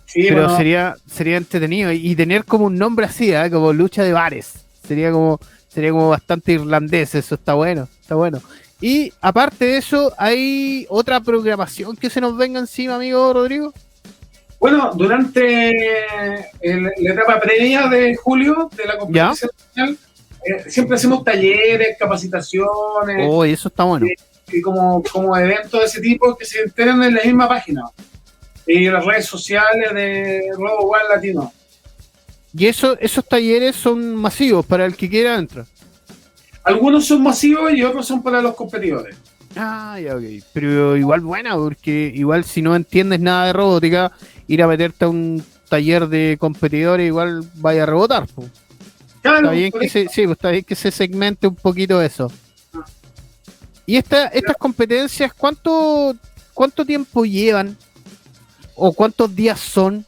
Sí, 0.06 0.22
pero 0.28 0.42
bueno, 0.42 0.56
sería 0.56 0.96
sería 1.06 1.36
entretenido. 1.36 1.92
Y 1.92 2.16
tener 2.16 2.44
como 2.44 2.66
un 2.66 2.76
nombre 2.76 3.06
así, 3.06 3.32
¿eh? 3.32 3.50
como 3.50 3.72
lucha 3.72 4.02
de 4.02 4.12
bares. 4.12 4.64
Sería 4.86 5.12
como 5.12 5.38
sería 5.68 5.90
como 5.90 6.08
bastante 6.08 6.52
irlandés, 6.52 7.14
eso 7.14 7.34
está 7.34 7.54
bueno, 7.54 7.88
está 8.00 8.14
bueno. 8.14 8.40
Y 8.80 9.12
aparte 9.20 9.66
de 9.66 9.76
eso, 9.76 10.12
¿hay 10.16 10.86
otra 10.88 11.20
programación 11.20 11.96
que 11.96 12.10
se 12.10 12.20
nos 12.20 12.36
venga 12.36 12.58
encima, 12.58 12.96
amigo 12.96 13.32
Rodrigo? 13.32 13.74
Bueno, 14.60 14.90
durante 14.94 15.68
el- 16.60 16.92
la 16.98 17.12
etapa 17.12 17.40
previa 17.40 17.86
de 17.88 18.14
julio 18.16 18.68
de 18.76 18.84
la 18.86 18.98
competencia 18.98 19.48
nacional, 19.68 19.98
eh, 20.44 20.64
siempre 20.70 20.96
hacemos 20.96 21.22
talleres, 21.24 21.96
capacitaciones. 21.98 23.28
Oh, 23.28 23.44
eso 23.44 23.68
está 23.68 23.84
bueno. 23.84 24.06
y 24.50 24.62
como, 24.62 25.02
como 25.12 25.36
eventos 25.36 25.78
de 25.78 25.84
ese 25.86 26.00
tipo 26.00 26.34
que 26.34 26.46
se 26.46 26.62
enteren 26.62 27.02
en 27.02 27.14
la 27.16 27.22
misma 27.22 27.46
página 27.46 27.82
y 28.66 28.86
en 28.86 28.94
las 28.94 29.04
redes 29.04 29.26
sociales 29.26 29.92
de 29.92 30.40
Robo 30.56 30.88
One 30.90 31.02
Latino. 31.14 31.52
Y 32.56 32.66
eso, 32.66 32.96
esos 32.98 33.26
talleres 33.28 33.76
son 33.76 34.16
masivos 34.16 34.64
para 34.64 34.86
el 34.86 34.96
que 34.96 35.08
quiera 35.10 35.34
entrar. 35.36 35.66
Algunos 36.64 37.06
son 37.06 37.22
masivos 37.22 37.70
y 37.74 37.82
otros 37.82 38.06
son 38.06 38.22
para 38.22 38.40
los 38.40 38.54
competidores. 38.54 39.16
Ah, 39.54 39.98
ya, 40.02 40.16
ok. 40.16 40.22
Pero 40.54 40.96
igual 40.96 41.20
buena, 41.20 41.54
porque 41.56 42.10
igual 42.14 42.44
si 42.44 42.62
no 42.62 42.74
entiendes 42.74 43.20
nada 43.20 43.46
de 43.48 43.52
robótica, 43.52 44.12
ir 44.48 44.62
a 44.62 44.66
meterte 44.66 45.04
a 45.04 45.08
un 45.08 45.44
taller 45.68 46.08
de 46.08 46.36
competidores 46.40 47.06
igual 47.06 47.42
vaya 47.54 47.84
a 47.84 47.86
rebotar. 47.86 48.26
po. 48.26 48.44
Claro, 49.22 49.38
Está 49.38 49.50
bien 49.52 49.70
por 49.70 49.80
que 49.80 49.86
ahí- 49.86 49.90
se, 49.90 50.08
sí, 50.08 50.24
pues, 50.24 50.36
está 50.38 50.50
bien 50.50 50.64
que 50.64 50.74
se 50.74 50.90
segmente 50.90 51.46
un 51.46 51.54
poquito 51.54 52.02
eso. 52.02 52.32
¿Y 53.86 53.96
esta, 53.96 54.26
estas 54.28 54.56
competencias 54.56 55.32
cuánto, 55.32 56.14
cuánto 56.54 56.84
tiempo 56.84 57.24
llevan? 57.24 57.76
¿O 58.74 58.92
cuántos 58.92 59.34
días 59.34 59.58
son? 59.58 60.04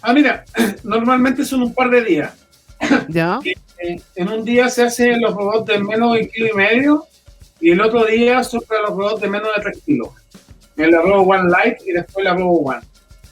Ah, 0.00 0.12
mira, 0.12 0.44
normalmente 0.82 1.44
son 1.44 1.62
un 1.62 1.74
par 1.74 1.90
de 1.90 2.04
días. 2.04 2.32
¿Ya? 3.08 3.38
Eh, 3.44 4.00
en 4.16 4.28
un 4.28 4.44
día 4.44 4.68
se 4.68 4.82
hacen 4.84 5.20
los 5.20 5.34
robots 5.34 5.66
de 5.66 5.78
menos 5.78 6.14
de 6.14 6.20
un 6.22 6.28
kilo 6.28 6.46
y 6.48 6.56
medio 6.56 7.04
y 7.60 7.70
el 7.70 7.80
otro 7.80 8.04
día 8.06 8.42
son 8.44 8.60
para 8.62 8.82
los 8.82 8.90
robots 8.90 9.20
de 9.20 9.28
menos 9.28 9.48
de 9.56 9.62
3 9.62 9.78
kilos. 9.84 10.08
En 10.76 10.90
la 10.90 11.00
Robo 11.02 11.22
One 11.32 11.50
Light 11.50 11.78
y 11.86 11.92
después 11.92 12.24
la 12.24 12.34
Robo 12.34 12.60
One. 12.60 12.80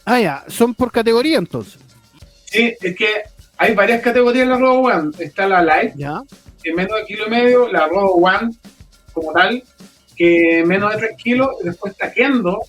Ah, 0.04 0.20
ya. 0.20 0.44
Son 0.48 0.74
por 0.74 0.90
categoría 0.92 1.38
entonces. 1.38 1.80
Sí, 2.46 2.74
es 2.80 2.96
que 2.96 3.06
hay 3.56 3.74
varias 3.74 4.02
categorías 4.02 4.44
en 4.44 4.50
la 4.50 4.58
Robo 4.58 4.88
One. 4.88 5.10
Está 5.18 5.46
la 5.48 5.62
Light, 5.62 5.94
¿Ya? 5.96 6.20
que 6.62 6.70
es 6.70 6.76
menos 6.76 6.96
de 6.98 7.04
kilo 7.06 7.26
y 7.26 7.30
medio, 7.30 7.68
la 7.72 7.86
Robo 7.86 8.14
One 8.16 8.50
como 9.12 9.32
tal, 9.32 9.62
que 10.16 10.62
menos 10.66 10.92
de 10.92 10.98
3 10.98 11.16
kilos, 11.16 11.48
y 11.62 11.64
después 11.66 11.92
está 11.92 12.12
Kendo, 12.12 12.60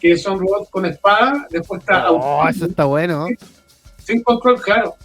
que 0.00 0.16
son 0.16 0.38
robots 0.38 0.68
con 0.70 0.86
espada, 0.86 1.46
después 1.50 1.80
está 1.80 2.10
Oh, 2.10 2.46
eso 2.48 2.66
está 2.66 2.84
bueno. 2.84 3.28
¿no? 3.28 3.36
sin 4.04 4.22
control, 4.22 4.60
claro, 4.60 4.96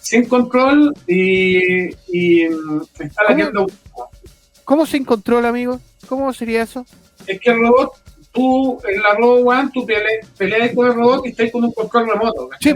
sin 0.00 0.26
control, 0.26 0.94
y, 1.06 1.88
y 2.08 2.48
mm, 2.48 2.82
está 3.00 3.22
la 3.24 3.28
¿Cómo? 3.30 3.36
Kendo. 3.44 3.66
¿Cómo 4.64 4.86
se 4.86 5.04
controla, 5.04 5.48
amigo? 5.48 5.80
¿Cómo 6.08 6.32
sería 6.32 6.62
eso? 6.62 6.86
Es 7.26 7.40
que 7.40 7.50
el 7.50 7.60
robot, 7.60 7.92
tú, 8.32 8.80
en 8.88 9.02
la 9.02 9.14
Robo 9.14 9.50
One, 9.50 9.70
tú 9.72 9.86
pele- 9.86 10.26
peleas 10.36 10.74
con 10.74 10.86
el 10.86 10.94
robot 10.94 11.26
y 11.26 11.30
estás 11.30 11.50
con 11.50 11.64
un 11.64 11.72
control 11.72 12.08
remoto. 12.10 12.48
Sí. 12.60 12.72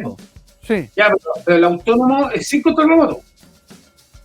Sí. 0.66 0.90
Ya, 0.96 1.07
pero, 1.07 1.18
pero 1.44 1.57
el 1.59 1.64
autónomo 1.64 2.30
es 2.30 2.48
sin 2.48 2.62
control 2.62 2.88
remoto. 2.90 3.20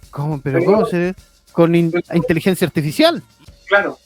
¿Cómo? 0.09 0.41
¿Pero 0.41 0.59
Pero- 0.59 0.71
cómo 0.71 0.85
se 0.85 1.15
Con 1.51 1.75
in- 1.75 1.91
inteligencia 2.13 2.65
artificial. 2.65 3.21
Claro. 3.67 3.97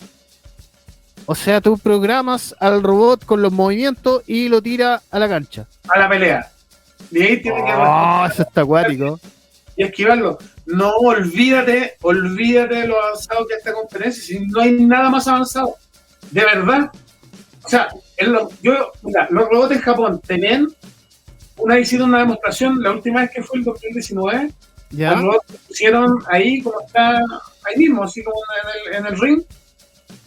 O 1.28 1.34
sea, 1.36 1.62
tú 1.62 1.78
programas 1.78 2.56
al 2.60 2.84
robot 2.84 3.26
con 3.26 3.42
los 3.42 3.52
movimientos 3.52 4.24
y 4.28 4.48
lo 4.50 4.62
tira 4.62 5.02
a 5.12 5.20
la 5.20 5.28
cancha. 5.30 5.66
a 5.88 6.00
la 6.00 6.10
pelea. 6.10 6.52
Y 7.12 7.22
ahí 7.22 7.42
tiene 7.42 7.64
que 7.64 7.72
Oh, 7.74 8.26
eso 8.32 8.42
está 8.44 8.62
acuático. 8.62 9.20
y 9.76 9.84
esquivarlo. 9.84 10.38
No 10.66 10.90
olvídate, 10.98 11.94
olvídate 12.02 12.76
de 12.82 12.88
lo 12.88 13.00
avanzado 13.02 13.46
que 13.48 13.54
es 13.54 13.60
esta 13.60 13.74
competencia, 13.74 14.24
si 14.24 14.40
no 14.48 14.62
hay 14.62 14.72
nada 14.72 15.10
más 15.10 15.28
avanzado. 15.28 15.76
De 16.32 16.44
verdad. 16.44 16.92
O 17.66 17.70
sea, 17.70 17.88
en 18.18 18.32
lo- 18.34 18.50
yo, 18.62 18.92
mira, 19.02 19.28
los 19.32 19.50
robots 19.50 19.72
en 19.76 19.82
Japón 19.82 20.22
tenían 20.26 20.68
una 21.58 21.80
hicieron 21.80 22.10
una 22.10 22.20
demostración 22.20 22.82
la 22.82 22.92
última 22.92 23.22
vez 23.22 23.32
que 23.32 23.44
fue 23.44 23.60
el 23.60 23.64
2019. 23.66 24.52
¿Ya? 24.92 25.12
Al 25.12 25.22
robot 25.22 25.42
lo 25.52 25.58
pusieron 25.68 26.18
ahí 26.30 26.62
como 26.62 26.80
está 26.82 27.18
ahí 27.18 27.78
mismo, 27.78 28.04
así 28.04 28.24
como 28.24 28.38
en 28.88 28.94
el, 28.94 29.00
en 29.00 29.14
el 29.14 29.20
ring. 29.20 29.42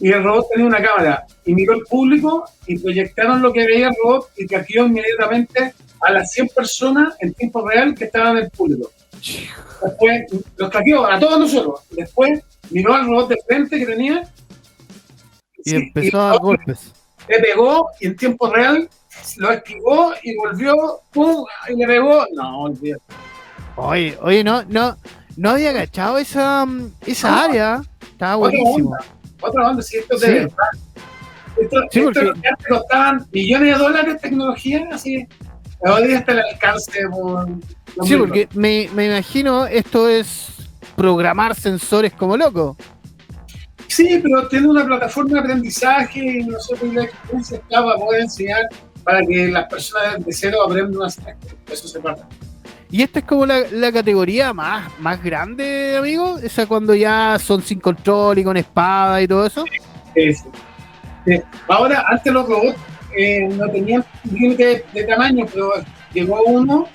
Y 0.01 0.11
el 0.11 0.23
robot 0.23 0.47
tenía 0.51 0.65
una 0.67 0.81
cámara 0.81 1.25
y 1.45 1.53
miró 1.53 1.73
al 1.73 1.81
público 1.81 2.45
y 2.67 2.77
proyectaron 2.79 3.41
lo 3.41 3.51
que 3.51 3.65
veía 3.65 3.87
el 3.89 3.95
robot 4.03 4.29
y 4.37 4.45
traqueó 4.47 4.85
inmediatamente 4.85 5.73
a 6.01 6.11
las 6.11 6.31
100 6.31 6.47
personas 6.49 7.15
en 7.19 7.33
tiempo 7.33 7.67
real 7.67 7.93
que 7.95 8.05
estaban 8.05 8.37
en 8.37 8.43
el 8.45 8.49
público. 8.49 8.91
Después 9.83 10.21
los 10.57 10.69
traqueó 10.69 11.05
a 11.05 11.19
todos 11.19 11.39
nosotros. 11.39 11.81
Después 11.91 12.41
miró 12.69 12.93
al 12.93 13.05
robot 13.07 13.29
de 13.29 13.37
frente 13.47 13.77
que 13.79 13.85
tenía 13.85 14.23
Y 15.65 15.69
sí, 15.69 15.75
empezó 15.75 16.19
a 16.21 16.25
el 16.27 16.31
dar 16.31 16.37
robot 16.39 16.41
golpes. 16.57 16.93
Le 17.29 17.39
pegó 17.39 17.87
y 17.99 18.07
en 18.07 18.15
tiempo 18.15 18.49
real 18.51 18.89
lo 19.37 19.51
esquivó 19.51 20.13
y 20.23 20.35
volvió 20.35 20.75
¡pum! 21.11 21.45
y 21.69 21.75
le 21.75 21.85
pegó. 21.87 22.25
No, 22.33 22.63
olvídate. 22.63 23.03
Oye, 23.75 24.17
oye, 24.21 24.43
no, 24.43 24.63
no, 24.63 24.97
no 25.37 25.49
había 25.51 25.69
agachado 25.69 26.17
esa, 26.17 26.65
mm, 26.65 26.91
esa 27.05 27.31
No. 27.31 27.37
área. 27.39 27.81
Estaba 28.11 28.37
Otra 28.37 28.49
buenísimo. 28.59 28.89
onda, 28.89 29.05
otra 29.41 29.69
onda, 29.69 29.81
si 29.81 29.97
esto 29.97 30.15
es 30.15 30.21
de 30.21 30.27
Sí. 30.27 30.33
verdad. 30.33 30.55
Esto, 31.61 31.77
Sí, 31.91 31.99
esto 31.99 32.11
porque- 32.13 32.41
que 32.41 32.69
costaban 32.73 33.27
millones 33.31 33.73
de 33.77 33.83
dólares 33.83 34.13
de 34.13 34.19
tecnología, 34.19 34.87
así. 34.91 35.27
Hoy 35.79 36.11
está 36.13 36.33
el 36.33 36.39
alcance 36.39 37.07
por. 37.09 37.47
Sí, 38.05 38.15
porque 38.17 38.47
me, 38.53 38.89
me 38.93 39.07
imagino 39.07 39.65
esto 39.65 40.07
es 40.09 40.47
programar 40.95 41.55
sensores 41.55 42.13
como 42.13 42.35
loco. 42.35 42.75
Sí, 43.89 44.19
pero 44.21 44.47
tiene 44.47 44.67
una 44.67 44.85
plataforma 44.85 45.33
de 45.33 45.39
aprendizaje 45.39 46.19
y 46.19 46.43
nosotros 46.43 46.93
la 46.93 47.03
experiencia 47.03 47.57
está 47.57 47.83
para 47.83 47.97
poder 47.97 48.21
enseñar 48.21 48.69
para 49.03 49.21
que 49.21 49.47
las 49.47 49.67
personas 49.67 50.23
de 50.23 50.31
cero 50.31 50.59
aprendan 50.65 51.01
a 51.01 51.07
hacer 51.07 51.35
Eso 51.69 51.87
se 51.87 51.99
trata. 51.99 52.27
Y 52.91 53.01
esta 53.01 53.19
es 53.19 53.25
como 53.25 53.45
la, 53.45 53.61
la 53.71 53.91
categoría 53.91 54.53
más, 54.53 54.91
más 54.99 55.23
grande, 55.23 55.95
amigo. 55.97 56.37
Esa 56.37 56.65
cuando 56.65 56.93
ya 56.93 57.37
son 57.39 57.61
sin 57.61 57.79
control 57.79 58.39
y 58.39 58.43
con 58.43 58.57
espada 58.57 59.21
y 59.21 59.27
todo 59.27 59.45
eso. 59.45 59.65
Sí, 60.15 60.33
sí. 60.33 60.43
Sí. 61.25 61.41
Ahora, 61.67 62.05
antes 62.07 62.31
los 62.31 62.47
robots 62.47 62.77
eh, 63.17 63.47
no 63.49 63.69
tenían 63.69 64.05
límite 64.31 64.65
de, 64.65 64.85
de 64.93 65.03
tamaño, 65.03 65.45
pero 65.51 65.71
llegó 66.13 66.41
uno, 66.43 66.87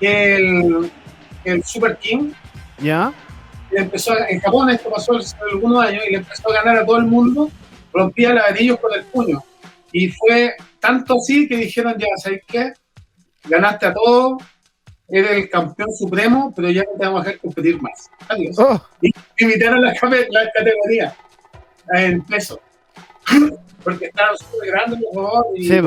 el, 0.00 0.90
el 1.44 1.64
Super 1.64 1.96
King, 1.98 2.32
¿Ya? 2.80 3.12
Y 3.70 3.76
empezó 3.76 4.12
a- 4.12 4.28
en 4.28 4.40
Japón 4.40 4.70
esto 4.70 4.90
pasó 4.90 5.16
hace 5.16 5.36
algunos 5.50 5.84
años 5.84 6.02
y 6.08 6.12
le 6.12 6.18
empezó 6.18 6.50
a 6.50 6.54
ganar 6.54 6.78
a 6.78 6.86
todo 6.86 6.96
el 6.98 7.06
mundo, 7.06 7.50
rompía 7.92 8.32
ladrillos 8.34 8.78
con 8.80 8.92
el 8.94 9.04
puño. 9.04 9.42
Y 9.92 10.08
fue 10.08 10.54
tanto 10.80 11.16
así 11.18 11.48
que 11.48 11.56
dijeron, 11.56 11.94
ya, 11.98 12.06
¿sabes 12.16 12.42
qué? 12.46 12.72
Ganaste 13.44 13.86
a 13.86 13.94
todos, 13.94 14.42
eres 15.08 15.30
el 15.30 15.50
campeón 15.50 15.88
supremo, 15.94 16.52
pero 16.54 16.70
ya 16.70 16.82
no 16.82 16.98
te 16.98 17.04
vamos 17.06 17.22
a 17.22 17.24
dejar 17.24 17.40
competir 17.40 17.80
más. 17.80 18.10
Adiós. 18.28 18.58
Oh, 18.58 18.80
Limitaron 19.38 19.82
la, 19.82 19.94
categoría 19.94 21.14
en 21.94 22.22
peso. 22.22 22.60
Porque 23.82 24.06
estaban 24.06 24.36
súper 24.36 24.70
grandes 24.70 25.00
los 25.00 25.14
robots 25.14 25.48
y 25.56 25.68
Sí, 25.68 25.80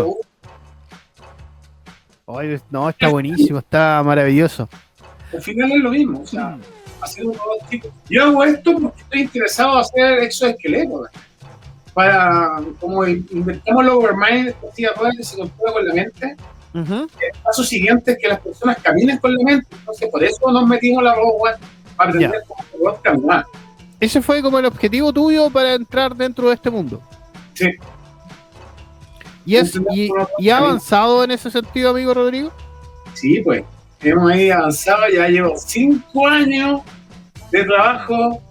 no, 2.70 2.90
está 2.90 3.10
buenísimo, 3.10 3.60
está 3.60 4.02
maravilloso. 4.04 4.70
al 5.34 5.42
final 5.42 5.72
es 5.72 5.80
lo 5.80 5.92
mismo. 5.92 6.22
O 6.22 6.26
sea, 6.26 6.58
hacer 6.58 6.62
chico. 7.70 7.90
Yo 8.10 8.24
hago 8.24 8.44
esto 8.44 8.78
porque 8.82 9.02
estoy 9.02 9.22
interesado 9.22 9.74
en 9.74 9.80
hacer 9.80 10.20
exoesqueletos. 10.20 11.08
Para, 11.94 12.62
como 12.80 13.06
inventamos 13.06 13.84
los 13.84 13.96
Overmind, 13.96 14.56
que 14.74 15.24
se 15.24 15.38
controla 15.38 15.74
con 15.74 15.88
la 15.88 15.94
mente, 15.94 16.38
el 16.74 17.08
paso 17.44 17.64
siguiente 17.64 18.14
es 18.14 18.18
que 18.18 18.30
las 18.30 18.40
personas 18.40 18.78
caminen 18.82 19.18
con 19.18 19.36
la 19.36 19.44
mente. 19.44 19.68
Entonces, 19.72 20.10
por 20.10 20.24
eso 20.24 20.52
nos 20.52 20.66
metimos 20.68 21.04
la 21.04 21.14
robot 21.16 21.60
para 21.98 22.12
aprender 22.12 22.44
cómo 22.48 22.64
el 22.64 22.80
robot 22.80 23.02
caminar. 23.02 23.46
Ese 24.00 24.22
fue 24.22 24.42
como 24.42 24.58
el 24.58 24.66
objetivo 24.66 25.12
tuyo 25.12 25.50
para 25.50 25.74
entrar 25.74 26.16
dentro 26.16 26.48
de 26.48 26.56
este 26.56 26.70
mundo. 26.70 27.02
Sí. 27.54 27.72
¿Y, 29.46 29.56
es, 29.58 29.76
y, 29.92 30.10
y 30.38 30.50
ha 30.50 30.58
avanzado 30.58 31.24
en 31.24 31.32
ese 31.32 31.52
sentido, 31.52 31.90
amigo 31.90 32.14
Rodrigo? 32.14 32.52
Sí, 33.14 33.42
pues, 33.42 33.64
hemos 34.10 34.32
ahí 34.32 34.50
avanzado, 34.50 35.04
ya 35.14 35.28
llevo 35.28 35.56
cinco 35.58 36.28
años 36.28 36.82
de 37.52 37.64
trabajo 37.64 38.42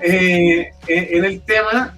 eh, 0.00 0.70
en, 0.86 1.16
en 1.16 1.24
el 1.24 1.40
tema 1.42 1.94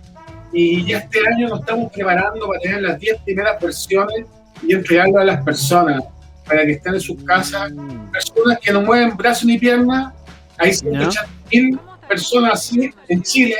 y 0.52 0.84
ya 0.84 0.98
este 0.98 1.20
año 1.26 1.48
nos 1.48 1.60
estamos 1.60 1.90
preparando 1.92 2.46
para 2.46 2.60
tener 2.60 2.82
las 2.82 2.98
10 2.98 3.22
primeras 3.22 3.60
versiones 3.60 4.26
y 4.62 4.74
entregarlo 4.74 5.18
a 5.18 5.24
las 5.24 5.42
personas 5.44 6.02
para 6.46 6.64
que 6.64 6.72
estén 6.72 6.94
en 6.94 7.00
sus 7.00 7.22
casas. 7.24 7.72
Personas 8.12 8.58
que 8.60 8.72
no 8.72 8.82
mueven 8.82 9.16
brazo 9.16 9.46
ni 9.46 9.58
pierna, 9.58 10.14
hay 10.58 10.74
180 10.74 11.28
mil 11.50 11.78
personas 12.08 12.52
así 12.54 12.90
en 13.08 13.22
Chile, 13.22 13.56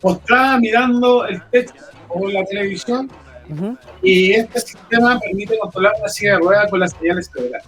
postradas 0.00 0.60
mirando 0.60 1.26
el 1.26 1.40
techo 1.50 1.74
o 2.08 2.28
la 2.28 2.44
televisión 2.44 3.10
Ujú. 3.50 3.78
y 4.02 4.32
este 4.32 4.60
sistema 4.60 5.18
permite 5.20 5.58
controlar 5.58 5.92
una 5.98 6.08
silla 6.08 6.32
de 6.32 6.38
ruedas 6.38 6.70
con 6.70 6.80
las 6.80 6.92
señales 6.92 7.30
cerebrales. 7.32 7.66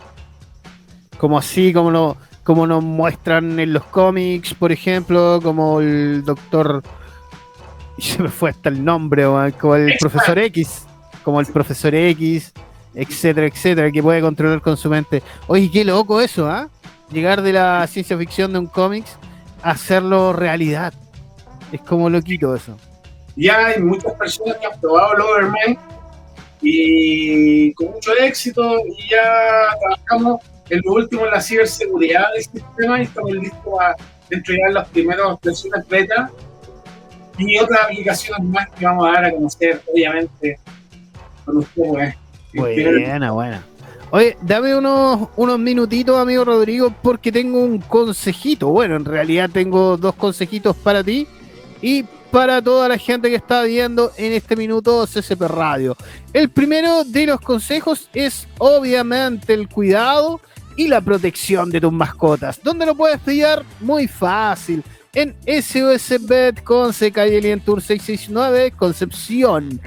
Como 1.21 1.37
así, 1.37 1.71
como, 1.75 1.91
lo, 1.91 2.17
como 2.43 2.67
nos 2.67 2.83
muestran 2.83 3.61
en 3.61 3.75
los 3.75 3.85
cómics, 3.85 4.55
por 4.55 4.73
ejemplo, 4.73 5.39
como 5.43 5.83
el 5.83 6.25
doctor. 6.25 6.83
Se 7.99 8.23
me 8.23 8.31
fue 8.31 8.49
hasta 8.49 8.71
el 8.71 8.83
nombre, 8.83 9.25
como 9.59 9.75
el 9.77 9.95
profesor 10.01 10.39
X, 10.39 10.87
como 11.23 11.39
el 11.41 11.47
profesor 11.47 11.95
X, 11.95 12.55
etcétera, 12.95 13.47
etcétera, 13.47 13.91
que 13.91 14.03
puede 14.03 14.23
controlar 14.23 14.63
con 14.63 14.79
su 14.79 14.89
mente. 14.89 15.23
Oye, 15.47 15.71
qué 15.71 15.85
loco 15.85 16.23
eso, 16.23 16.49
¿ah? 16.49 16.71
Llegar 17.13 17.43
de 17.43 17.53
la 17.53 17.87
ciencia 17.87 18.17
ficción 18.17 18.55
de 18.55 18.61
un 18.61 18.67
cómics 18.67 19.19
a 19.63 19.73
hacerlo 19.73 20.33
realidad. 20.33 20.95
Es 21.71 21.83
como 21.83 22.09
loquito 22.09 22.55
eso. 22.55 22.79
ya 23.37 23.67
hay 23.67 23.83
muchas 23.83 24.15
personas 24.15 24.57
que 24.57 24.67
han 24.67 24.81
probado 24.81 25.13
el 25.15 25.21
Overmind 25.21 25.79
y 26.63 27.75
con 27.75 27.91
mucho 27.91 28.13
éxito 28.19 28.79
y 28.87 29.11
ya 29.11 29.69
trabajamos 29.79 30.41
en 30.71 30.81
lo 30.85 30.93
último 30.93 31.25
en 31.25 31.33
la 31.33 31.41
ciberseguridad 31.41 32.33
del 32.33 32.43
sistema 32.45 33.01
y 33.01 33.03
estamos 33.03 33.33
listos 33.33 33.81
a 33.81 33.97
entregar 34.31 34.73
las 34.73 34.89
primeras 34.89 35.39
versiones 35.43 35.87
beta 35.89 36.31
y 37.37 37.59
otras 37.59 37.81
aplicaciones 37.85 38.45
más 38.49 38.69
que 38.71 38.85
vamos 38.85 39.09
a 39.09 39.13
dar 39.13 39.25
a 39.27 39.33
conocer 39.33 39.83
obviamente 39.93 40.59
con 41.45 41.59
ustedes. 41.59 42.15
Buena, 42.55 43.33
buena. 43.33 43.65
Oye, 44.13 44.37
dame 44.43 44.77
unos, 44.77 45.29
unos 45.37 45.59
minutitos, 45.59 46.19
amigo 46.19 46.45
Rodrigo, 46.45 46.93
porque 47.03 47.31
tengo 47.31 47.61
un 47.61 47.79
consejito. 47.79 48.69
Bueno, 48.69 48.97
en 48.97 49.05
realidad 49.05 49.51
tengo 49.53 49.97
dos 49.97 50.15
consejitos 50.17 50.77
para 50.77 51.05
ti 51.05 51.29
y 51.81 52.05
para 52.31 52.63
toda 52.63 52.89
la 52.89 52.99
gente 52.99 53.29
que 53.29 53.37
está 53.37 53.63
viendo 53.63 54.13
en 54.17 54.33
este 54.33 54.57
minuto 54.57 55.07
CCP 55.07 55.43
Radio. 55.43 55.97
El 56.33 56.49
primero 56.51 57.05
de 57.05 57.27
los 57.27 57.41
consejos 57.41 58.09
es 58.13 58.47
obviamente 58.59 59.55
el 59.55 59.69
cuidado 59.69 60.41
y 60.81 60.89
la 60.89 61.03
protección 61.03 61.69
de 61.69 61.79
tus 61.79 61.93
mascotas. 61.93 62.59
¿Dónde 62.63 62.87
lo 62.87 62.95
puedes 62.95 63.21
pillar? 63.21 63.67
Muy 63.81 64.09
fácil. 64.09 64.83
En 65.13 65.37
SOS 65.45 66.27
Bet 66.27 66.63
Conce, 66.63 67.13
calle 67.13 67.39
Lien 67.39 67.61
Tour 67.61 67.83
669, 67.83 68.71
Concepción. 68.71 69.79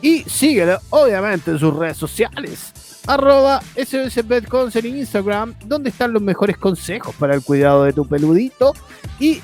Y 0.00 0.22
síguelo, 0.24 0.78
obviamente, 0.90 1.50
en 1.50 1.58
sus 1.58 1.74
redes 1.74 1.96
sociales. 1.96 2.72
Arroba 3.06 3.60
en 3.74 4.86
Instagram, 4.86 5.54
donde 5.64 5.90
están 5.90 6.12
los 6.12 6.22
mejores 6.22 6.56
consejos 6.56 7.16
para 7.16 7.34
el 7.34 7.42
cuidado 7.42 7.82
de 7.84 7.92
tu 7.92 8.06
peludito. 8.06 8.74
Y 9.18 9.40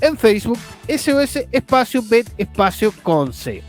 en 0.00 0.16
Facebook, 0.16 0.58
SOS 0.88 1.40
Espacio 1.50 2.02
Bet 2.02 2.28
Espacio 2.38 2.92
Conce. 3.02 3.64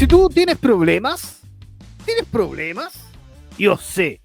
Si 0.00 0.06
tú 0.06 0.30
tienes 0.30 0.56
problemas, 0.56 1.40
tienes 2.06 2.24
problemas, 2.24 2.94
yo 3.58 3.76
sé 3.76 4.22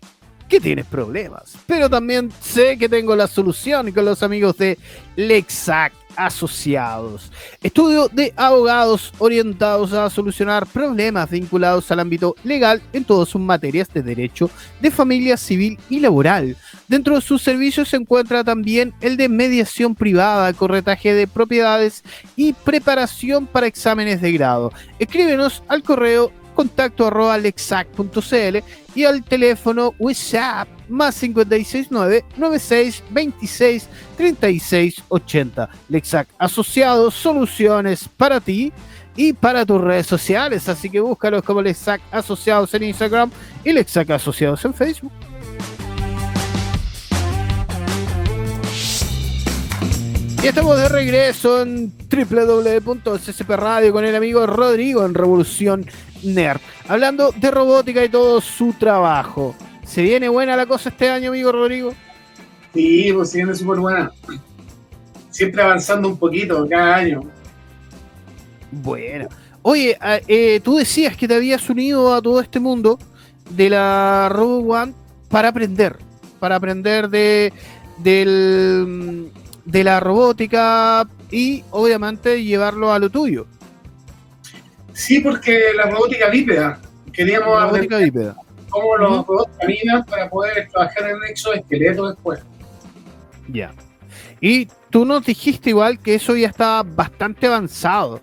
que 0.47 0.61
tienes 0.61 0.85
problemas, 0.85 1.57
pero 1.67 1.89
también 1.89 2.31
sé 2.41 2.77
que 2.77 2.87
tengo 2.87 3.13
la 3.13 3.27
solución 3.27 3.91
con 3.91 4.05
los 4.05 4.23
amigos 4.23 4.57
de 4.57 4.79
Lexac 5.17 5.91
Asociados, 6.17 7.31
estudio 7.61 8.07
de 8.07 8.33
abogados 8.35 9.13
orientados 9.17 9.93
a 9.93 10.09
solucionar 10.09 10.65
problemas 10.65 11.29
vinculados 11.29 11.91
al 11.91 11.99
ámbito 11.99 12.35
legal 12.43 12.81
en 12.93 13.03
todas 13.03 13.29
sus 13.29 13.41
materias 13.41 13.89
de 13.93 14.01
derecho, 14.01 14.49
de 14.81 14.91
familia 14.91 15.37
civil 15.37 15.77
y 15.89 15.99
laboral. 15.99 16.55
Dentro 16.87 17.15
de 17.15 17.21
sus 17.21 17.41
servicios 17.41 17.89
se 17.89 17.97
encuentra 17.97 18.43
también 18.43 18.93
el 19.01 19.17
de 19.17 19.29
mediación 19.29 19.95
privada, 19.95 20.53
corretaje 20.53 21.13
de 21.13 21.27
propiedades 21.27 22.03
y 22.35 22.53
preparación 22.53 23.45
para 23.45 23.67
exámenes 23.67 24.21
de 24.21 24.31
grado. 24.31 24.71
Escríbenos 24.99 25.63
al 25.67 25.83
correo 25.83 26.31
contacto 26.55 27.05
arroba 27.05 27.37
lexac.cl 27.37 28.57
y 28.95 29.03
al 29.03 29.23
teléfono 29.23 29.93
WhatsApp 29.99 30.67
más 30.89 31.19
569 31.19 32.25
96 32.37 33.03
26 33.09 33.89
36 34.17 35.03
80. 35.09 35.69
Lexac 35.89 36.27
Asociados, 36.39 37.13
soluciones 37.13 38.07
para 38.17 38.39
ti 38.39 38.71
y 39.15 39.33
para 39.33 39.65
tus 39.65 39.81
redes 39.81 40.07
sociales. 40.07 40.67
Así 40.69 40.89
que 40.89 40.99
búscalos 40.99 41.43
como 41.43 41.61
Lexac 41.61 42.01
Asociados 42.11 42.73
en 42.73 42.83
Instagram 42.83 43.31
y 43.63 43.73
Lexac 43.73 44.09
Asociados 44.09 44.63
en 44.65 44.73
Facebook. 44.73 45.11
Y 50.45 50.47
estamos 50.47 50.77
de 50.77 50.89
regreso 50.89 51.63
en 51.63 51.91
www.ccp 52.07 53.49
Radio 53.49 53.91
con 53.91 54.05
el 54.05 54.15
amigo 54.15 54.45
Rodrigo 54.45 55.03
en 55.03 55.15
Revolución 55.15 55.87
Nerd. 56.25 56.59
Hablando 56.87 57.31
de 57.31 57.51
robótica 57.51 58.03
y 58.03 58.09
todo 58.09 58.41
su 58.41 58.73
trabajo. 58.73 59.55
¿Se 59.85 60.01
viene 60.01 60.29
buena 60.29 60.55
la 60.55 60.65
cosa 60.65 60.89
este 60.89 61.09
año, 61.09 61.29
amigo 61.29 61.51
Rodrigo? 61.51 61.93
Sí, 62.73 63.11
pues 63.13 63.31
se 63.31 63.37
viene 63.37 63.55
súper 63.55 63.79
buena. 63.79 64.11
Siempre 65.29 65.61
avanzando 65.61 66.09
un 66.09 66.17
poquito 66.17 66.67
cada 66.69 66.95
año. 66.95 67.21
Bueno. 68.71 69.27
Oye, 69.61 69.97
ah, 69.99 70.19
eh, 70.27 70.59
tú 70.63 70.77
decías 70.77 71.15
que 71.15 71.27
te 71.27 71.35
habías 71.35 71.69
unido 71.69 72.13
a 72.13 72.21
todo 72.21 72.39
este 72.39 72.59
mundo 72.59 72.99
de 73.49 73.69
la 73.69 74.29
Robo 74.29 74.73
One 74.73 74.93
para 75.29 75.49
aprender. 75.49 75.97
Para 76.39 76.57
aprender 76.57 77.09
de, 77.09 77.53
del, 77.97 79.31
de 79.65 79.83
la 79.83 79.99
robótica 79.99 81.07
y 81.31 81.63
obviamente 81.71 82.43
llevarlo 82.43 82.91
a 82.91 82.99
lo 82.99 83.09
tuyo. 83.09 83.47
Sí, 84.95 85.19
porque 85.19 85.59
la 85.75 85.89
robótica 85.89 86.29
bípeda. 86.29 86.79
Queríamos 87.11 87.61
robótica 87.61 87.97
bípeda. 87.97 88.35
cómo 88.69 88.95
los 88.95 89.27
robots 89.27 89.51
caminan 89.59 90.05
para 90.05 90.29
poder 90.29 90.69
trabajar 90.69 91.09
en 91.09 91.17
el 91.17 91.29
exoesqueleto 91.29 92.09
después. 92.09 92.39
Ya. 93.49 93.73
Y 94.39 94.67
tú 94.89 95.05
nos 95.05 95.25
dijiste 95.25 95.71
igual 95.71 95.99
que 95.99 96.15
eso 96.15 96.35
ya 96.37 96.47
está 96.47 96.81
bastante 96.83 97.47
avanzado. 97.47 98.21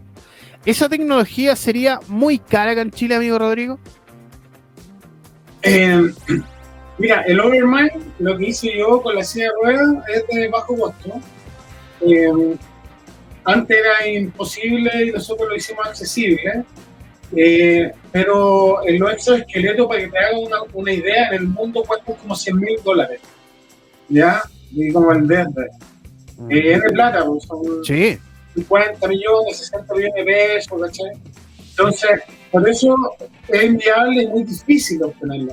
¿Esa 0.65 0.89
tecnología 0.89 1.57
sería 1.57 2.01
muy 2.09 2.39
cara 2.39 2.71
acá 2.71 2.81
en 2.81 2.91
Chile, 2.91 3.17
amigo 3.17 3.39
Rodrigo? 3.39 3.79
Eh, 5.61 6.11
mira, 6.99 7.21
el 7.27 7.39
Overmind, 7.39 8.15
lo 8.19 8.39
que 8.39 8.49
hice 8.49 8.79
yo 8.79 9.03
con 9.03 9.15
la 9.15 9.25
silla 9.25 9.47
de 9.47 9.53
ruedas 9.63 10.05
es 10.09 10.27
de 10.35 10.49
bajo 10.49 10.75
costo. 10.75 11.21
Eh, 12.01 12.57
antes 13.45 13.77
era 13.77 14.09
imposible 14.09 14.91
y 15.07 15.11
nosotros 15.13 15.49
lo 15.49 15.57
hicimos 15.57 15.87
accesible. 15.87 16.65
Eh, 17.35 17.91
pero 18.11 18.87
en 18.87 18.99
los 19.01 19.13
exoesqueletos, 19.13 19.87
para 19.87 20.01
que 20.01 20.09
te 20.09 20.19
hagas 20.19 20.35
una, 20.39 20.57
una 20.75 20.93
idea, 20.93 21.29
en 21.29 21.35
el 21.35 21.49
mundo 21.49 21.83
cuestan 21.87 22.17
como 22.17 22.35
100 22.35 22.57
mil 22.57 22.77
dólares. 22.85 23.21
¿Ya? 24.09 24.43
Y 24.71 24.93
como 24.93 25.13
el 25.13 25.23
verde. 25.23 25.69
Eh, 26.51 26.73
es 26.73 26.83
de 26.83 26.91
plata, 26.91 27.25
pues, 27.25 27.45
son 27.45 27.85
Sí. 27.85 28.19
50 28.55 29.09
millones, 29.09 29.57
60 29.59 29.95
millones 29.95 30.15
de 30.15 30.25
pesos, 30.25 30.81
¿cachai? 30.81 31.13
Entonces, 31.71 32.11
por 32.51 32.69
eso 32.69 32.95
es 33.49 33.65
inviable 33.65 34.25
y 34.25 34.27
muy 34.27 34.45
difícil 34.45 35.03
obtenerlo. 35.03 35.53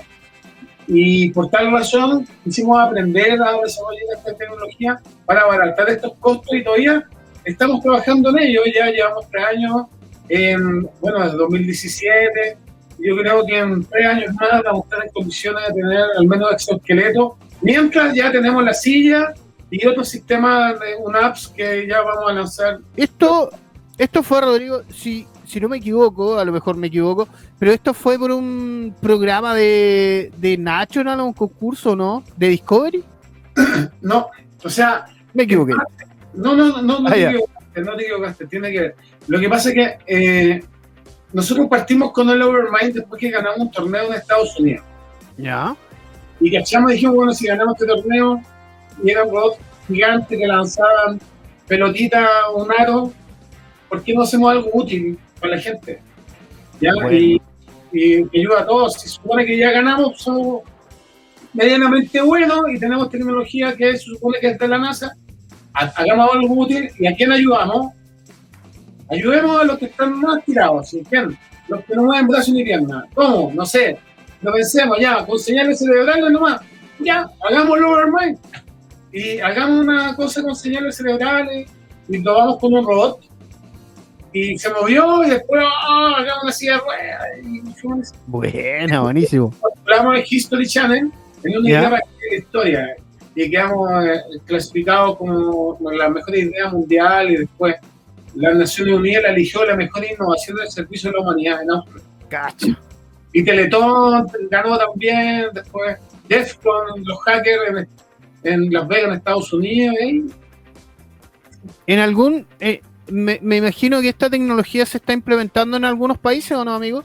Y 0.88 1.32
por 1.32 1.50
tal 1.50 1.72
razón, 1.72 2.28
quisimos 2.44 2.78
aprender 2.80 3.42
a 3.42 3.58
desarrollar 3.64 4.04
esta 4.18 4.34
tecnología 4.34 5.00
para 5.26 5.42
abaratar 5.42 5.88
estos 5.90 6.14
costos 6.16 6.54
y 6.54 6.64
todavía 6.64 7.08
estamos 7.52 7.82
trabajando 7.82 8.30
en 8.32 8.40
ello. 8.40 8.62
Ya 8.74 8.90
llevamos 8.90 9.30
tres 9.30 9.46
años, 9.46 9.88
en, 10.30 10.90
bueno, 11.02 11.24
desde 11.24 11.38
2017. 11.38 12.58
Yo 13.00 13.16
creo 13.18 13.46
que 13.46 13.58
en 13.58 13.84
tres 13.86 14.06
años 14.06 14.36
más 14.36 14.64
vamos 14.64 14.82
a 14.82 14.84
estar 14.84 15.06
en 15.06 15.12
condiciones 15.14 15.68
de 15.68 15.74
tener 15.74 16.04
al 16.18 16.28
menos 16.28 16.52
exoesqueleto, 16.52 17.38
mientras 17.62 18.14
ya 18.14 18.32
tenemos 18.32 18.64
la 18.64 18.74
silla 18.74 19.34
y 19.72 19.86
otros 19.88 20.10
sistemas 20.10 20.80
de 20.80 20.96
un 21.00 21.16
apps 21.16 21.48
que 21.48 21.88
ya 21.88 22.02
vamos 22.02 22.30
a 22.30 22.34
lanzar 22.34 22.80
Esto, 22.98 23.52
esto 23.98 24.24
fue, 24.24 24.42
Rodrigo, 24.42 24.82
si, 24.90 25.28
si 25.46 25.60
no 25.60 25.70
me 25.70 25.78
equivoco, 25.78 26.38
a 26.38 26.46
lo 26.46 26.52
mejor 26.52 26.76
me 26.76 26.88
equivoco, 26.88 27.28
pero 27.58 27.72
esto 27.72 27.94
fue 27.94 28.18
por 28.18 28.32
un 28.32 28.94
programa 29.02 29.56
de, 29.56 30.32
de 30.38 30.58
National, 30.58 31.22
un 31.22 31.34
concurso, 31.34 31.96
¿no? 31.96 32.24
¿De 32.36 32.50
Discovery? 32.50 33.04
No, 34.02 34.28
o 34.64 34.70
sea, 34.70 35.06
Me 35.34 35.44
equivoqué. 35.44 35.74
No, 36.34 36.56
no, 36.56 36.82
no, 36.82 37.00
no, 37.00 37.08
Ah, 37.08 37.14
te 37.14 37.26
equivocaste, 37.26 37.82
no 37.82 37.96
te 37.96 38.04
equivocaste, 38.04 38.48
tiene 38.48 38.72
que 38.72 38.80
ver. 38.80 38.96
Lo 39.28 39.40
que 39.40 39.50
pasa 39.50 39.70
es 39.70 39.76
que 39.76 39.98
eh, 40.08 40.64
nosotros 41.34 41.68
partimos 41.68 42.12
con 42.12 42.30
el 42.30 42.42
Overmind 42.42 42.94
después 42.94 43.20
que 43.20 43.30
ganamos 43.30 43.60
un 43.60 43.72
torneo 43.72 44.08
en 44.08 44.14
Estados 44.14 44.60
Unidos. 44.60 44.84
Ya. 45.38 45.76
Y 46.40 46.52
cachamos 46.52 46.92
y 46.92 46.94
dijimos, 46.96 47.16
bueno, 47.16 47.34
si 47.34 47.48
ganamos 47.48 47.76
este 47.76 47.88
torneo 47.88 48.42
y 49.04 49.12
eran 49.12 49.30
robots 49.30 49.60
gigantes 49.88 50.38
que 50.38 50.48
lanzaban 50.48 51.20
pelotitas, 51.68 52.28
un 52.56 52.72
aro, 52.72 53.12
¿por 53.88 54.04
qué 54.04 54.14
no 54.14 54.24
hacemos 54.24 54.52
algo 54.52 54.70
útil 54.74 55.18
para 55.40 55.56
la 55.56 55.62
gente? 55.62 56.02
¿Ya? 56.82 56.94
Bueno. 56.94 57.12
Y, 57.12 57.42
y 57.92 58.28
que 58.30 58.40
ayuda 58.40 58.62
a 58.62 58.66
todos. 58.66 58.94
Se 58.96 59.10
supone 59.10 59.46
que 59.46 59.58
ya 59.58 59.72
ganamos, 59.72 60.22
somos 60.22 60.64
medianamente 61.54 62.22
buenos 62.22 62.62
y 62.74 62.80
tenemos 62.80 63.10
tecnología 63.10 63.76
que 63.76 63.94
se 63.94 64.06
supone 64.06 64.40
que 64.40 64.52
es 64.52 64.60
de 64.60 64.68
la 64.68 64.78
NASA. 64.78 65.14
Ha- 65.74 65.94
Hagamos 65.96 66.30
algo 66.34 66.54
útil 66.56 66.90
y 67.00 67.08
a 67.08 67.16
quién 67.16 67.32
ayudamos? 67.32 67.94
Ayudemos 69.10 69.62
a 69.62 69.64
los 69.64 69.78
que 69.80 69.86
están 69.86 70.20
más 70.20 70.44
tirados, 70.46 70.90
¿sí? 70.90 71.04
¿Quién? 71.10 71.38
Los 71.68 71.84
que 71.86 71.96
no 71.96 72.04
mueven 72.04 72.28
brazos 72.28 72.54
ni 72.54 72.64
piernas. 72.64 73.04
¿Cómo? 73.14 73.52
No 73.54 73.66
sé. 73.66 73.98
No 74.42 74.52
pensemos 74.54 74.98
ya, 75.00 75.26
con 75.26 75.38
señales 75.40 75.80
cerebrales 75.80 76.32
nomás. 76.32 76.62
Ya, 77.00 77.30
hagamos 77.48 77.78
el 77.78 77.84
overmind. 77.84 78.38
Y 79.12 79.40
hagamos 79.40 79.82
una 79.82 80.16
cosa 80.16 80.42
con 80.44 80.56
señales 80.56 80.98
cerebrales 80.98 81.70
y 82.08 82.18
lo 82.20 82.34
vamos 82.36 82.60
con 82.60 82.74
un 82.74 82.86
robot. 82.86 83.20
Y 84.32 84.58
se 84.60 84.70
movió 84.72 85.24
y 85.26 85.30
después 85.32 85.64
ah, 85.66 86.14
hagamos 86.18 86.44
una 86.44 86.52
silla 86.52 86.74
de 86.76 86.80
ruedas. 86.80 87.28
Y 87.44 88.10
Buena, 88.28 89.02
buenísimo. 89.02 89.54
hablamos 89.82 90.14
de 90.18 90.26
History 90.30 90.68
Channel 90.68 91.12
en 91.44 91.58
una 91.58 91.70
Ya. 91.70 91.80
idea 91.80 91.90
para 91.90 92.02
escribir 92.04 92.40
historia. 92.40 92.96
Y 93.36 93.50
quedamos 93.50 94.06
eh, 94.06 94.22
clasificados 94.46 95.18
como 95.18 95.78
la 95.92 96.10
mejor 96.10 96.36
idea 96.36 96.70
mundial 96.70 97.32
y 97.32 97.38
después 97.38 97.76
las 98.36 98.56
Naciones 98.56 98.96
Unidas 98.96 99.24
la 99.24 99.30
eligió 99.30 99.66
la 99.66 99.76
mejor 99.76 100.04
innovación 100.04 100.58
del 100.58 100.70
servicio 100.70 101.10
de 101.12 101.18
la 101.18 101.24
humanidad 101.24 101.64
en 101.64 101.72
Austria. 101.72 102.04
Cacha. 102.30 102.80
Y 103.32 103.44
Teletón 103.44 104.28
ganó 104.50 104.78
también, 104.78 105.48
después 105.54 105.98
Defcon, 106.28 107.04
los 107.04 107.20
hackers 107.22 107.88
en, 108.44 108.54
en 108.54 108.74
Las 108.74 108.88
Vegas, 108.88 109.10
en 109.10 109.14
Estados 109.16 109.54
Unidos. 109.54 109.96
¿eh? 110.02 110.24
En 111.88 112.00
algún. 112.00 112.48
eh, 112.60 112.82
me, 113.08 113.40
me 113.42 113.58
imagino 113.58 114.02
que 114.02 114.10
esta 114.10 114.30
tecnología 114.30 114.86
se 114.86 114.98
está 114.98 115.14
implementando 115.14 115.78
en 115.78 115.86
algunos 115.86 116.18
países 116.18 116.52
o 116.52 116.64
no, 116.64 116.74
amigo? 116.74 117.04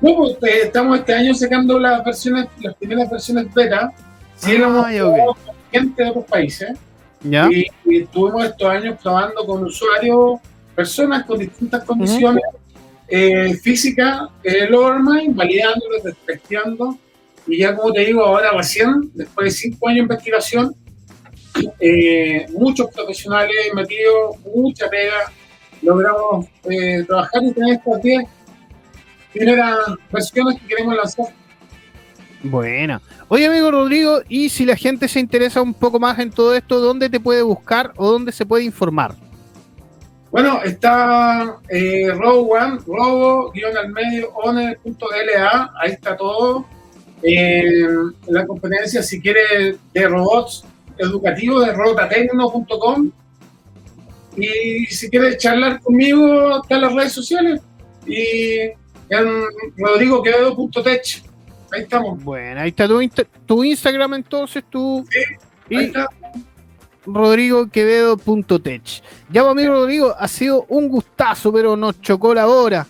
No, 0.00 0.14
pues, 0.16 0.32
eh, 0.42 0.60
estamos 0.64 1.00
este 1.00 1.14
año 1.14 1.34
sacando 1.34 1.78
las 1.78 2.04
versiones, 2.04 2.46
las 2.60 2.74
primeras 2.76 3.10
versiones 3.10 3.52
beta. 3.52 3.92
Sí, 4.38 4.52
Ah, 4.54 4.58
lo 4.58 4.66
hemos 4.66 4.90
ya, 4.92 5.06
ok. 5.06 5.14
probado 5.14 5.34
con 5.44 5.54
gente 5.72 6.02
de 6.04 6.10
otros 6.10 6.24
países. 6.26 6.78
Ya. 7.22 7.48
Y, 7.50 7.66
y 7.84 8.02
estuvimos 8.02 8.44
estos 8.44 8.68
años 8.68 8.98
probando 9.02 9.44
con 9.44 9.64
usuarios, 9.64 10.40
personas 10.74 11.24
con 11.24 11.38
distintas 11.40 11.84
condiciones 11.84 12.42
eh, 13.08 13.54
físicas, 13.54 14.28
el 14.44 14.74
Overmind, 14.74 15.34
validándolos, 15.34 16.02
testeando 16.26 16.96
Y 17.46 17.58
ya 17.58 17.74
como 17.74 17.92
te 17.92 18.04
digo, 18.04 18.24
ahora 18.24 18.52
recién, 18.52 19.10
después 19.14 19.46
de 19.46 19.50
cinco 19.50 19.88
años 19.88 19.96
de 19.96 20.02
investigación, 20.02 20.74
eh, 21.80 22.46
muchos 22.50 22.88
profesionales 22.94 23.56
metidos, 23.74 24.36
mucha 24.54 24.88
pega, 24.88 25.32
logramos 25.82 26.46
eh, 26.70 27.02
trabajar 27.06 27.42
y 27.42 27.52
tener 27.52 27.74
estas 27.74 28.02
10 28.02 28.24
primeras 29.32 29.76
versiones 30.12 30.60
que 30.60 30.66
queremos 30.68 30.94
lanzar. 30.96 31.26
Buena. 32.42 33.00
Oye, 33.28 33.46
amigo 33.46 33.70
Rodrigo, 33.70 34.20
y 34.28 34.48
si 34.48 34.64
la 34.64 34.76
gente 34.76 35.08
se 35.08 35.20
interesa 35.20 35.60
un 35.60 35.74
poco 35.74 35.98
más 35.98 36.18
en 36.18 36.30
todo 36.30 36.54
esto, 36.54 36.80
¿dónde 36.80 37.10
te 37.10 37.18
puede 37.18 37.42
buscar 37.42 37.92
o 37.96 38.10
dónde 38.10 38.32
se 38.32 38.46
puede 38.46 38.64
informar? 38.64 39.14
Bueno, 40.30 40.60
está 40.62 41.56
eh, 41.68 42.10
One, 42.10 42.78
robo, 42.86 43.52
al 43.52 43.88
medio, 43.92 44.30
one.la, 44.34 45.72
ahí 45.80 45.92
está 45.92 46.16
todo. 46.16 46.66
Eh, 47.22 47.86
la 48.28 48.46
competencia, 48.46 49.02
si 49.02 49.20
quiere, 49.20 49.76
de 49.92 50.08
robots 50.08 50.64
educativos, 50.98 51.66
de 51.66 51.72
robotatecno.com. 51.72 53.10
Y 54.36 54.86
si 54.86 55.10
quiere 55.10 55.36
charlar 55.36 55.80
conmigo, 55.80 56.62
está 56.62 56.76
en 56.76 56.82
las 56.82 56.94
redes 56.94 57.12
sociales. 57.12 57.60
Y 58.06 58.60
en 59.08 59.44
rodrigoquevedo.tech. 59.76 61.27
Ahí 61.72 61.82
estamos. 61.82 62.22
Bueno, 62.22 62.60
ahí 62.60 62.68
está 62.70 62.86
tu, 62.88 63.00
insta- 63.02 63.26
tu 63.46 63.62
Instagram 63.64 64.14
entonces, 64.14 64.64
tu 64.70 65.00
Ahí 65.00 65.04
y 65.70 65.84
está. 65.84 66.08
rodrigoquevedo.tech. 67.06 68.82
Ya, 69.30 69.42
pues, 69.42 69.50
amigo 69.52 69.72
Rodrigo, 69.74 70.14
ha 70.18 70.28
sido 70.28 70.64
un 70.68 70.88
gustazo, 70.88 71.52
pero 71.52 71.76
nos 71.76 72.00
chocó 72.00 72.34
la 72.34 72.46
hora. 72.46 72.86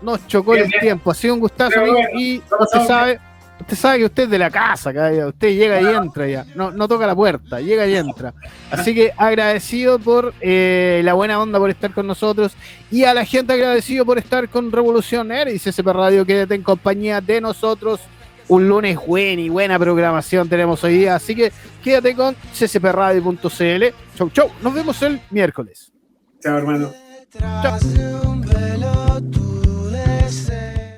Nos 0.00 0.26
chocó 0.28 0.52
Bien, 0.52 0.64
el 0.64 0.70
bien. 0.70 0.80
tiempo, 0.80 1.10
ha 1.10 1.14
sido 1.14 1.34
un 1.34 1.40
gustazo, 1.40 1.70
Pero 1.74 1.82
amigo, 1.92 1.98
y 2.18 2.42
usted 2.60 2.86
sabe, 2.86 3.18
usted 3.60 3.76
sabe 3.76 3.98
que 3.98 4.04
usted 4.06 4.22
es 4.24 4.30
de 4.30 4.38
la 4.38 4.50
casa, 4.50 4.92
ya. 4.92 5.26
usted 5.26 5.48
llega 5.48 5.80
y 5.80 5.86
entra 5.86 6.26
ya, 6.26 6.46
no, 6.54 6.70
no 6.70 6.88
toca 6.88 7.06
la 7.06 7.14
puerta, 7.14 7.60
llega 7.60 7.86
y 7.86 7.96
entra. 7.96 8.34
Así 8.70 8.94
que 8.94 9.12
agradecido 9.16 9.98
por 9.98 10.34
eh, 10.40 11.00
la 11.04 11.14
buena 11.14 11.40
onda 11.40 11.58
por 11.58 11.70
estar 11.70 11.92
con 11.92 12.06
nosotros 12.06 12.54
y 12.90 13.04
a 13.04 13.14
la 13.14 13.24
gente 13.24 13.52
agradecido 13.52 14.04
por 14.04 14.18
estar 14.18 14.48
con 14.48 14.72
Revolución 14.72 15.32
Air 15.32 15.48
y 15.48 15.58
CSP 15.58 15.86
Radio, 15.86 16.24
quédate 16.24 16.54
en 16.54 16.62
compañía 16.62 17.20
de 17.20 17.40
nosotros. 17.40 18.00
Un 18.48 18.66
lunes 18.66 18.98
buen 19.06 19.38
y 19.38 19.50
buena 19.50 19.78
programación 19.78 20.48
tenemos 20.48 20.82
hoy 20.82 20.96
día, 20.98 21.16
así 21.16 21.34
que 21.34 21.52
quédate 21.84 22.14
con 22.14 22.34
cspradio.cl. 22.54 23.84
Chau, 24.16 24.30
chau, 24.30 24.50
nos 24.62 24.72
vemos 24.72 25.02
el 25.02 25.20
miércoles. 25.30 25.92
Chao, 26.40 26.56
hermano. 26.56 26.90
De 27.30 28.37